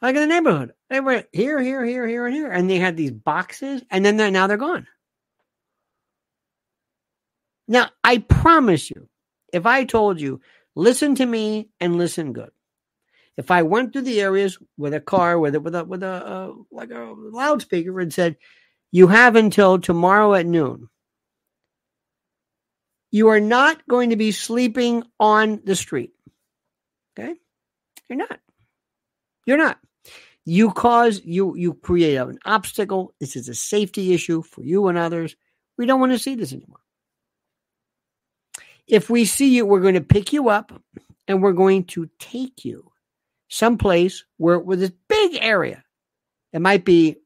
like 0.00 0.14
in 0.14 0.22
the 0.22 0.26
neighborhood. 0.26 0.72
They 0.88 1.00
were 1.00 1.24
here, 1.32 1.60
here, 1.60 1.84
here, 1.84 2.08
here, 2.08 2.26
and 2.26 2.34
here, 2.34 2.50
and 2.50 2.70
they 2.70 2.78
had 2.78 2.96
these 2.96 3.10
boxes, 3.10 3.82
and 3.90 4.04
then 4.04 4.16
they're 4.16 4.30
now 4.30 4.46
they're 4.46 4.56
gone. 4.56 4.86
Now, 7.66 7.90
I 8.02 8.18
promise 8.18 8.90
you, 8.90 9.08
if 9.52 9.66
I 9.66 9.84
told 9.84 10.20
you, 10.20 10.40
listen 10.74 11.14
to 11.16 11.26
me 11.26 11.68
and 11.80 11.96
listen 11.96 12.32
good. 12.32 12.50
If 13.36 13.50
I 13.50 13.62
went 13.62 13.92
through 13.92 14.02
the 14.02 14.20
areas 14.20 14.58
with 14.76 14.94
a 14.94 15.00
car, 15.00 15.38
with 15.38 15.54
a, 15.54 15.60
with 15.60 15.74
a, 15.74 15.84
with 15.84 16.02
a, 16.02 16.06
uh, 16.06 16.52
like 16.70 16.90
a 16.90 17.14
loudspeaker 17.16 17.98
and 17.98 18.12
said, 18.12 18.36
you 18.92 19.08
have 19.08 19.34
until 19.34 19.78
tomorrow 19.78 20.34
at 20.34 20.46
noon. 20.46 20.88
You 23.14 23.28
are 23.28 23.38
not 23.38 23.86
going 23.86 24.10
to 24.10 24.16
be 24.16 24.32
sleeping 24.32 25.04
on 25.20 25.60
the 25.64 25.76
street. 25.76 26.14
Okay? 27.16 27.36
You're 28.08 28.18
not. 28.18 28.40
You're 29.46 29.56
not. 29.56 29.78
You 30.44 30.72
cause, 30.72 31.22
you, 31.24 31.54
you 31.54 31.74
create 31.74 32.16
an 32.16 32.40
obstacle. 32.44 33.14
This 33.20 33.36
is 33.36 33.48
a 33.48 33.54
safety 33.54 34.14
issue 34.14 34.42
for 34.42 34.64
you 34.64 34.88
and 34.88 34.98
others. 34.98 35.36
We 35.78 35.86
don't 35.86 36.00
want 36.00 36.10
to 36.10 36.18
see 36.18 36.34
this 36.34 36.52
anymore. 36.52 36.80
If 38.88 39.08
we 39.08 39.26
see 39.26 39.54
you, 39.54 39.64
we're 39.64 39.78
going 39.78 39.94
to 39.94 40.00
pick 40.00 40.32
you 40.32 40.48
up 40.48 40.72
and 41.28 41.40
we're 41.40 41.52
going 41.52 41.84
to 41.84 42.10
take 42.18 42.64
you 42.64 42.90
someplace 43.46 44.24
where 44.38 44.58
with 44.58 44.80
this 44.80 44.92
big 45.08 45.38
area. 45.40 45.84
It 46.52 46.60
might 46.60 46.84
be, 46.84 47.18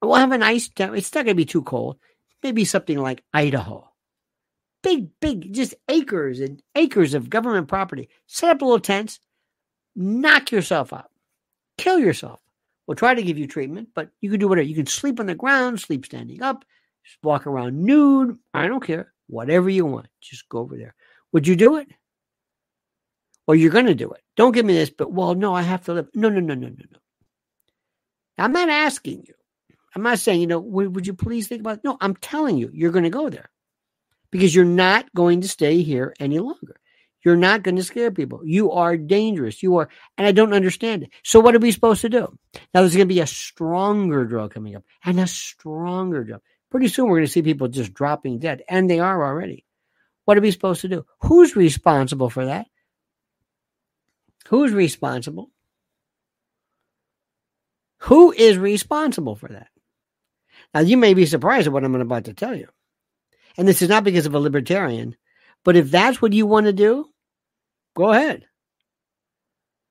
we'll 0.00 0.14
have 0.14 0.32
a 0.32 0.38
nice, 0.38 0.70
time. 0.70 0.94
it's 0.94 1.14
not 1.14 1.26
going 1.26 1.36
to 1.36 1.42
be 1.42 1.44
too 1.44 1.62
cold. 1.62 1.98
Maybe 2.42 2.64
something 2.64 2.96
like 2.96 3.22
Idaho. 3.34 3.90
Big, 4.84 5.08
big, 5.18 5.54
just 5.54 5.74
acres 5.88 6.40
and 6.40 6.62
acres 6.74 7.14
of 7.14 7.30
government 7.30 7.68
property. 7.68 8.10
Set 8.26 8.50
up 8.50 8.60
a 8.60 8.64
little 8.66 8.78
tents, 8.78 9.18
knock 9.96 10.52
yourself 10.52 10.92
out, 10.92 11.10
kill 11.78 11.98
yourself. 11.98 12.38
We'll 12.86 12.94
try 12.94 13.14
to 13.14 13.22
give 13.22 13.38
you 13.38 13.46
treatment, 13.46 13.88
but 13.94 14.10
you 14.20 14.30
can 14.30 14.38
do 14.38 14.46
whatever. 14.46 14.68
You 14.68 14.74
can 14.74 14.86
sleep 14.86 15.20
on 15.20 15.26
the 15.26 15.34
ground, 15.34 15.80
sleep 15.80 16.04
standing 16.04 16.42
up, 16.42 16.66
just 17.02 17.16
walk 17.22 17.46
around 17.46 17.82
nude. 17.82 18.36
I 18.52 18.66
don't 18.66 18.84
care. 18.84 19.14
Whatever 19.26 19.70
you 19.70 19.86
want, 19.86 20.08
just 20.20 20.46
go 20.50 20.58
over 20.58 20.76
there. 20.76 20.94
Would 21.32 21.48
you 21.48 21.56
do 21.56 21.78
it? 21.78 21.88
Well, 23.46 23.54
you're 23.54 23.70
going 23.70 23.86
to 23.86 23.94
do 23.94 24.12
it? 24.12 24.20
Don't 24.36 24.52
give 24.52 24.66
me 24.66 24.74
this, 24.74 24.90
but 24.90 25.10
well, 25.10 25.34
no, 25.34 25.54
I 25.54 25.62
have 25.62 25.84
to 25.86 25.94
live. 25.94 26.08
No, 26.14 26.28
no, 26.28 26.40
no, 26.40 26.52
no, 26.52 26.68
no, 26.68 26.84
no. 26.92 26.98
I'm 28.36 28.52
not 28.52 28.68
asking 28.68 29.24
you. 29.26 29.34
I'm 29.96 30.02
not 30.02 30.18
saying, 30.18 30.42
you 30.42 30.46
know, 30.46 30.60
would, 30.60 30.94
would 30.94 31.06
you 31.06 31.14
please 31.14 31.48
think 31.48 31.60
about 31.60 31.78
it? 31.78 31.84
No, 31.84 31.96
I'm 32.02 32.16
telling 32.16 32.58
you, 32.58 32.68
you're 32.74 32.92
going 32.92 33.04
to 33.04 33.10
go 33.10 33.30
there 33.30 33.48
because 34.34 34.52
you're 34.52 34.64
not 34.64 35.06
going 35.14 35.42
to 35.42 35.48
stay 35.48 35.82
here 35.82 36.12
any 36.18 36.40
longer. 36.40 36.80
You're 37.24 37.36
not 37.36 37.62
going 37.62 37.76
to 37.76 37.84
scare 37.84 38.10
people. 38.10 38.40
You 38.44 38.72
are 38.72 38.96
dangerous. 38.96 39.62
You 39.62 39.76
are, 39.76 39.88
and 40.18 40.26
I 40.26 40.32
don't 40.32 40.52
understand 40.52 41.04
it. 41.04 41.10
So 41.22 41.38
what 41.38 41.54
are 41.54 41.60
we 41.60 41.70
supposed 41.70 42.00
to 42.00 42.08
do? 42.08 42.36
Now 42.52 42.80
there's 42.80 42.96
going 42.96 43.06
to 43.06 43.14
be 43.14 43.20
a 43.20 43.28
stronger 43.28 44.24
drug 44.24 44.52
coming 44.52 44.74
up 44.74 44.82
and 45.04 45.20
a 45.20 45.28
stronger 45.28 46.24
drug. 46.24 46.40
Pretty 46.68 46.88
soon 46.88 47.06
we're 47.06 47.18
going 47.18 47.26
to 47.26 47.32
see 47.32 47.42
people 47.42 47.68
just 47.68 47.94
dropping 47.94 48.40
dead, 48.40 48.64
and 48.68 48.90
they 48.90 48.98
are 48.98 49.24
already. 49.24 49.64
What 50.24 50.36
are 50.36 50.40
we 50.40 50.50
supposed 50.50 50.80
to 50.80 50.88
do? 50.88 51.06
Who's 51.20 51.54
responsible 51.54 52.28
for 52.28 52.46
that? 52.46 52.66
Who's 54.48 54.72
responsible? 54.72 55.52
Who 57.98 58.32
is 58.32 58.58
responsible 58.58 59.36
for 59.36 59.50
that? 59.50 59.68
Now, 60.74 60.80
you 60.80 60.96
may 60.96 61.14
be 61.14 61.24
surprised 61.24 61.68
at 61.68 61.72
what 61.72 61.84
I'm 61.84 61.94
about 61.94 62.24
to 62.24 62.34
tell 62.34 62.56
you. 62.56 62.66
And 63.56 63.68
this 63.68 63.82
is 63.82 63.88
not 63.88 64.04
because 64.04 64.26
of 64.26 64.34
a 64.34 64.40
libertarian, 64.40 65.16
but 65.64 65.76
if 65.76 65.90
that's 65.90 66.20
what 66.20 66.32
you 66.32 66.46
want 66.46 66.66
to 66.66 66.72
do, 66.72 67.06
go 67.96 68.12
ahead. 68.12 68.46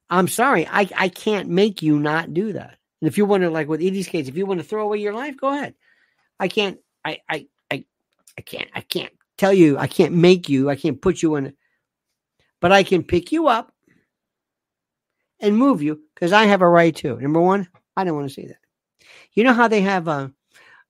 I'm 0.09 0.27
sorry, 0.27 0.67
I, 0.67 0.89
I 0.95 1.09
can't 1.09 1.49
make 1.49 1.81
you 1.81 1.97
not 1.97 2.33
do 2.33 2.53
that. 2.53 2.77
And 3.01 3.07
if 3.07 3.17
you 3.17 3.25
want 3.25 3.43
to, 3.43 3.49
like 3.49 3.67
with 3.67 3.81
Edie's 3.81 4.07
case, 4.07 4.27
if 4.27 4.37
you 4.37 4.45
want 4.45 4.59
to 4.59 4.65
throw 4.65 4.83
away 4.83 4.99
your 4.99 5.13
life, 5.13 5.37
go 5.37 5.49
ahead. 5.49 5.73
I 6.39 6.47
can't, 6.47 6.77
I, 7.03 7.19
I, 7.29 7.47
I, 7.71 7.85
I 8.37 8.41
can't, 8.41 8.69
I 8.75 8.81
can't 8.81 9.11
tell 9.37 9.53
you, 9.53 9.77
I 9.77 9.87
can't 9.87 10.13
make 10.13 10.49
you, 10.49 10.69
I 10.69 10.75
can't 10.75 11.01
put 11.01 11.21
you 11.21 11.35
in, 11.35 11.53
but 12.61 12.71
I 12.71 12.83
can 12.83 13.03
pick 13.03 13.31
you 13.31 13.47
up 13.47 13.73
and 15.39 15.57
move 15.57 15.81
you 15.81 16.01
because 16.13 16.31
I 16.31 16.45
have 16.45 16.61
a 16.61 16.69
right 16.69 16.95
to. 16.97 17.19
Number 17.19 17.41
one, 17.41 17.67
I 17.97 18.03
don't 18.03 18.15
want 18.15 18.27
to 18.27 18.33
see 18.33 18.47
that. 18.47 18.59
You 19.33 19.43
know 19.43 19.53
how 19.53 19.67
they 19.67 19.81
have 19.81 20.07
a 20.07 20.31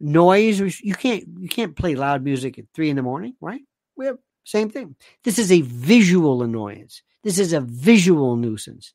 noise? 0.04 0.60
You 0.82 0.94
can't, 0.94 1.24
you 1.40 1.50
can't 1.50 1.76
play 1.76 1.96
loud 1.96 2.24
music 2.24 2.60
at 2.60 2.66
three 2.76 2.90
in 2.90 2.96
the 2.96 3.02
morning, 3.02 3.36
right? 3.42 3.62
We 3.96 4.06
have 4.06 4.18
same 4.44 4.70
thing. 4.70 4.96
This 5.24 5.40
is 5.40 5.52
a 5.52 5.62
visual 5.62 6.44
annoyance. 6.44 7.02
This 7.24 7.40
is 7.40 7.54
a 7.54 7.62
visual 7.62 8.36
nuisance. 8.36 8.94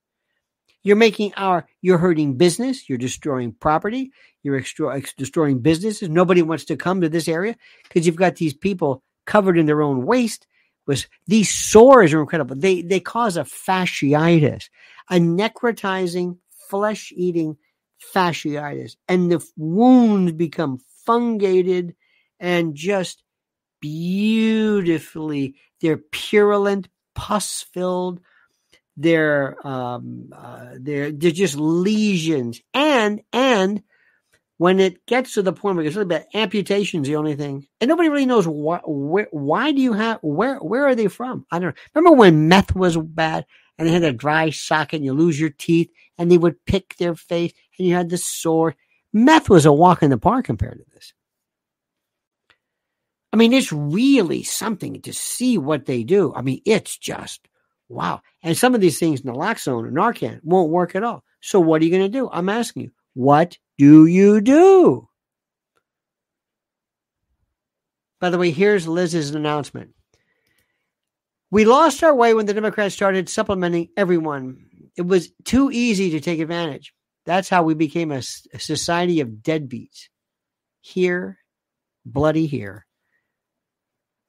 You're 0.82 0.96
making 0.96 1.32
our, 1.36 1.66
you're 1.80 1.98
hurting 1.98 2.36
business. 2.36 2.88
You're 2.88 2.98
destroying 2.98 3.52
property. 3.52 4.12
You're 4.42 4.56
extra, 4.56 5.02
destroying 5.16 5.61
businesses. 5.61 6.09
Nobody 6.09 6.42
wants 6.42 6.66
to 6.66 6.76
come 6.76 7.00
to 7.00 7.09
this 7.09 7.28
area 7.28 7.56
because 7.82 8.06
you've 8.06 8.16
got 8.16 8.36
these 8.36 8.54
people 8.54 9.02
covered 9.26 9.59
in 9.59 9.66
their 9.66 9.82
own 9.82 10.06
waste. 10.06 10.46
Was 10.86 11.06
these 11.26 11.50
sores 11.50 12.14
are 12.14 12.20
incredible. 12.20 12.56
They 12.56 12.80
they 12.80 13.00
cause 13.00 13.36
a 13.36 13.42
fasciitis, 13.42 14.70
a 15.11 15.16
necrotizing, 15.16 16.38
flesh-eating 16.70 17.59
fasciitis, 18.14 18.96
and 19.06 19.30
the 19.30 19.46
wounds 19.56 20.32
become 20.32 20.78
fungated 21.09 21.94
and 22.38 22.74
just 22.74 23.22
beautifully. 23.80 25.54
They're 25.80 26.00
purulent, 26.12 26.88
pus-filled 27.14 28.20
they're 28.98 29.64
um, 29.64 30.30
uh, 30.36 30.70
they're 30.74 31.12
they're 31.12 31.30
just 31.30 31.54
lesions, 31.54 32.61
and 32.74 33.22
and 33.32 33.84
when 34.56 34.80
it 34.80 35.06
gets 35.06 35.34
to 35.34 35.42
the 35.42 35.52
point 35.52 35.76
where 35.76 35.86
it's 35.86 35.94
really 35.94 36.09
bad, 36.09 36.26
amputation's 36.34 37.06
the 37.06 37.14
only 37.14 37.36
thing, 37.36 37.68
and 37.80 37.88
nobody 37.88 38.09
really 38.09 38.26
knows 38.26 38.48
why. 38.48 38.80
Where, 38.84 39.28
why 39.30 39.70
do 39.70 39.80
you 39.80 39.92
have 39.92 40.18
where 40.20 40.56
where 40.56 40.84
are 40.84 40.96
they 40.96 41.06
from? 41.06 41.46
I 41.52 41.61
don't 41.61 41.68
know. 41.68 41.82
Remember 41.94 42.18
when 42.18 42.48
meth 42.48 42.74
was 42.74 42.96
bad 42.96 43.46
and 43.78 43.86
they 43.86 43.92
had 43.92 44.02
a 44.02 44.12
dry 44.12 44.50
socket, 44.50 44.96
and 44.96 45.04
you 45.04 45.12
lose 45.12 45.38
your 45.38 45.50
teeth, 45.50 45.90
and 46.18 46.28
they 46.28 46.38
would 46.38 46.64
pick 46.64 46.96
their 46.96 47.14
face, 47.14 47.52
and 47.78 47.86
you 47.86 47.94
had 47.94 48.11
the 48.11 48.18
sore. 48.18 48.74
Meth 49.12 49.48
was 49.48 49.66
a 49.66 49.72
walk 49.72 50.02
in 50.02 50.11
the 50.11 50.18
park 50.18 50.44
compared 50.44 50.78
to 50.78 50.84
this. 50.94 51.12
I 53.32 53.36
mean, 53.36 53.52
it's 53.52 53.72
really 53.72 54.42
something 54.42 55.02
to 55.02 55.12
see 55.12 55.59
what 55.59 55.86
they 55.86 56.02
do. 56.02 56.32
I 56.34 56.42
mean, 56.42 56.61
it's 56.64 56.96
just 56.96 57.48
Wow. 57.88 58.20
And 58.42 58.56
some 58.56 58.74
of 58.74 58.80
these 58.80 58.98
things, 58.98 59.22
naloxone 59.22 59.86
or 59.86 59.90
Narcan, 59.90 60.40
won't 60.42 60.70
work 60.70 60.94
at 60.94 61.04
all. 61.04 61.24
So 61.40 61.59
what 61.61 61.80
are 61.80 61.84
you 61.84 61.90
going 61.90 62.02
to 62.02 62.09
do? 62.09 62.28
I'm 62.30 62.48
asking 62.48 62.84
you, 62.84 62.90
what 63.14 63.56
do 63.78 64.06
you 64.06 64.40
do? 64.40 65.09
By 68.20 68.30
the 68.30 68.38
way, 68.38 68.50
here's 68.50 68.88
Liz's 68.88 69.34
announcement. 69.34 69.94
We 71.50 71.64
lost 71.64 72.02
our 72.02 72.14
way 72.14 72.34
when 72.34 72.46
the 72.46 72.54
Democrats 72.54 72.94
started 72.94 73.28
supplementing 73.28 73.88
everyone. 73.96 74.66
It 74.96 75.06
was 75.06 75.30
too 75.44 75.70
easy 75.70 76.11
to 76.11 76.20
take 76.20 76.40
advantage. 76.40 76.92
That's 77.28 77.50
how 77.50 77.62
we 77.62 77.74
became 77.74 78.10
a, 78.10 78.22
a 78.54 78.58
society 78.58 79.20
of 79.20 79.28
deadbeats. 79.42 80.08
Here, 80.80 81.36
bloody 82.06 82.46
here. 82.46 82.86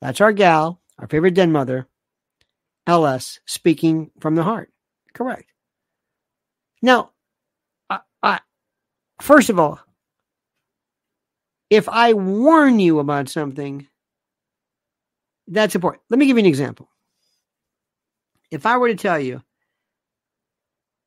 That's 0.01 0.19
our 0.19 0.33
gal, 0.33 0.81
our 0.97 1.07
favorite 1.07 1.33
den 1.33 1.53
mother, 1.53 1.87
LS 2.85 3.39
speaking 3.45 4.11
from 4.19 4.35
the 4.35 4.43
heart. 4.43 4.73
Correct. 5.13 5.49
Now, 6.81 7.11
I, 7.89 7.99
I, 8.21 8.39
first 9.21 9.49
of 9.49 9.57
all, 9.57 9.79
if 11.69 11.87
I 11.87 12.11
warn 12.11 12.79
you 12.79 12.99
about 12.99 13.29
something, 13.29 13.87
that's 15.47 15.73
important. 15.73 16.03
Let 16.09 16.19
me 16.19 16.25
give 16.25 16.35
you 16.35 16.43
an 16.43 16.47
example. 16.47 16.89
If 18.51 18.65
I 18.65 18.75
were 18.75 18.89
to 18.89 18.95
tell 18.95 19.21
you, 19.21 19.41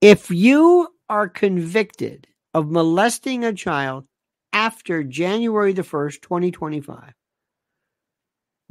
if 0.00 0.30
you 0.30 0.88
are 1.12 1.28
convicted 1.28 2.26
of 2.54 2.70
molesting 2.70 3.44
a 3.44 3.52
child 3.52 4.06
after 4.50 5.04
January 5.04 5.74
the 5.74 5.82
1st, 5.82 6.22
2025, 6.22 7.12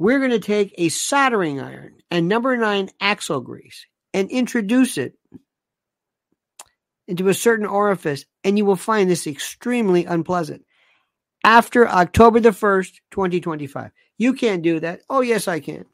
we're 0.00 0.18
going 0.18 0.32
to 0.32 0.40
take 0.40 0.74
a 0.76 0.88
soldering 0.88 1.60
iron 1.60 1.98
and 2.10 2.26
number 2.26 2.56
nine 2.56 2.90
axle 3.00 3.40
grease 3.40 3.86
and 4.12 4.28
introduce 4.28 4.98
it 4.98 5.14
into 7.06 7.28
a 7.28 7.34
certain 7.34 7.66
orifice, 7.66 8.24
and 8.42 8.58
you 8.58 8.64
will 8.64 8.74
find 8.74 9.08
this 9.08 9.28
extremely 9.28 10.04
unpleasant. 10.04 10.64
After 11.44 11.88
October 11.88 12.40
the 12.40 12.50
1st, 12.50 12.94
2025. 13.12 13.92
You 14.18 14.32
can't 14.32 14.62
do 14.62 14.80
that. 14.80 15.02
Oh, 15.08 15.20
yes, 15.20 15.46
I 15.46 15.60
can. 15.60 15.84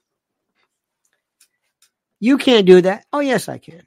You 2.21 2.39
can't 2.39 2.67
do 2.67 2.81
that. 2.81 3.05
Oh, 3.13 3.21
yes, 3.21 3.51
I 3.51 3.59
can. 3.59 3.83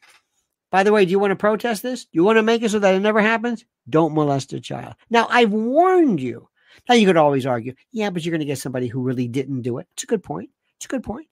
By 0.71 0.83
the 0.83 0.93
way, 0.93 1.05
do 1.05 1.11
you 1.11 1.19
want 1.19 1.31
to 1.31 1.35
protest 1.35 1.83
this? 1.83 2.05
Do 2.05 2.11
you 2.13 2.23
want 2.23 2.37
to 2.37 2.43
make 2.43 2.63
it 2.63 2.71
so 2.71 2.79
that 2.79 2.95
it 2.95 3.01
never 3.01 3.21
happens? 3.21 3.65
Don't 3.89 4.13
molest 4.13 4.53
a 4.53 4.59
child. 4.61 4.95
Now, 5.09 5.27
I've 5.29 5.51
warned 5.51 6.21
you. 6.21 6.47
Now, 6.87 6.95
you 6.95 7.05
could 7.05 7.17
always 7.17 7.45
argue, 7.45 7.73
yeah, 7.91 8.09
but 8.09 8.23
you're 8.23 8.31
going 8.31 8.39
to 8.39 8.45
get 8.45 8.57
somebody 8.57 8.87
who 8.87 9.03
really 9.03 9.27
didn't 9.27 9.61
do 9.61 9.79
it. 9.79 9.87
It's 9.93 10.03
a 10.03 10.07
good 10.07 10.23
point. 10.23 10.49
It's 10.77 10.85
a 10.85 10.89
good 10.89 11.03
point. 11.03 11.27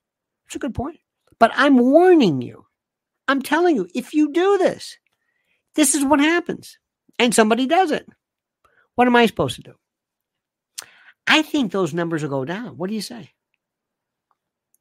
It's 0.46 0.56
a 0.56 0.60
good 0.60 0.76
point. 0.76 1.00
But 1.40 1.52
I'm 1.56 1.78
warning 1.78 2.42
you. 2.42 2.66
I'm 3.30 3.42
telling 3.42 3.76
you, 3.76 3.88
if 3.96 4.14
you 4.14 4.34
do 4.34 4.58
this, 4.58 4.98
this 5.76 5.96
is 5.96 6.04
what 6.04 6.20
happens. 6.20 6.78
And 7.18 7.34
somebody 7.34 7.66
does 7.66 7.92
it. 7.92 8.06
What 8.96 9.08
am 9.08 9.16
I 9.16 9.26
supposed 9.26 9.56
to 9.56 9.62
do? 9.62 9.74
I 11.26 11.44
think 11.44 11.72
those 11.72 11.94
numbers 11.94 12.24
will 12.24 12.30
go 12.30 12.44
down. 12.44 12.76
What 12.76 12.90
do 12.90 12.96
you 12.96 13.02
say? 13.02 13.30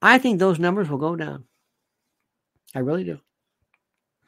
I 0.03 0.19
think 0.19 0.39
those 0.39 0.59
numbers 0.59 0.89
will 0.89 0.99
go 0.99 1.15
down. 1.15 1.45
I 2.75 2.81
really 2.81 3.05
do. 3.05 3.21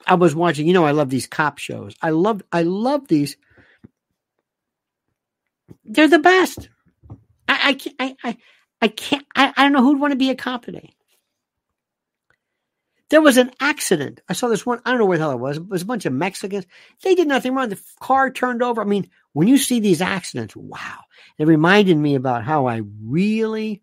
I 0.06 0.14
was 0.14 0.34
watching, 0.34 0.66
you 0.66 0.72
know, 0.72 0.84
I 0.84 0.92
love 0.92 1.10
these 1.10 1.26
cop 1.26 1.58
shows. 1.58 1.94
I 2.00 2.10
love 2.10 2.42
I 2.52 2.62
love 2.62 3.08
these. 3.08 3.36
They're 5.84 6.08
the 6.08 6.18
best. 6.18 6.68
I, 7.48 7.60
I 7.64 7.74
can't 7.74 7.96
I, 7.98 8.16
I 8.24 8.36
I 8.82 8.88
can't 8.88 9.26
I, 9.34 9.52
I 9.56 9.62
don't 9.62 9.72
know 9.72 9.82
who'd 9.82 10.00
want 10.00 10.12
to 10.12 10.16
be 10.18 10.30
a 10.30 10.34
cop 10.34 10.64
today. 10.64 10.94
There 13.10 13.20
was 13.20 13.38
an 13.38 13.50
accident. 13.60 14.20
I 14.28 14.34
saw 14.34 14.46
this 14.46 14.64
one. 14.64 14.80
I 14.84 14.90
don't 14.90 15.00
know 15.00 15.06
where 15.06 15.18
the 15.18 15.24
hell 15.24 15.32
it 15.32 15.40
was. 15.40 15.56
It 15.56 15.68
was 15.68 15.82
a 15.82 15.86
bunch 15.86 16.06
of 16.06 16.12
Mexicans. 16.12 16.64
They 17.02 17.16
did 17.16 17.26
nothing 17.26 17.54
wrong. 17.54 17.68
The 17.68 17.80
car 18.00 18.30
turned 18.30 18.62
over. 18.62 18.80
I 18.80 18.84
mean, 18.84 19.10
when 19.32 19.48
you 19.48 19.58
see 19.58 19.80
these 19.80 20.00
accidents, 20.00 20.54
wow. 20.54 20.98
It 21.36 21.48
reminded 21.48 21.96
me 21.96 22.14
about 22.14 22.44
how 22.44 22.66
I 22.66 22.82
really, 23.04 23.82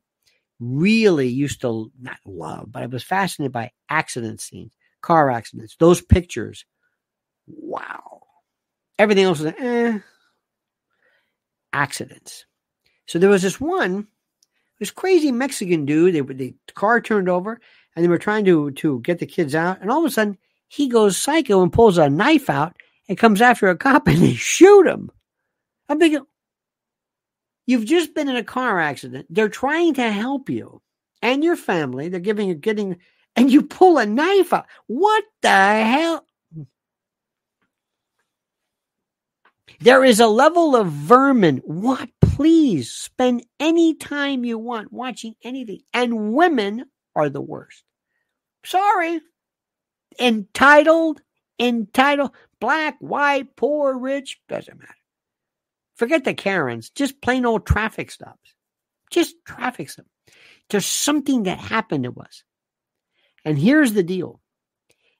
really 0.61 1.27
used 1.27 1.59
to 1.61 1.91
not 1.99 2.19
love, 2.25 2.71
but 2.71 2.83
I 2.83 2.85
was 2.85 3.03
fascinated 3.03 3.51
by 3.51 3.71
accident 3.89 4.39
scenes, 4.39 4.71
car 5.01 5.29
accidents, 5.29 5.75
those 5.79 6.01
pictures. 6.01 6.65
Wow. 7.47 8.21
Everything 8.99 9.25
else 9.25 9.39
was 9.39 9.53
eh. 9.57 9.99
Accidents. 11.73 12.45
So 13.05 13.19
there 13.19 13.29
was 13.29 13.41
this 13.41 13.59
one, 13.59 14.07
this 14.79 14.91
crazy 14.91 15.31
Mexican 15.31 15.85
dude. 15.85 16.15
They, 16.15 16.21
the 16.21 16.55
car 16.73 16.99
turned 16.99 17.29
over 17.29 17.59
and 17.95 18.03
they 18.03 18.09
were 18.09 18.17
trying 18.17 18.45
to 18.45 18.71
to 18.71 18.99
get 19.01 19.19
the 19.19 19.25
kids 19.25 19.55
out, 19.55 19.81
and 19.81 19.89
all 19.89 19.99
of 19.99 20.05
a 20.05 20.09
sudden 20.11 20.37
he 20.67 20.89
goes 20.89 21.17
psycho 21.17 21.61
and 21.63 21.71
pulls 21.71 21.97
a 21.97 22.09
knife 22.09 22.49
out 22.49 22.75
and 23.07 23.17
comes 23.17 23.41
after 23.41 23.69
a 23.69 23.77
cop 23.77 24.07
and 24.07 24.17
they 24.17 24.33
shoot 24.33 24.85
him. 24.85 25.09
I'm 25.89 25.99
thinking, 25.99 26.25
you've 27.65 27.85
just 27.85 28.13
been 28.13 28.27
in 28.27 28.35
a 28.35 28.43
car 28.43 28.79
accident. 28.79 29.27
They're 29.29 29.49
trying 29.49 29.93
to 29.95 30.11
help 30.11 30.49
you 30.49 30.81
and 31.21 31.43
your 31.43 31.55
family. 31.55 32.09
They're 32.09 32.19
giving 32.19 32.49
you 32.49 32.55
getting, 32.55 32.97
and 33.37 33.51
you 33.51 33.61
pull 33.61 33.99
a 33.99 34.05
knife 34.05 34.51
out. 34.51 34.65
What 34.87 35.23
the 35.41 35.49
hell? 35.49 36.25
There 39.79 40.03
is 40.03 40.19
a 40.19 40.27
level 40.27 40.75
of 40.75 40.87
vermin. 40.87 41.57
What? 41.63 42.09
Please 42.19 42.91
spend 42.91 43.45
any 43.59 43.93
time 43.93 44.43
you 44.43 44.57
want 44.57 44.91
watching 44.91 45.35
anything. 45.43 45.81
And 45.93 46.33
women 46.33 46.85
are 47.15 47.29
the 47.29 47.41
worst. 47.41 47.83
Sorry. 48.65 49.21
Entitled, 50.19 51.21
entitled, 51.59 52.31
black, 52.59 52.97
white, 52.99 53.55
poor, 53.55 53.97
rich, 53.97 54.39
doesn't 54.49 54.79
matter. 54.79 54.93
Forget 55.95 56.23
the 56.23 56.33
Karens, 56.33 56.89
just 56.89 57.21
plain 57.21 57.45
old 57.45 57.65
traffic 57.65 58.09
stops. 58.09 58.53
Just 59.11 59.35
traffic 59.45 59.89
stops. 59.89 60.09
There's 60.69 60.85
something 60.85 61.43
that 61.43 61.59
happened 61.59 62.03
to 62.05 62.19
us. 62.19 62.43
And 63.47 63.57
here's 63.57 63.93
the 63.93 64.03
deal 64.03 64.41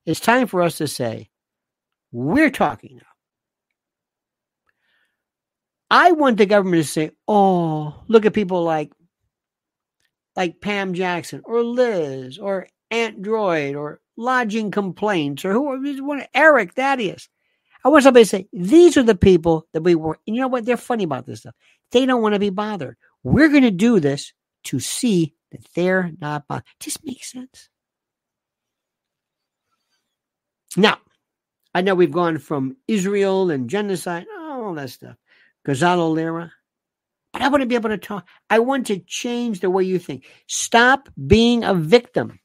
it's 0.05 0.19
time 0.19 0.47
for 0.47 0.61
us 0.61 0.79
to 0.79 0.87
say, 0.87 1.29
we're 2.11 2.49
talking 2.49 2.97
now. 2.97 3.07
I 5.89 6.11
want 6.11 6.37
the 6.37 6.45
government 6.45 6.83
to 6.83 6.89
say, 6.89 7.11
oh, 7.29 8.03
look 8.09 8.25
at 8.25 8.33
people 8.33 8.63
like 8.63 8.91
like 10.35 10.59
Pam 10.59 10.93
Jackson 10.93 11.41
or 11.45 11.63
Liz 11.63 12.37
or 12.37 12.67
Aunt 12.91 13.21
Droid 13.21 13.79
or 13.79 14.01
lodging 14.17 14.71
complaints 14.71 15.45
or 15.45 15.53
who 15.53 16.21
Eric 16.33 16.73
Thaddeus. 16.73 17.29
I 17.85 17.87
want 17.87 18.03
somebody 18.03 18.25
to 18.25 18.29
say, 18.29 18.47
these 18.51 18.97
are 18.97 19.03
the 19.03 19.15
people 19.15 19.67
that 19.71 19.83
we 19.83 19.95
were. 19.95 20.19
And 20.27 20.35
you 20.35 20.41
know 20.41 20.49
what? 20.49 20.65
They're 20.65 20.75
funny 20.75 21.05
about 21.05 21.25
this 21.25 21.39
stuff. 21.39 21.55
They 21.93 22.05
don't 22.05 22.21
want 22.21 22.33
to 22.33 22.39
be 22.39 22.49
bothered. 22.49 22.97
We're 23.23 23.47
going 23.47 23.63
to 23.63 23.71
do 23.71 24.01
this 24.01 24.33
to 24.65 24.81
see 24.81 25.33
that 25.53 25.65
they're 25.75 26.11
not 26.19 26.45
bothered. 26.49 26.65
This 26.83 27.01
makes 27.05 27.31
sense. 27.31 27.69
Now, 30.77 30.99
I 31.73 31.81
know 31.81 31.95
we've 31.95 32.11
gone 32.11 32.37
from 32.37 32.77
Israel 32.87 33.49
and 33.49 33.69
genocide, 33.69 34.27
all 34.39 34.75
that 34.75 34.91
stuff. 34.91 35.15
Gonzalo 35.65 36.09
Lira. 36.09 36.53
But 37.33 37.41
I 37.41 37.49
want 37.49 37.61
to 37.61 37.67
be 37.67 37.75
able 37.75 37.89
to 37.89 37.97
talk. 37.97 38.27
I 38.49 38.59
want 38.59 38.87
to 38.87 38.99
change 38.99 39.59
the 39.59 39.69
way 39.69 39.83
you 39.83 39.99
think. 39.99 40.25
Stop 40.47 41.09
being 41.27 41.63
a 41.63 41.73
victim. 41.73 42.39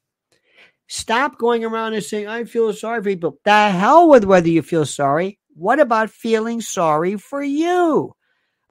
Stop 0.87 1.37
going 1.37 1.63
around 1.63 1.93
and 1.93 2.03
saying, 2.03 2.27
I 2.27 2.43
feel 2.43 2.73
sorry 2.73 3.01
for 3.01 3.09
people. 3.09 3.39
The 3.45 3.69
hell 3.69 4.09
with 4.09 4.25
whether 4.25 4.49
you 4.49 4.61
feel 4.61 4.85
sorry. 4.85 5.39
What 5.55 5.79
about 5.79 6.09
feeling 6.09 6.61
sorry 6.61 7.17
for 7.17 7.41
you? 7.41 8.13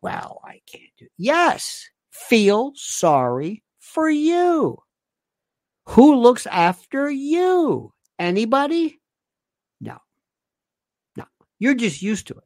Well, 0.02 0.40
I 0.44 0.60
can't 0.66 0.90
do 0.98 1.06
Yes, 1.16 1.88
feel 2.10 2.72
sorry 2.74 3.62
for 3.78 4.10
you. 4.10 4.78
Who 5.90 6.16
looks 6.16 6.46
after 6.46 7.10
you? 7.10 7.92
Anybody? 8.18 9.01
You're 11.62 11.74
just 11.74 12.02
used 12.02 12.26
to 12.26 12.34
it. 12.34 12.44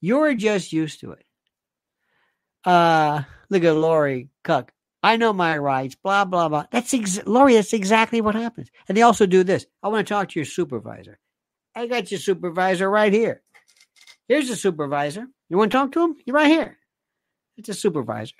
You're 0.00 0.34
just 0.34 0.72
used 0.72 1.00
to 1.00 1.10
it. 1.10 1.24
Uh 2.64 3.22
look 3.50 3.64
at 3.64 3.74
Lori 3.74 4.28
Cook. 4.44 4.72
I 5.02 5.16
know 5.16 5.32
my 5.32 5.58
rights, 5.58 5.96
blah, 5.96 6.24
blah, 6.24 6.48
blah. 6.48 6.66
That's 6.70 6.94
ex- 6.94 7.26
Lori, 7.26 7.54
that's 7.54 7.72
exactly 7.72 8.20
what 8.20 8.36
happens. 8.36 8.68
And 8.86 8.96
they 8.96 9.02
also 9.02 9.26
do 9.26 9.42
this. 9.42 9.66
I 9.82 9.88
want 9.88 10.06
to 10.06 10.14
talk 10.14 10.28
to 10.28 10.38
your 10.38 10.46
supervisor. 10.46 11.18
I 11.74 11.88
got 11.88 12.12
your 12.12 12.20
supervisor 12.20 12.88
right 12.88 13.12
here. 13.12 13.42
Here's 14.28 14.48
the 14.48 14.54
supervisor. 14.54 15.26
You 15.48 15.58
want 15.58 15.72
to 15.72 15.78
talk 15.78 15.90
to 15.92 16.04
him? 16.04 16.14
You're 16.24 16.36
right 16.36 16.46
here. 16.46 16.78
It's 17.56 17.68
a 17.68 17.74
supervisor. 17.74 18.36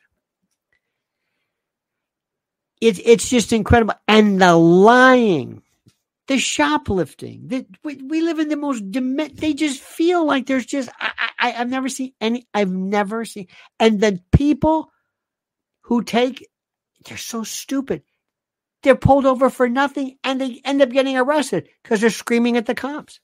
It's 2.81 3.01
it's 3.05 3.29
just 3.29 3.53
incredible. 3.53 3.95
And 4.07 4.41
the 4.41 4.55
lying, 4.55 5.63
the 6.31 6.39
shoplifting. 6.39 7.49
The, 7.49 7.67
we, 7.83 7.97
we 7.97 8.21
live 8.23 8.39
in 8.39 8.49
the 8.49 8.57
most. 8.57 8.85
They 9.37 9.53
just 9.53 9.83
feel 9.83 10.25
like 10.25 10.47
there's 10.47 10.65
just 10.65 10.89
I, 11.01 11.11
I 11.41 11.53
I've 11.55 11.69
never 11.69 11.89
seen 11.89 12.13
any. 12.21 12.47
I've 12.55 12.71
never 12.71 13.25
seen. 13.25 13.49
And 13.81 14.01
the 14.01 14.21
people 14.33 14.93
who 15.83 16.05
take 16.05 16.47
they're 17.05 17.19
so 17.19 17.43
stupid. 17.43 18.05
They're 18.85 18.95
pulled 18.95 19.27
over 19.27 19.51
for 19.51 19.69
nothing 19.69 20.19
and 20.23 20.41
they 20.41 20.61
end 20.65 20.81
up 20.83 20.91
getting 20.91 21.17
arrested 21.17 21.69
because 21.83 22.01
they're 22.01 22.11
screaming 22.11 22.57
at 22.57 22.67
the 22.67 22.77
cops. 22.77 23.19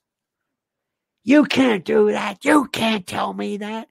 You 1.23 1.45
can't 1.45 1.85
do 1.85 2.11
that. 2.11 2.43
You 2.43 2.67
can't 2.67 3.07
tell 3.07 3.33
me 3.33 3.57
that. 3.57 3.87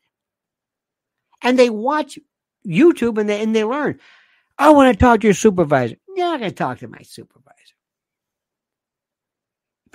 And 1.40 1.58
they 1.58 1.70
watch 1.70 2.18
YouTube 2.66 3.16
and 3.18 3.30
they 3.30 3.42
and 3.42 3.56
they 3.56 3.64
learn. 3.64 3.98
Oh, 4.58 4.72
I 4.72 4.74
want 4.74 4.92
to 4.92 5.00
talk 5.02 5.22
to 5.22 5.26
your 5.26 5.34
supervisor. 5.34 5.96
Yeah, 6.14 6.32
I'm 6.32 6.40
going 6.40 6.50
to 6.50 6.54
talk 6.54 6.80
to 6.80 6.88
my 6.88 7.00
supervisor. 7.02 7.45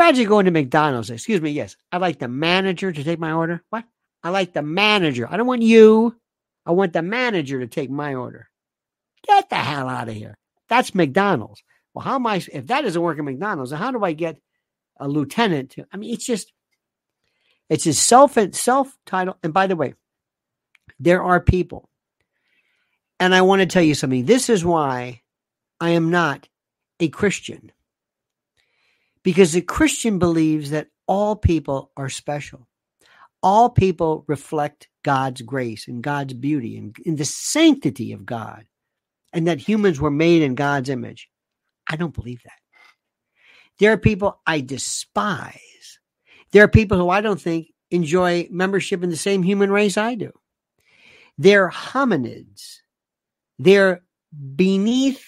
Imagine 0.01 0.27
going 0.27 0.45
to 0.45 0.51
McDonald's. 0.51 1.11
Excuse 1.11 1.41
me. 1.41 1.51
Yes, 1.51 1.75
I'd 1.91 2.01
like 2.01 2.17
the 2.17 2.27
manager 2.27 2.91
to 2.91 3.03
take 3.03 3.19
my 3.19 3.33
order. 3.33 3.63
What? 3.69 3.85
I 4.23 4.31
like 4.31 4.51
the 4.51 4.63
manager. 4.63 5.27
I 5.29 5.37
don't 5.37 5.45
want 5.45 5.61
you. 5.61 6.15
I 6.65 6.71
want 6.71 6.93
the 6.93 7.03
manager 7.03 7.59
to 7.59 7.67
take 7.67 7.91
my 7.91 8.15
order. 8.15 8.49
Get 9.27 9.51
the 9.51 9.57
hell 9.57 9.87
out 9.87 10.09
of 10.09 10.15
here. 10.15 10.35
That's 10.69 10.95
McDonald's. 10.95 11.61
Well, 11.93 12.03
how 12.03 12.15
am 12.15 12.25
I, 12.25 12.37
if 12.51 12.65
that 12.65 12.81
doesn't 12.81 13.01
work 13.01 13.19
at 13.19 13.23
McDonald's, 13.23 13.71
how 13.71 13.91
do 13.91 14.03
I 14.03 14.13
get 14.13 14.39
a 14.99 15.07
lieutenant 15.07 15.69
to, 15.71 15.85
I 15.93 15.97
mean, 15.97 16.15
it's 16.15 16.25
just, 16.25 16.51
it's 17.69 17.85
a 17.85 17.93
self, 17.93 18.39
self 18.55 18.97
title. 19.05 19.37
And 19.43 19.53
by 19.53 19.67
the 19.67 19.75
way, 19.75 19.93
there 20.99 21.21
are 21.21 21.39
people, 21.39 21.89
and 23.19 23.35
I 23.35 23.43
want 23.43 23.59
to 23.61 23.67
tell 23.67 23.83
you 23.83 23.93
something. 23.93 24.25
This 24.25 24.49
is 24.49 24.65
why 24.65 25.21
I 25.79 25.91
am 25.91 26.09
not 26.09 26.49
a 26.99 27.07
Christian. 27.07 27.71
Because 29.23 29.53
the 29.53 29.61
Christian 29.61 30.19
believes 30.19 30.71
that 30.71 30.87
all 31.07 31.35
people 31.35 31.91
are 31.95 32.09
special. 32.09 32.67
All 33.43 33.69
people 33.69 34.23
reflect 34.27 34.87
God's 35.03 35.41
grace 35.41 35.87
and 35.87 36.03
God's 36.03 36.33
beauty 36.33 36.77
and, 36.77 36.95
and 37.05 37.17
the 37.17 37.25
sanctity 37.25 38.13
of 38.13 38.25
God 38.25 38.65
and 39.33 39.47
that 39.47 39.59
humans 39.59 39.99
were 39.99 40.11
made 40.11 40.41
in 40.41 40.55
God's 40.55 40.89
image. 40.89 41.29
I 41.87 41.95
don't 41.95 42.13
believe 42.13 42.41
that. 42.43 42.53
There 43.79 43.91
are 43.91 43.97
people 43.97 44.39
I 44.45 44.61
despise. 44.61 45.99
There 46.51 46.63
are 46.63 46.67
people 46.67 46.97
who 46.97 47.09
I 47.09 47.21
don't 47.21 47.41
think 47.41 47.67
enjoy 47.89 48.47
membership 48.51 49.03
in 49.03 49.09
the 49.09 49.17
same 49.17 49.43
human 49.43 49.71
race 49.71 49.97
I 49.97 50.15
do. 50.15 50.31
They're 51.37 51.69
hominids. 51.69 52.77
They're 53.57 54.03
beneath. 54.55 55.25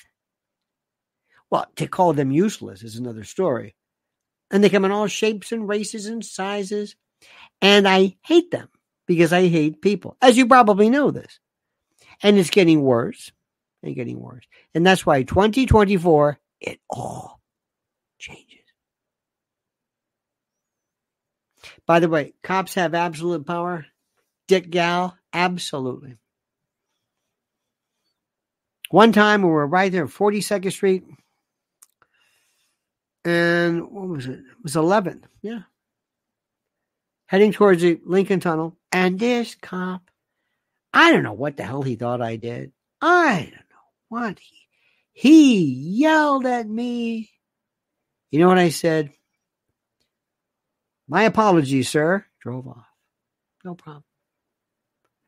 Well, 1.50 1.66
to 1.78 1.88
call 1.88 2.14
them 2.14 2.32
useless 2.32 2.84
is 2.84 2.96
another 2.96 3.24
story. 3.24 3.76
And 4.54 4.64
they 4.64 4.70
come 4.70 4.86
in 4.86 4.92
all 4.92 5.08
shapes 5.08 5.52
and 5.52 5.68
races 5.68 6.06
and 6.06 6.24
sizes. 6.24 6.96
And 7.60 7.88
I 7.88 8.18
hate 8.22 8.52
them 8.52 8.70
because 9.08 9.34
I 9.34 9.48
hate 9.48 9.82
people, 9.82 10.16
as 10.22 10.38
you 10.38 10.48
probably 10.48 10.90
know 10.90 11.12
this. 11.12 11.40
And 12.22 12.38
it's 12.38 12.52
getting 12.52 12.82
worse 12.82 13.32
and 13.82 13.96
getting 13.96 14.20
worse. 14.20 14.46
And 14.76 14.86
that's 14.86 15.06
why 15.06 15.24
2024, 15.24 16.40
it 16.62 16.80
all 16.88 17.42
changes. 18.20 18.60
By 21.88 22.00
the 22.00 22.08
way, 22.08 22.34
cops 22.44 22.76
have 22.76 22.94
absolute 22.94 23.48
power. 23.48 23.88
Dick 24.48 24.70
Gal, 24.70 25.18
absolutely. 25.34 26.18
One 28.92 29.12
time 29.12 29.42
we 29.42 29.50
were 29.50 29.66
right 29.66 29.92
there, 29.92 30.04
at 30.04 30.12
42nd 30.12 30.72
Street, 30.72 31.04
and 33.26 33.90
what 33.90 34.08
was 34.08 34.28
it? 34.28 34.40
It 34.40 34.64
was 34.64 34.76
11. 34.76 35.26
Yeah. 35.42 35.62
Heading 37.28 37.52
towards 37.52 37.82
the 37.82 38.00
Lincoln 38.06 38.40
Tunnel. 38.40 38.78
And 38.92 39.20
this 39.20 39.56
cop, 39.56 40.10
I 40.94 41.12
don't 41.12 41.24
know 41.24 41.34
what 41.34 41.58
the 41.58 41.64
hell 41.64 41.82
he 41.82 41.96
thought 41.96 42.22
I 42.22 42.36
did. 42.36 42.72
I 43.02 43.50
don't 43.52 43.54
know 43.54 43.90
what 44.10 44.40
he, 44.40 44.58
he 45.14 45.64
yelled 45.64 46.46
at 46.46 46.68
me. 46.68 47.32
You 48.30 48.40
know 48.40 48.48
what 48.48 48.58
I 48.58 48.70
said? 48.70 49.12
My 51.08 51.24
apologies, 51.24 51.90
sir. 51.90 52.26
Drove 52.42 52.68
off. 52.68 52.86
No 53.64 53.76
problem. 53.76 54.04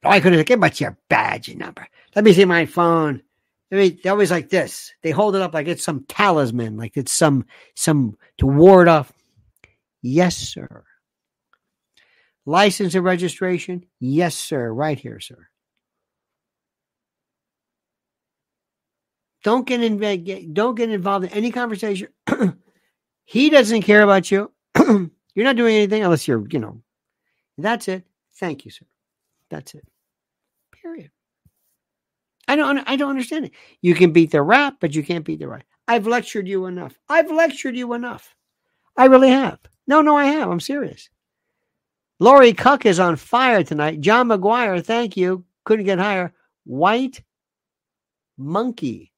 I 0.03 0.19
couldn't 0.19 0.45
get 0.45 0.59
much 0.59 0.81
your 0.81 0.97
badge 1.09 1.53
number. 1.55 1.87
Let 2.15 2.25
me 2.25 2.33
see 2.33 2.45
my 2.45 2.65
phone. 2.65 3.23
I 3.72 3.76
mean, 3.76 3.99
they're 4.03 4.11
always 4.11 4.32
like 4.32 4.49
this. 4.49 4.93
They 5.01 5.11
hold 5.11 5.36
it 5.36 5.41
up 5.41 5.53
like 5.53 5.68
it's 5.68 5.84
some 5.84 6.05
talisman, 6.07 6.78
like 6.78 6.97
it's 6.97 7.13
some 7.13 7.45
some 7.76 8.18
to 8.38 8.45
ward 8.45 8.88
off. 8.88 9.11
Yes, 10.01 10.38
sir. 10.38 10.84
License 12.45 12.93
and 12.93 13.03
registration? 13.03 13.86
Yes, 13.99 14.36
sir. 14.36 14.72
Right 14.72 14.99
here, 14.99 15.20
sir. 15.20 15.47
Don't 19.43 19.68
get 19.68 19.82
in, 19.82 20.53
don't 20.53 20.76
get 20.76 20.89
involved 20.89 21.26
in 21.26 21.32
any 21.32 21.51
conversation. 21.51 22.07
he 23.26 23.49
doesn't 23.49 23.84
care 23.84 24.01
about 24.01 24.32
you. 24.32 24.51
you're 24.78 25.45
not 25.45 25.55
doing 25.55 25.76
anything 25.76 26.03
unless 26.03 26.28
you're, 26.28 26.43
you 26.49 26.59
know. 26.59 26.82
That's 27.57 27.88
it. 27.88 28.03
Thank 28.39 28.66
you, 28.66 28.72
sir. 28.72 28.86
That's 29.49 29.76
it. 29.76 29.88
Period. 30.72 31.11
I 32.47 32.55
don't 32.55 32.79
I 32.87 32.95
don't 32.95 33.09
understand 33.09 33.45
it. 33.45 33.51
You 33.81 33.95
can 33.95 34.11
beat 34.11 34.31
the 34.31 34.41
rap, 34.41 34.75
but 34.79 34.95
you 34.95 35.03
can't 35.03 35.25
beat 35.25 35.39
the 35.39 35.47
right. 35.47 35.63
I've 35.87 36.07
lectured 36.07 36.47
you 36.47 36.65
enough. 36.65 36.97
I've 37.09 37.31
lectured 37.31 37.75
you 37.75 37.93
enough. 37.93 38.35
I 38.97 39.05
really 39.05 39.29
have. 39.29 39.59
No, 39.87 40.01
no, 40.01 40.15
I 40.15 40.25
have. 40.25 40.49
I'm 40.49 40.59
serious. 40.59 41.09
Lori 42.19 42.53
Cuck 42.53 42.85
is 42.85 42.99
on 42.99 43.17
fire 43.17 43.63
tonight. 43.63 44.01
John 44.01 44.29
McGuire, 44.29 44.83
thank 44.83 45.17
you. 45.17 45.43
Couldn't 45.65 45.85
get 45.85 45.99
higher. 45.99 46.33
White 46.63 47.21
Monkey. 48.37 49.11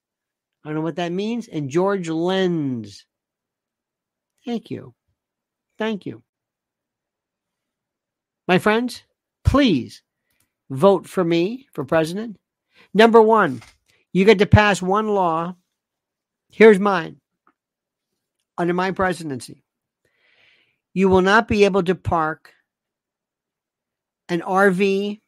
I 0.64 0.70
don't 0.70 0.76
know 0.76 0.82
what 0.82 0.96
that 0.96 1.12
means. 1.12 1.48
And 1.48 1.70
George 1.70 2.10
Lenz. 2.10 3.06
Thank 4.46 4.72
you. 4.72 4.94
Thank 5.78 6.06
you. 6.06 6.24
My 8.48 8.60
friends, 8.60 9.04
please 9.44 10.02
vote 10.70 11.06
for 11.08 11.24
me 11.24 11.68
for 11.74 11.86
president. 11.86 12.38
Number 12.94 13.22
one, 13.22 13.62
you 14.14 14.26
get 14.26 14.40
to 14.40 14.46
pass 14.46 14.82
one 14.82 15.08
law. 15.08 15.56
Here's 16.50 16.80
mine. 16.80 17.18
Under 18.58 18.74
my 18.74 18.92
presidency, 18.92 19.64
you 20.94 21.10
will 21.10 21.22
not 21.22 21.48
be 21.48 21.66
able 21.66 21.84
to 21.84 21.94
park 21.94 22.54
an 24.30 24.42
RV 24.42 25.22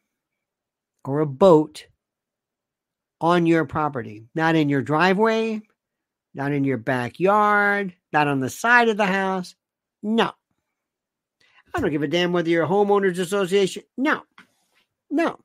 or 1.04 1.20
a 1.20 1.26
boat 1.26 1.86
on 3.20 3.46
your 3.46 3.64
property, 3.64 4.24
not 4.34 4.56
in 4.56 4.68
your 4.68 4.82
driveway, 4.82 5.62
not 6.34 6.52
in 6.52 6.64
your 6.64 6.78
backyard, 6.78 7.94
not 8.12 8.26
on 8.26 8.40
the 8.40 8.50
side 8.50 8.88
of 8.88 8.96
the 8.96 9.06
house. 9.06 9.54
No. 10.02 10.32
I 11.72 11.80
don't 11.80 11.92
give 11.92 12.02
a 12.02 12.08
damn 12.08 12.32
whether 12.32 12.50
you're 12.50 12.64
a 12.64 12.68
homeowners 12.68 13.20
association. 13.20 13.84
No. 13.96 14.22
No 15.08 15.38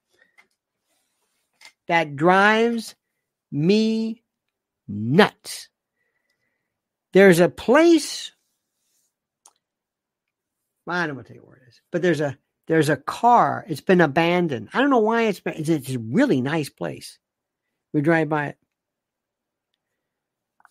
that 1.87 2.15
drives 2.15 2.95
me 3.51 4.23
nuts. 4.87 5.69
There's 7.13 7.39
a 7.39 7.49
place. 7.49 8.31
I 10.87 11.07
don't 11.07 11.15
want 11.15 11.27
to 11.27 11.33
tell 11.33 11.41
you 11.41 11.47
where 11.47 11.57
it 11.57 11.69
is, 11.69 11.81
but 11.91 12.01
there's 12.01 12.21
a 12.21 12.37
there's 12.67 12.89
a 12.89 12.97
car. 12.97 13.65
It's 13.67 13.81
been 13.81 14.01
abandoned. 14.01 14.69
I 14.73 14.81
don't 14.81 14.89
know 14.89 14.99
why 14.99 15.23
it's 15.23 15.39
been. 15.39 15.53
It's, 15.53 15.69
it's 15.69 15.95
a 15.95 15.99
really 15.99 16.41
nice 16.41 16.69
place. 16.69 17.19
We 17.93 18.01
drive 18.01 18.29
by 18.29 18.47
it. 18.47 18.57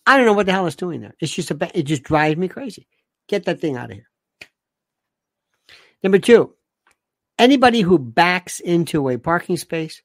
I 0.05 0.17
don't 0.17 0.25
know 0.25 0.33
what 0.33 0.45
the 0.45 0.51
hell 0.51 0.67
it's 0.67 0.75
doing 0.75 1.01
there. 1.01 1.15
It's 1.19 1.33
just 1.33 1.51
a. 1.51 1.71
It 1.77 1.83
just 1.83 2.03
drives 2.03 2.37
me 2.37 2.47
crazy. 2.47 2.87
Get 3.27 3.45
that 3.45 3.59
thing 3.59 3.75
out 3.75 3.89
of 3.89 3.97
here. 3.97 4.09
Number 6.03 6.19
two, 6.19 6.53
anybody 7.39 7.81
who 7.81 7.97
backs 7.97 8.59
into 8.59 9.09
a 9.09 9.17
parking 9.17 9.57
space 9.57 10.03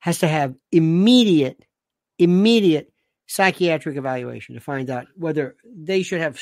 has 0.00 0.18
to 0.18 0.28
have 0.28 0.54
immediate, 0.72 1.64
immediate 2.18 2.92
psychiatric 3.26 3.96
evaluation 3.96 4.56
to 4.56 4.60
find 4.60 4.90
out 4.90 5.06
whether 5.16 5.56
they 5.64 6.02
should 6.02 6.20
have 6.20 6.40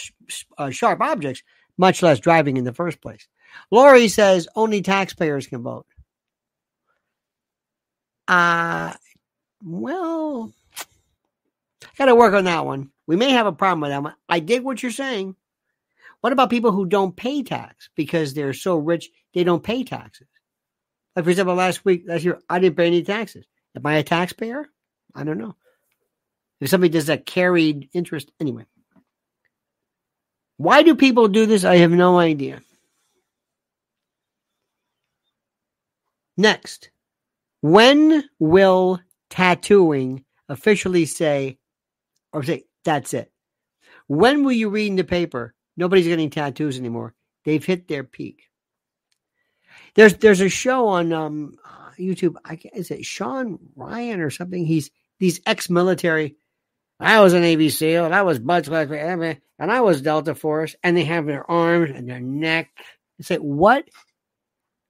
uh, 0.56 0.70
sharp 0.70 1.00
objects, 1.00 1.42
much 1.76 2.02
less 2.02 2.18
driving 2.18 2.56
in 2.56 2.64
the 2.64 2.72
first 2.72 3.00
place. 3.00 3.28
Lori 3.70 4.08
says 4.08 4.48
only 4.56 4.80
taxpayers 4.80 5.46
can 5.46 5.62
vote. 5.62 5.86
Uh, 8.26 8.92
well, 9.64 10.52
got 11.96 12.06
to 12.06 12.14
work 12.14 12.34
on 12.34 12.44
that 12.44 12.64
one. 12.64 12.90
We 13.06 13.16
may 13.16 13.30
have 13.30 13.46
a 13.46 13.52
problem 13.52 13.80
with 13.80 13.90
that 13.90 14.02
one. 14.02 14.14
I 14.28 14.40
dig 14.40 14.62
what 14.62 14.82
you're 14.82 14.92
saying. 14.92 15.34
What 16.20 16.32
about 16.32 16.50
people 16.50 16.72
who 16.72 16.86
don't 16.86 17.16
pay 17.16 17.42
tax 17.42 17.90
because 17.94 18.34
they're 18.34 18.52
so 18.52 18.76
rich 18.76 19.10
they 19.34 19.44
don't 19.44 19.62
pay 19.62 19.84
taxes? 19.84 20.26
Like 21.18 21.24
for 21.24 21.30
example, 21.30 21.56
last 21.56 21.84
week, 21.84 22.04
last 22.06 22.22
year, 22.22 22.38
I 22.48 22.60
didn't 22.60 22.76
pay 22.76 22.86
any 22.86 23.02
taxes. 23.02 23.44
Am 23.74 23.84
I 23.84 23.94
a 23.94 24.04
taxpayer? 24.04 24.68
I 25.16 25.24
don't 25.24 25.38
know. 25.38 25.56
If 26.60 26.70
somebody 26.70 26.92
does 26.92 27.06
that 27.06 27.26
carried 27.26 27.88
interest, 27.92 28.30
anyway. 28.38 28.66
Why 30.58 30.84
do 30.84 30.94
people 30.94 31.26
do 31.26 31.44
this? 31.44 31.64
I 31.64 31.78
have 31.78 31.90
no 31.90 32.20
idea. 32.20 32.62
Next, 36.36 36.90
when 37.62 38.22
will 38.38 39.00
tattooing 39.28 40.24
officially 40.48 41.04
say, 41.04 41.58
or 42.32 42.44
say, 42.44 42.62
that's 42.84 43.12
it? 43.12 43.32
When 44.06 44.44
will 44.44 44.52
you 44.52 44.70
read 44.70 44.86
in 44.86 44.94
the 44.94 45.02
paper, 45.02 45.52
nobody's 45.76 46.06
getting 46.06 46.30
tattoos 46.30 46.78
anymore? 46.78 47.12
They've 47.44 47.64
hit 47.64 47.88
their 47.88 48.04
peak. 48.04 48.44
There's 49.94 50.14
there's 50.14 50.40
a 50.40 50.48
show 50.48 50.88
on 50.88 51.12
um, 51.12 51.54
YouTube. 51.98 52.36
I 52.44 52.58
is 52.74 52.90
it 52.90 53.04
Shawn 53.04 53.58
Ryan 53.76 54.20
or 54.20 54.30
something? 54.30 54.64
He's 54.64 54.90
these 55.18 55.40
ex-military. 55.46 56.36
I 57.00 57.20
was 57.20 57.32
an 57.32 57.42
Navy 57.42 57.70
SEAL, 57.70 58.04
and 58.04 58.14
I 58.14 58.22
was 58.22 58.38
Bud 58.38 58.68
and 58.68 59.72
I 59.72 59.80
was 59.80 60.02
Delta 60.02 60.34
Force, 60.34 60.74
and 60.82 60.96
they 60.96 61.04
have 61.04 61.26
their 61.26 61.48
arms 61.50 61.90
and 61.94 62.08
their 62.08 62.20
neck. 62.20 62.70
I 63.20 63.22
say, 63.22 63.36
what? 63.36 63.88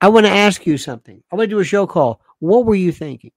I 0.01 0.09
want 0.09 0.27
to 0.27 0.33
ask 0.33 0.67
you 0.67 0.79
something. 0.79 1.23
I 1.31 1.37
want 1.37 1.51
to 1.51 1.57
do 1.57 1.61
a 1.61 1.65
show 1.65 1.87
call. 1.87 2.21
What 2.39 2.67
were 2.67 2.75
you 2.75 2.93
thinking? 2.93 3.33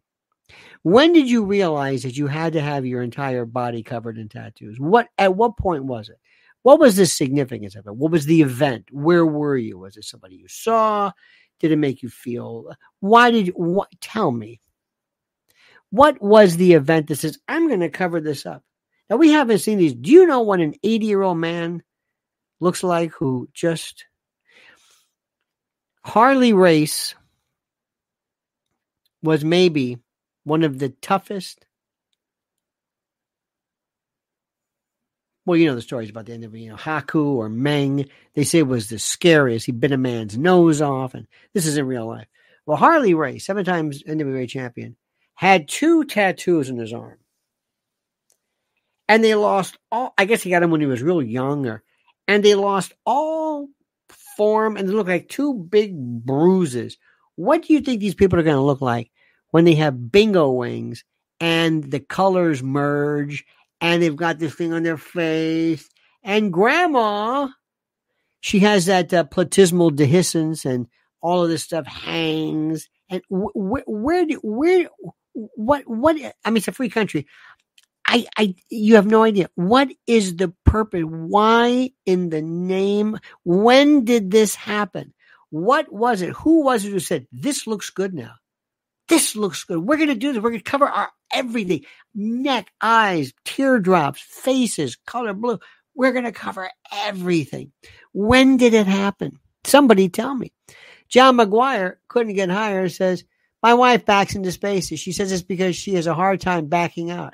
When 0.84 1.14
did 1.14 1.30
you 1.30 1.44
realize 1.46 2.04
that 2.04 2.18
you 2.18 2.28
had 2.28 2.54
to 2.54 2.62
have 2.62 2.86
your 2.86 3.02
entire 3.02 3.46
body 3.46 3.84
covered 3.84 4.18
in 4.18 4.30
tattoos? 4.30 4.80
What 4.80 5.08
at 5.18 5.36
what 5.36 5.58
point 5.58 5.86
was 5.86 6.10
it? 6.10 6.18
What 6.64 6.80
was 6.80 6.96
the 6.96 7.06
significance 7.06 7.76
of 7.76 7.88
it? 7.88 7.96
What 7.96 8.12
was 8.12 8.26
the 8.26 8.42
event? 8.42 8.88
Where 8.92 9.26
were 9.26 9.58
you? 9.58 9.80
Was 9.80 9.98
it 9.98 10.06
somebody 10.06 10.36
you 10.36 10.48
saw? 10.48 11.12
Did 11.62 11.72
it 11.72 11.78
make 11.78 12.02
you 12.04 12.10
feel? 12.10 12.76
Why 13.00 13.32
did 13.32 13.48
you, 13.48 13.54
what, 13.54 13.90
tell 14.02 14.32
me? 14.32 14.60
What 15.92 16.22
was 16.22 16.58
the 16.58 16.74
event 16.74 17.08
that 17.08 17.18
says, 17.18 17.38
I'm 17.48 17.68
going 17.68 17.82
to 17.82 17.90
cover 17.90 18.20
this 18.20 18.46
up? 18.46 18.64
Now, 19.10 19.18
we 19.18 19.32
haven't 19.32 19.60
seen 19.60 19.78
these. 19.78 19.94
Do 19.94 20.10
you 20.12 20.26
know 20.26 20.42
what 20.42 20.60
an 20.60 20.74
80 20.84 21.06
year 21.06 21.22
old 21.22 21.38
man 21.38 21.84
looks 22.60 22.84
like 22.84 23.12
who 23.12 23.48
just 23.54 24.06
Harley 26.04 26.54
Race 26.54 27.16
was 29.22 29.46
maybe 29.46 30.00
one 30.44 30.64
of 30.64 30.80
the 30.80 30.90
toughest, 30.90 31.66
well, 35.52 35.60
you 35.60 35.68
know 35.68 35.76
the 35.76 35.82
stories 35.82 36.10
about 36.10 36.28
the 36.28 36.32
end 36.32 36.46
of 36.46 36.56
you 36.56 36.70
know 36.70 36.78
Haku 36.78 37.26
or 37.36 37.50
Meng. 37.50 38.06
They 38.36 38.46
say 38.46 38.60
it 38.60 38.68
was 38.68 38.88
the 38.88 38.98
scariest. 38.98 39.66
He 39.66 39.74
bit 39.74 39.92
a 39.92 39.98
man's 39.98 40.38
nose 40.38 40.82
off, 40.82 41.14
and 41.14 41.28
this 41.54 41.66
is 41.66 41.76
in 41.76 41.86
real 41.88 42.08
life. 42.08 42.28
Well, 42.66 42.78
Harley 42.78 43.14
Race, 43.14 43.48
seven 43.48 43.66
times 43.66 44.02
NWA 44.04 44.48
champion, 44.48 44.96
had 45.34 45.68
two 45.68 46.06
tattoos 46.06 46.70
in 46.70 46.78
his 46.78 46.94
arm, 46.94 47.18
and 49.10 49.22
they 49.22 49.36
lost 49.36 49.78
all. 49.92 50.14
I 50.18 50.24
guess 50.24 50.42
he 50.42 50.52
got 50.52 50.62
them 50.62 50.72
when 50.72 50.80
he 50.80 50.88
was 50.88 51.04
real 51.04 51.22
young, 51.22 51.68
or 51.68 51.84
and 52.30 52.46
they 52.46 52.56
lost 52.56 52.94
all 53.06 53.68
form, 54.38 54.78
and 54.78 54.88
they 54.88 54.94
look 54.94 55.10
like 55.10 55.28
two 55.28 55.54
big 55.54 55.94
bruises. 55.98 56.98
What 57.36 57.64
do 57.64 57.74
you 57.74 57.82
think 57.82 58.00
these 58.00 58.16
people 58.16 58.40
are 58.40 58.44
going 58.44 58.56
to 58.56 58.62
look 58.62 58.80
like 58.80 59.12
when 59.50 59.66
they 59.66 59.76
have 59.76 60.14
bingo 60.14 60.50
wings 60.50 61.04
and 61.42 61.84
the 61.84 62.00
colors 62.00 62.64
merge 62.64 63.44
and 63.82 64.02
they've 64.02 64.16
got 64.16 64.40
this 64.40 64.54
thing 64.54 64.72
on 64.72 64.84
their 64.84 64.98
face. 64.98 65.90
And 66.24 66.54
grandma, 66.54 67.50
she 68.40 68.60
has 68.60 68.86
that 68.86 69.14
uh, 69.14 69.24
platysmal 69.24 69.92
dehiscence 69.92 70.64
and 70.66 70.88
all 71.20 71.44
of 71.44 71.50
this 71.50 71.64
stuff 71.64 71.88
hangs. 71.88 72.88
And 73.10 73.22
wh- 73.30 73.54
wh- 73.56 73.88
where 73.88 74.26
do, 74.26 74.40
where, 74.44 74.88
what, 75.34 75.84
what, 75.88 76.16
I 76.46 76.50
mean, 76.50 76.58
it's 76.58 76.68
a 76.68 76.72
free 76.72 76.90
country. 76.90 77.28
I, 78.06 78.28
I, 78.38 78.56
you 78.70 78.96
have 78.96 79.06
no 79.08 79.24
idea. 79.24 79.50
What 79.56 79.90
is 80.06 80.36
the 80.36 80.54
purpose? 80.66 81.04
Why 81.06 81.92
in 82.06 82.30
the 82.30 82.42
name? 82.42 83.18
When 83.44 84.06
did 84.06 84.32
this 84.32 84.54
happen? 84.54 85.14
What 85.50 85.92
was 85.92 86.22
it? 86.22 86.30
Who 86.32 86.64
was 86.64 86.86
it 86.86 86.92
who 86.92 87.00
said, 87.00 87.28
this 87.32 87.68
looks 87.68 87.90
good 87.90 88.14
now? 88.14 88.34
This 89.12 89.36
looks 89.36 89.66
good. 89.66 89.80
We're 89.80 89.98
going 89.98 90.08
to 90.08 90.16
do 90.16 90.32
this. 90.32 90.42
We're 90.42 90.52
going 90.52 90.62
to 90.62 90.72
cover 90.72 90.88
our 90.88 91.10
everything 91.34 91.84
neck, 92.16 92.72
eyes, 92.80 93.34
teardrops, 93.44 94.22
faces, 94.22 94.96
color 95.06 95.34
blue. 95.34 95.60
We're 95.94 96.14
going 96.14 96.24
to 96.24 96.32
cover 96.32 96.70
everything. 96.94 97.74
When 98.14 98.56
did 98.56 98.74
it 98.74 98.88
happen? 98.88 99.38
Somebody 99.66 100.08
tell 100.08 100.34
me. 100.34 100.54
John 101.10 101.36
McGuire 101.36 101.96
couldn't 102.08 102.36
get 102.36 102.50
higher 102.50 102.88
says, 102.88 103.26
My 103.62 103.74
wife 103.74 104.06
backs 104.06 104.34
into 104.34 104.50
spaces. 104.50 105.02
She 105.02 105.12
says 105.12 105.34
it's 105.34 105.42
because 105.42 105.76
she 105.76 105.96
has 105.96 106.08
a 106.08 106.14
hard 106.14 106.40
time 106.40 106.68
backing 106.68 107.12
out. 107.12 107.34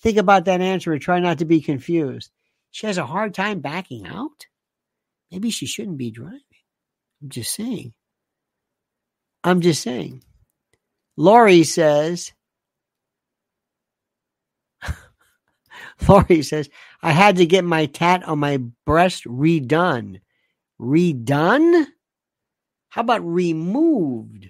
Think 0.00 0.18
about 0.18 0.44
that 0.44 0.60
answer 0.60 0.92
and 0.92 1.02
try 1.02 1.18
not 1.18 1.38
to 1.38 1.44
be 1.44 1.60
confused. 1.60 2.30
She 2.70 2.86
has 2.86 2.96
a 2.96 3.04
hard 3.04 3.34
time 3.34 3.58
backing 3.58 4.06
out? 4.06 4.46
Maybe 5.32 5.50
she 5.50 5.66
shouldn't 5.66 5.98
be 5.98 6.12
driving. 6.12 6.38
I'm 7.20 7.28
just 7.28 7.52
saying. 7.52 7.92
I'm 9.42 9.60
just 9.60 9.82
saying. 9.82 10.22
Lori 11.18 11.64
says, 11.64 12.32
Lori 16.08 16.42
says, 16.42 16.70
I 17.02 17.10
had 17.10 17.38
to 17.38 17.46
get 17.46 17.64
my 17.64 17.86
tat 17.86 18.22
on 18.22 18.38
my 18.38 18.58
breast 18.86 19.24
redone. 19.24 20.20
Redone? 20.80 21.86
How 22.90 23.00
about 23.00 23.26
removed? 23.26 24.48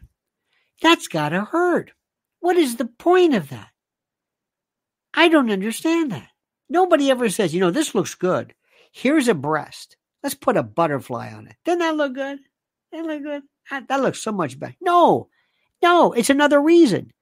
That's 0.83 1.09
gotta 1.09 1.41
hurt. 1.41 1.93
What 2.41 2.59
is 2.59 2.77
the 2.77 2.85
point 2.85 3.35
of 3.35 3.49
that? 3.49 3.71
I 5.15 5.29
don't 5.29 5.51
understand 5.51 6.13
that. 6.13 6.29
Nobody 6.69 7.11
ever 7.11 7.31
says, 7.31 7.55
you 7.55 7.61
know, 7.61 7.71
this 7.71 7.95
looks 7.95 8.15
good. 8.15 8.53
Here's 8.93 9.29
a 9.29 9.35
breast. 9.35 9.97
Let's 10.23 10.35
put 10.35 10.59
a 10.59 10.63
butterfly 10.63 11.33
on 11.33 11.47
it. 11.47 11.57
Doesn't 11.65 11.79
that 11.79 11.97
look 11.97 12.13
good? 12.13 12.41
That 12.93 13.07
look 13.07 13.23
good? 13.23 13.43
That 13.89 14.03
looks 14.03 14.21
so 14.21 14.33
much 14.33 14.59
better. 14.59 14.77
No, 14.83 15.31
no, 15.83 16.13
it's 16.13 16.31
another 16.31 16.61
reason. 16.61 17.13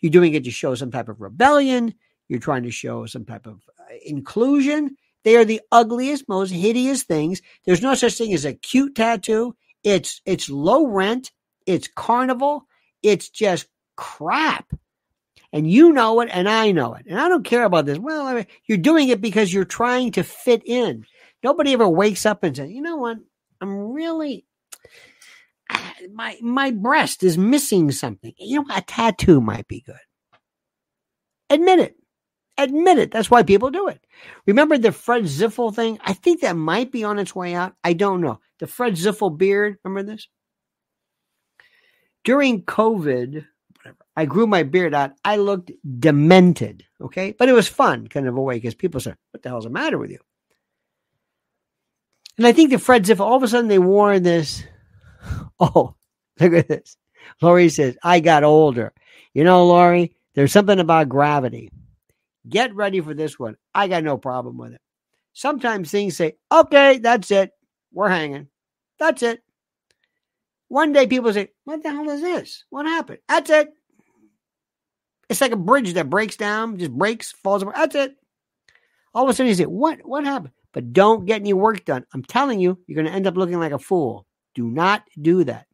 You're 0.00 0.10
doing 0.10 0.34
it 0.34 0.44
to 0.44 0.50
show 0.50 0.74
some 0.74 0.90
type 0.90 1.08
of 1.08 1.20
rebellion. 1.20 1.94
You're 2.28 2.40
trying 2.40 2.64
to 2.64 2.70
show 2.70 3.06
some 3.06 3.24
type 3.24 3.46
of 3.46 3.60
uh, 3.78 3.94
inclusion. 4.04 4.96
They 5.24 5.36
are 5.36 5.44
the 5.44 5.60
ugliest, 5.70 6.28
most 6.28 6.50
hideous 6.50 7.04
things. 7.04 7.40
There's 7.64 7.82
no 7.82 7.94
such 7.94 8.14
thing 8.14 8.34
as 8.34 8.44
a 8.44 8.54
cute 8.54 8.94
tattoo. 8.94 9.54
It's 9.84 10.20
it's 10.26 10.50
low 10.50 10.86
rent. 10.86 11.30
It's 11.66 11.88
carnival. 11.88 12.66
It's 13.02 13.28
just 13.28 13.68
crap. 13.96 14.72
And 15.52 15.70
you 15.70 15.92
know 15.92 16.20
it, 16.20 16.30
and 16.32 16.48
I 16.48 16.72
know 16.72 16.94
it. 16.94 17.04
And 17.06 17.20
I 17.20 17.28
don't 17.28 17.44
care 17.44 17.64
about 17.64 17.84
this. 17.84 17.98
Well, 17.98 18.26
I 18.26 18.34
mean, 18.34 18.46
you're 18.66 18.78
doing 18.78 19.08
it 19.08 19.20
because 19.20 19.52
you're 19.52 19.64
trying 19.64 20.12
to 20.12 20.22
fit 20.22 20.62
in. 20.64 21.04
Nobody 21.42 21.74
ever 21.74 21.88
wakes 21.88 22.24
up 22.24 22.42
and 22.42 22.56
says, 22.56 22.70
you 22.70 22.80
know 22.80 22.96
what? 22.96 23.18
I'm 23.60 23.92
really 23.92 24.46
my 26.12 26.36
my 26.40 26.70
breast 26.70 27.22
is 27.22 27.38
missing 27.38 27.90
something. 27.90 28.32
You 28.38 28.60
know, 28.60 28.74
a 28.74 28.82
tattoo 28.82 29.40
might 29.40 29.68
be 29.68 29.80
good. 29.80 29.96
Admit 31.50 31.80
it. 31.80 31.96
Admit 32.58 32.98
it. 32.98 33.10
That's 33.10 33.30
why 33.30 33.42
people 33.42 33.70
do 33.70 33.88
it. 33.88 34.04
Remember 34.46 34.76
the 34.76 34.92
Fred 34.92 35.24
Ziffel 35.24 35.74
thing? 35.74 35.98
I 36.02 36.12
think 36.12 36.40
that 36.40 36.56
might 36.56 36.92
be 36.92 37.04
on 37.04 37.18
its 37.18 37.34
way 37.34 37.54
out. 37.54 37.74
I 37.82 37.92
don't 37.94 38.20
know. 38.20 38.40
The 38.58 38.66
Fred 38.66 38.94
Ziffel 38.94 39.36
beard. 39.36 39.78
Remember 39.84 40.12
this? 40.12 40.28
During 42.24 42.62
COVID, 42.62 43.44
whatever, 43.76 44.04
I 44.16 44.26
grew 44.26 44.46
my 44.46 44.62
beard 44.62 44.94
out. 44.94 45.12
I 45.24 45.36
looked 45.36 45.72
demented. 45.98 46.84
Okay. 47.00 47.34
But 47.38 47.48
it 47.48 47.52
was 47.52 47.68
fun, 47.68 48.06
kind 48.06 48.28
of 48.28 48.36
a 48.36 48.40
way, 48.40 48.56
because 48.56 48.74
people 48.74 49.00
said, 49.00 49.16
What 49.30 49.42
the 49.42 49.48
hell's 49.48 49.64
the 49.64 49.70
matter 49.70 49.98
with 49.98 50.10
you? 50.10 50.20
And 52.38 52.46
I 52.46 52.52
think 52.52 52.70
the 52.70 52.78
Fred 52.78 53.04
Ziffel, 53.04 53.20
all 53.20 53.36
of 53.36 53.42
a 53.42 53.48
sudden 53.48 53.68
they 53.68 53.78
wore 53.78 54.18
this 54.18 54.62
Oh, 55.74 55.94
look 56.40 56.54
at 56.54 56.68
this. 56.68 56.96
Lori 57.40 57.68
says, 57.68 57.96
I 58.02 58.18
got 58.18 58.42
older. 58.42 58.92
You 59.32 59.44
know, 59.44 59.64
Lori, 59.66 60.16
there's 60.34 60.52
something 60.52 60.80
about 60.80 61.08
gravity. 61.08 61.70
Get 62.48 62.74
ready 62.74 63.00
for 63.00 63.14
this 63.14 63.38
one. 63.38 63.56
I 63.74 63.86
got 63.86 64.02
no 64.02 64.18
problem 64.18 64.58
with 64.58 64.72
it. 64.72 64.80
Sometimes 65.34 65.90
things 65.90 66.16
say, 66.16 66.34
okay, 66.50 66.98
that's 66.98 67.30
it. 67.30 67.52
We're 67.92 68.08
hanging. 68.08 68.48
That's 68.98 69.22
it. 69.22 69.40
One 70.68 70.92
day 70.92 71.06
people 71.06 71.32
say, 71.32 71.50
what 71.64 71.82
the 71.82 71.90
hell 71.90 72.10
is 72.10 72.22
this? 72.22 72.64
What 72.70 72.86
happened? 72.86 73.18
That's 73.28 73.50
it. 73.50 73.68
It's 75.28 75.40
like 75.40 75.52
a 75.52 75.56
bridge 75.56 75.92
that 75.94 76.10
breaks 76.10 76.36
down, 76.36 76.78
just 76.78 76.92
breaks, 76.92 77.32
falls 77.32 77.62
apart. 77.62 77.76
That's 77.76 77.94
it. 77.94 78.16
All 79.14 79.24
of 79.24 79.30
a 79.30 79.34
sudden 79.34 79.48
you 79.48 79.54
say, 79.54 79.64
what? 79.64 80.00
What 80.04 80.24
happened? 80.24 80.54
But 80.72 80.92
don't 80.92 81.26
get 81.26 81.40
any 81.40 81.52
work 81.52 81.84
done. 81.84 82.04
I'm 82.12 82.24
telling 82.24 82.58
you, 82.58 82.78
you're 82.86 82.96
going 82.96 83.06
to 83.06 83.12
end 83.12 83.26
up 83.26 83.36
looking 83.36 83.60
like 83.60 83.72
a 83.72 83.78
fool. 83.78 84.26
Do 84.54 84.68
not 84.70 85.08
do 85.20 85.44
that. 85.44 85.66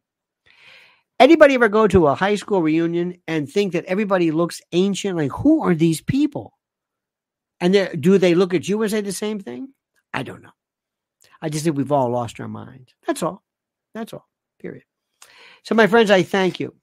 Anybody 1.19 1.55
ever 1.55 1.67
go 1.67 1.87
to 1.87 2.07
a 2.07 2.15
high 2.15 2.35
school 2.35 2.61
reunion 2.61 3.17
and 3.27 3.49
think 3.49 3.73
that 3.73 3.85
everybody 3.85 4.31
looks 4.31 4.61
ancient? 4.71 5.17
Like, 5.17 5.31
who 5.31 5.63
are 5.63 5.75
these 5.75 6.01
people? 6.01 6.57
And 7.59 7.73
do 7.99 8.17
they 8.17 8.35
look 8.35 8.53
at 8.53 8.69
you 8.69 8.81
and 8.81 8.89
say 8.89 9.01
the 9.01 9.11
same 9.11 9.39
thing? 9.39 9.73
I 10.13 10.23
don't 10.23 10.41
know. 10.41 10.51
I 11.41 11.49
just 11.49 11.65
think 11.65 11.75
we've 11.75 11.91
all 11.91 12.09
lost 12.09 12.39
our 12.39 12.47
minds. 12.47 12.93
That's 13.05 13.21
all. 13.21 13.43
That's 13.93 14.13
all. 14.13 14.27
Period. 14.59 14.83
So, 15.63 15.75
my 15.75 15.87
friends, 15.87 16.09
I 16.09 16.23
thank 16.23 16.59
you. 16.59 16.73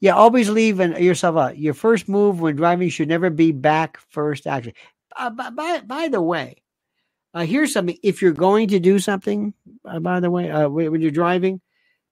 Yeah, 0.00 0.14
always 0.14 0.48
leave 0.48 0.78
yourself 0.78 1.36
out. 1.36 1.58
Your 1.58 1.74
first 1.74 2.08
move 2.08 2.40
when 2.40 2.56
driving 2.56 2.88
should 2.88 3.08
never 3.08 3.28
be 3.28 3.52
back 3.52 3.98
first 4.08 4.46
Actually, 4.46 4.74
Uh, 5.14 5.28
by, 5.28 5.50
by, 5.50 5.80
by 5.80 6.08
the 6.08 6.22
way, 6.22 6.59
uh, 7.34 7.44
here's 7.44 7.72
something. 7.72 7.96
If 8.02 8.22
you're 8.22 8.32
going 8.32 8.68
to 8.68 8.80
do 8.80 8.98
something, 8.98 9.54
uh, 9.84 10.00
by 10.00 10.20
the 10.20 10.30
way, 10.30 10.50
uh, 10.50 10.68
when 10.68 11.00
you're 11.00 11.10
driving, 11.10 11.60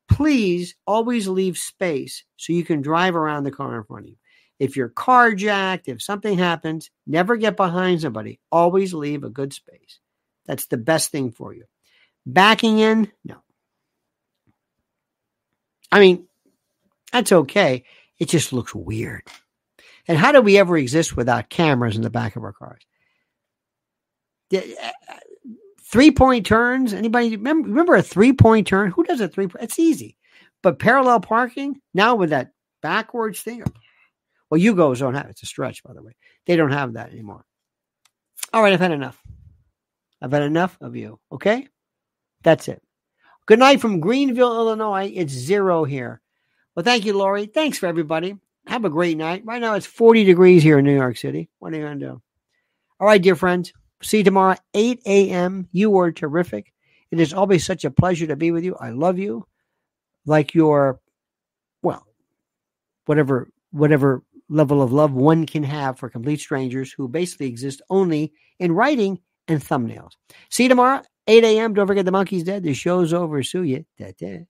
please 0.09 0.75
always 0.87 1.29
leave 1.29 1.59
space 1.59 2.25
so 2.37 2.53
you 2.53 2.65
can 2.65 2.81
drive 2.81 3.17
around 3.17 3.45
the 3.45 3.51
car 3.51 3.77
in 3.77 3.85
front 3.85 4.05
of 4.05 4.11
you. 4.11 4.17
If 4.59 4.77
you're 4.77 4.89
carjacked, 4.89 5.83
if 5.87 6.03
something 6.03 6.37
happens, 6.37 6.91
never 7.07 7.37
get 7.37 7.57
behind 7.57 8.01
somebody. 8.01 8.41
Always 8.51 8.93
leave 8.95 9.23
a 9.23 9.31
good 9.31 9.53
space. 9.53 10.01
That's 10.47 10.67
the 10.67 10.77
best 10.77 11.11
thing 11.11 11.31
for 11.31 11.53
you. 11.53 11.65
Backing 12.27 12.79
in, 12.79 13.13
no. 13.25 13.37
I 15.93 16.01
mean, 16.01 16.27
that's 17.13 17.33
okay. 17.33 17.85
It 18.19 18.29
just 18.29 18.53
looks 18.53 18.75
weird. 18.75 19.23
And 20.07 20.19
how 20.19 20.33
do 20.33 20.41
we 20.41 20.59
ever 20.59 20.77
exist 20.77 21.17
without 21.17 21.51
cameras 21.51 21.97
in 21.97 22.03
the 22.03 22.11
back 22.11 22.37
of 22.37 22.43
our 22.43 22.53
cars? 22.53 22.83
Uh, 24.55 24.61
three 25.83 26.11
point 26.11 26.47
turns. 26.47 26.93
Anybody 26.93 27.37
remember, 27.37 27.69
remember 27.69 27.95
a 27.97 28.03
three 28.03 28.33
point 28.33 28.67
turn? 28.67 28.91
Who 28.91 29.05
does 29.05 29.21
a 29.21 29.29
three? 29.29 29.49
It's 29.61 29.79
easy, 29.79 30.17
but 30.63 30.79
parallel 30.79 31.21
parking 31.21 31.81
now 31.95 32.15
with 32.15 32.31
that 32.31 32.53
backwards 32.83 33.41
thing. 33.41 33.65
Well, 34.51 34.61
you 34.61 34.75
Yugos 34.75 35.01
don't 35.01 35.15
have 35.15 35.27
it's 35.27 35.43
a 35.43 35.47
stretch, 35.47 35.83
by 35.83 35.93
the 35.93 36.03
way. 36.03 36.13
They 36.47 36.57
don't 36.57 36.73
have 36.73 36.95
that 36.95 37.13
anymore. 37.13 37.45
All 38.53 38.63
right, 38.63 38.73
I've 38.73 38.81
had 38.81 38.93
enough. 38.93 39.21
I've 40.23 40.33
had 40.33 40.43
enough 40.43 40.77
of 40.81 40.97
you. 40.97 41.21
Okay, 41.31 41.69
that's 42.43 42.69
it. 42.69 42.83
Good 43.47 43.59
night 43.59 43.81
from 43.81 44.01
Greenville, 44.01 44.55
Illinois. 44.57 45.13
It's 45.15 45.33
zero 45.33 45.85
here. 45.85 46.21
Well, 46.75 46.85
thank 46.85 47.05
you, 47.05 47.17
Lori. 47.17 47.47
Thanks 47.47 47.79
for 47.79 47.87
everybody. 47.87 48.37
Have 48.67 48.85
a 48.85 48.91
great 48.91 49.17
night. 49.17 49.43
Right 49.45 49.61
now 49.61 49.75
it's 49.75 49.87
40 49.87 50.25
degrees 50.25 50.63
here 50.63 50.79
in 50.79 50.85
New 50.85 50.95
York 50.95 51.17
City. 51.17 51.49
What 51.59 51.73
are 51.73 51.77
you 51.77 51.83
going 51.83 51.99
to 51.99 52.07
do? 52.07 52.23
All 53.01 53.07
right, 53.07 53.21
dear 53.21 53.37
friends. 53.37 53.73
See 54.03 54.19
you 54.19 54.25
tomorrow, 54.25 54.57
8 54.75 55.03
a.m. 55.07 55.69
You 55.73 55.91
were 55.91 56.13
terrific. 56.13 56.73
It 57.11 57.21
is 57.21 57.33
always 57.33 57.65
such 57.65 57.85
a 57.85 57.91
pleasure 57.91 58.27
to 58.27 58.37
be 58.37 58.51
with 58.51 58.65
you. 58.65 58.77
I 58.77 58.91
love 58.91 59.19
you 59.19 59.47
like 60.27 60.55
your, 60.55 61.01
well, 61.83 62.07
whatever, 63.07 63.49
whatever 63.71 64.23
level 64.49 64.83
of 64.83 64.93
love 64.93 65.13
one 65.13 65.47
can 65.47 65.63
have 65.63 65.99
for 65.99 66.09
complete 66.09 66.41
strangers 66.41 66.93
who 66.93 67.09
basically 67.09 67.47
exist 67.47 67.83
only 67.91 68.33
in 68.59 68.73
writing 68.73 69.19
and 69.49 69.61
thumbnails. 69.61 70.13
See 70.51 70.65
you 70.65 70.69
tomorrow, 70.69 71.03
8 71.27 71.45
a.m. 71.45 71.75
Don't 71.75 71.87
forget 71.87 72.05
the 72.05 72.13
monkey's 72.13 72.45
dead. 72.45 72.63
The 72.63 72.75
show's 72.75 73.13
over. 73.13 73.43
Sue 73.43 73.63
you. 73.63 73.85
Da-da. 73.99 74.45